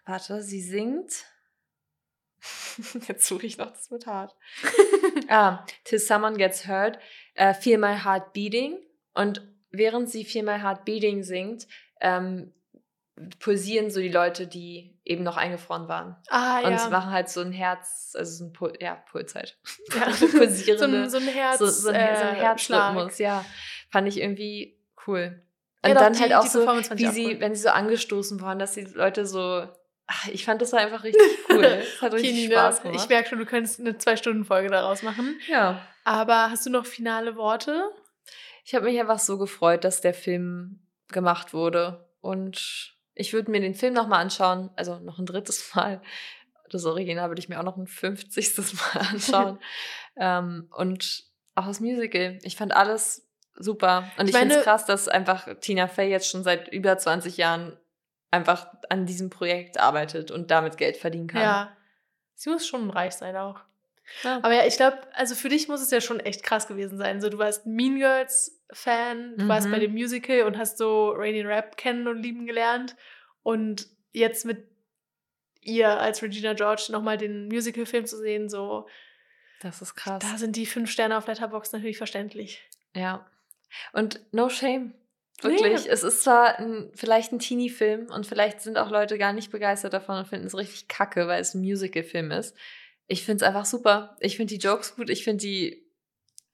[0.05, 1.25] warte, sie singt.
[3.09, 4.37] Jetzt suche ich noch das mit Heart.
[5.29, 6.99] ah, Till Someone Gets Hurt,
[7.39, 8.79] uh, Feel My Heart Beating.
[9.15, 11.67] Und während sie Feel My Heart Beating singt,
[12.01, 12.53] ähm,
[13.39, 16.17] pulsieren so die Leute, die eben noch eingefroren waren.
[16.29, 16.69] Ah, ja.
[16.69, 19.59] Und sie machen halt so ein Herz, also so ein Pul ja, Puls halt.
[19.95, 20.07] Ja.
[20.39, 23.45] Pulsierende, so, ein, so ein Herz, so, so ein, äh, so ein Herzrhythmus, ja.
[23.91, 25.43] Fand ich irgendwie cool.
[25.83, 27.41] Und ja, dann die, halt auch so, wie sie, cool.
[27.41, 29.67] wenn sie so angestoßen waren, dass die Leute so
[30.09, 31.65] Ach, ich fand das war einfach richtig cool.
[31.65, 33.01] Es hat richtig Kini, Spaß gemacht.
[33.01, 35.41] Ich merke schon, du könntest eine Zwei-Stunden-Folge daraus machen.
[35.49, 35.85] Ja.
[36.05, 37.91] Aber hast du noch finale Worte?
[38.65, 42.09] Ich habe mich einfach so gefreut, dass der Film gemacht wurde.
[42.21, 46.01] Und ich würde mir den Film nochmal anschauen, also noch ein drittes Mal.
[46.71, 48.57] Das Original würde ich mir auch noch ein 50.
[48.95, 49.59] Mal anschauen.
[50.17, 51.25] ähm, und
[51.55, 52.39] auch das Musical.
[52.43, 54.11] Ich fand alles super.
[54.19, 57.37] Und ich, ich finde es krass, dass einfach Tina Fey jetzt schon seit über 20
[57.39, 57.77] Jahren
[58.31, 61.41] einfach an diesem Projekt arbeitet und damit Geld verdienen kann.
[61.41, 61.77] Ja.
[62.35, 63.61] Sie muss schon reich sein auch.
[64.23, 64.37] Ja.
[64.43, 67.21] Aber ja, ich glaube, also für dich muss es ja schon echt krass gewesen sein.
[67.21, 69.49] So, du warst Mean Girls Fan, du mhm.
[69.49, 69.83] warst bei mhm.
[69.83, 72.97] dem Musical und hast so Rainy Rap kennen und lieben gelernt.
[73.43, 74.67] Und jetzt mit
[75.61, 78.89] ihr als Regina George nochmal den Musical-Film zu sehen, so.
[79.61, 80.23] Das ist krass.
[80.23, 82.63] Da sind die fünf Sterne auf Letterbox natürlich verständlich.
[82.95, 83.27] Ja.
[83.93, 84.95] Und no shame.
[85.43, 85.85] Wirklich.
[85.85, 85.91] Nee.
[85.91, 89.93] Es ist zwar ein, vielleicht ein Teenie-Film und vielleicht sind auch Leute gar nicht begeistert
[89.93, 92.57] davon und finden es richtig kacke, weil es ein Musical-Film ist.
[93.07, 94.17] Ich finde es einfach super.
[94.21, 95.11] Ich finde die Jokes gut.
[95.11, 95.87] Ich finde die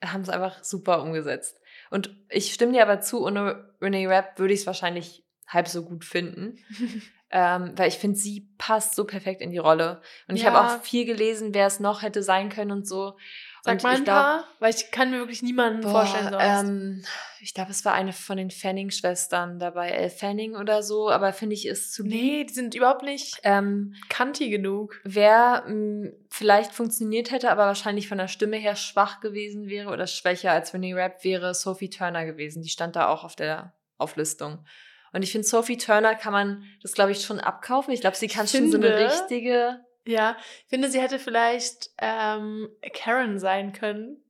[0.05, 1.61] haben es einfach super umgesetzt.
[1.93, 5.85] Und ich stimme dir aber zu, ohne Renee Rapp würde ich es wahrscheinlich halb so
[5.85, 6.57] gut finden.
[7.31, 10.01] ähm, weil ich finde, sie passt so perfekt in die Rolle.
[10.27, 10.53] Und ich Ja.
[10.53, 13.19] habe auch viel gelesen, wer es noch hätte sein können und so.
[13.65, 16.69] Sag und mal ich ein glaub- paar, weil ich kann mir wirklich niemanden vorstellen sonst.
[16.69, 17.05] ähm,
[17.41, 21.55] ich glaube, es war eine von den Fanning-Schwestern dabei, Elle Fanning oder so, aber finde
[21.55, 25.01] ich, ist zu nee, die sind überhaupt nicht Ähm, kanti genug.
[25.05, 30.07] wer mh, vielleicht funktioniert hätte, aber wahrscheinlich von der Stimme her schwach gewesen wäre oder
[30.09, 32.63] schwächer als Renee Rapp, wäre Sophie Turner gewesen.
[32.63, 34.65] Die stand da auch auf der Auflistung.
[35.13, 37.93] Und ich finde, Sophie Turner kann man das, glaube ich, schon abkaufen.
[37.95, 39.81] Ich glaube, sie kann schon so eine finde- richtige.
[40.07, 44.23] Ja, ich finde, sie hätte vielleicht ähm, Karen sein können.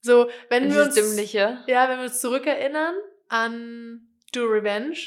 [0.00, 1.62] So, wenn wir uns, dümmliche.
[1.66, 2.94] ja, wenn wir uns zurückerinnern
[3.28, 4.98] an Do Revenge,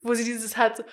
[0.00, 0.84] wo sie dieses halt so,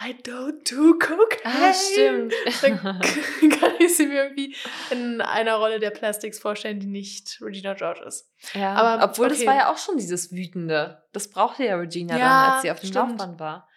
[0.00, 1.42] I don't do cocaine.
[1.44, 2.32] Ah, stimmt.
[2.62, 2.78] Dann
[3.60, 4.54] kann ich sie mir irgendwie
[4.90, 8.30] in einer Rolle der Plastics vorstellen, die nicht Regina George ist.
[8.54, 9.48] Ja, Aber, obwohl das okay.
[9.48, 11.02] war ja auch schon dieses Wütende.
[11.12, 13.10] Das brauchte ja Regina Ja, dann, als sie auf dem stimmt.
[13.10, 13.68] Laufband war.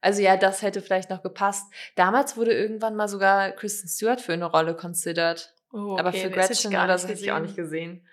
[0.00, 1.64] Also ja, das hätte vielleicht noch gepasst.
[1.96, 5.52] Damals wurde irgendwann mal sogar Kristen Stewart für eine Rolle considered.
[5.72, 8.06] Oh, Aber okay, für das hätte ich Gretchen oder so hätte ich auch nicht gesehen.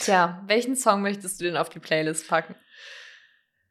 [0.00, 2.54] Tja, welchen Song möchtest du denn auf die Playlist packen?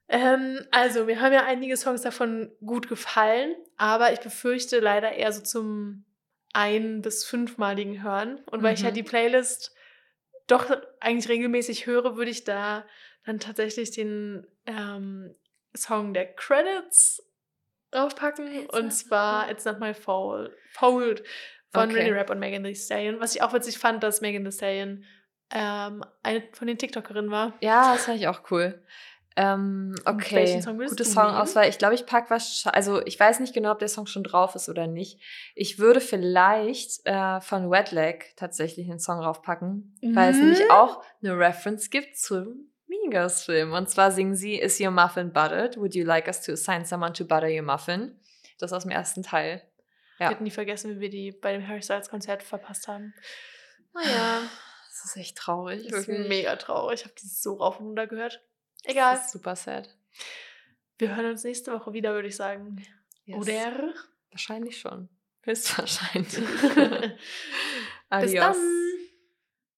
[0.07, 5.31] Ähm, also, mir haben ja einige Songs davon gut gefallen, aber ich befürchte leider eher
[5.31, 6.05] so zum
[6.53, 8.39] ein- bis fünfmaligen Hören.
[8.51, 8.95] Und weil ich ja Mhm.
[8.95, 9.73] die Playlist
[10.47, 10.69] doch
[10.99, 12.85] eigentlich regelmäßig höre, würde ich da
[13.25, 15.33] dann tatsächlich den ähm,
[15.75, 17.21] Song der Credits
[17.91, 18.67] draufpacken.
[18.67, 21.23] Und zwar It's Not My Fault, Fault
[21.71, 21.99] von Okay.
[21.99, 23.19] Rennie Rapp und Megan Thee Stallion.
[23.19, 25.03] Was ich auch witzig fand, dass Megan Thee Stallion
[25.51, 27.53] ähm, eine von den TikTokerinnen war.
[27.61, 28.81] Ja, das fand ich auch cool.
[29.37, 31.67] Ähm, okay, welchen Song gute Songauswahl.
[31.67, 32.63] Ich glaube, ich packe was.
[32.67, 35.19] Also ich weiß nicht genau, ob der Song schon drauf ist oder nicht.
[35.55, 40.43] Ich würde vielleicht äh, von Wet Leg tatsächlich einen Song draufpacken, weil es Mhm.
[40.43, 42.71] nämlich auch eine Reference gibt zum
[43.09, 43.71] Girls Film.
[43.73, 45.77] Und zwar singen sie Is your muffin buttered?
[45.77, 48.19] Would you like us to assign someone to butter your muffin?
[48.59, 49.61] Das aus dem ersten Teil.
[50.15, 50.29] Ich Ja.
[50.29, 53.13] werde nie vergessen, wie wir die bei dem Harry Styles Konzert verpasst haben.
[53.93, 54.41] Naja,
[54.89, 55.87] das ist echt traurig.
[55.87, 56.27] Das ist wirklich.
[56.27, 56.99] mega traurig.
[57.01, 58.41] Ich habe die so rauf und runter gehört.
[58.83, 59.15] Egal.
[59.15, 59.95] Das ist super sad.
[60.97, 62.83] Wir hören uns nächste Woche wieder, würde ich sagen.
[63.25, 63.37] Yes.
[63.37, 63.93] Oder?
[64.31, 65.09] Wahrscheinlich schon.
[65.43, 66.33] Höchstwahrscheinlich.
[66.35, 67.15] Bis
[68.09, 68.33] Adios.
[68.33, 68.55] dann.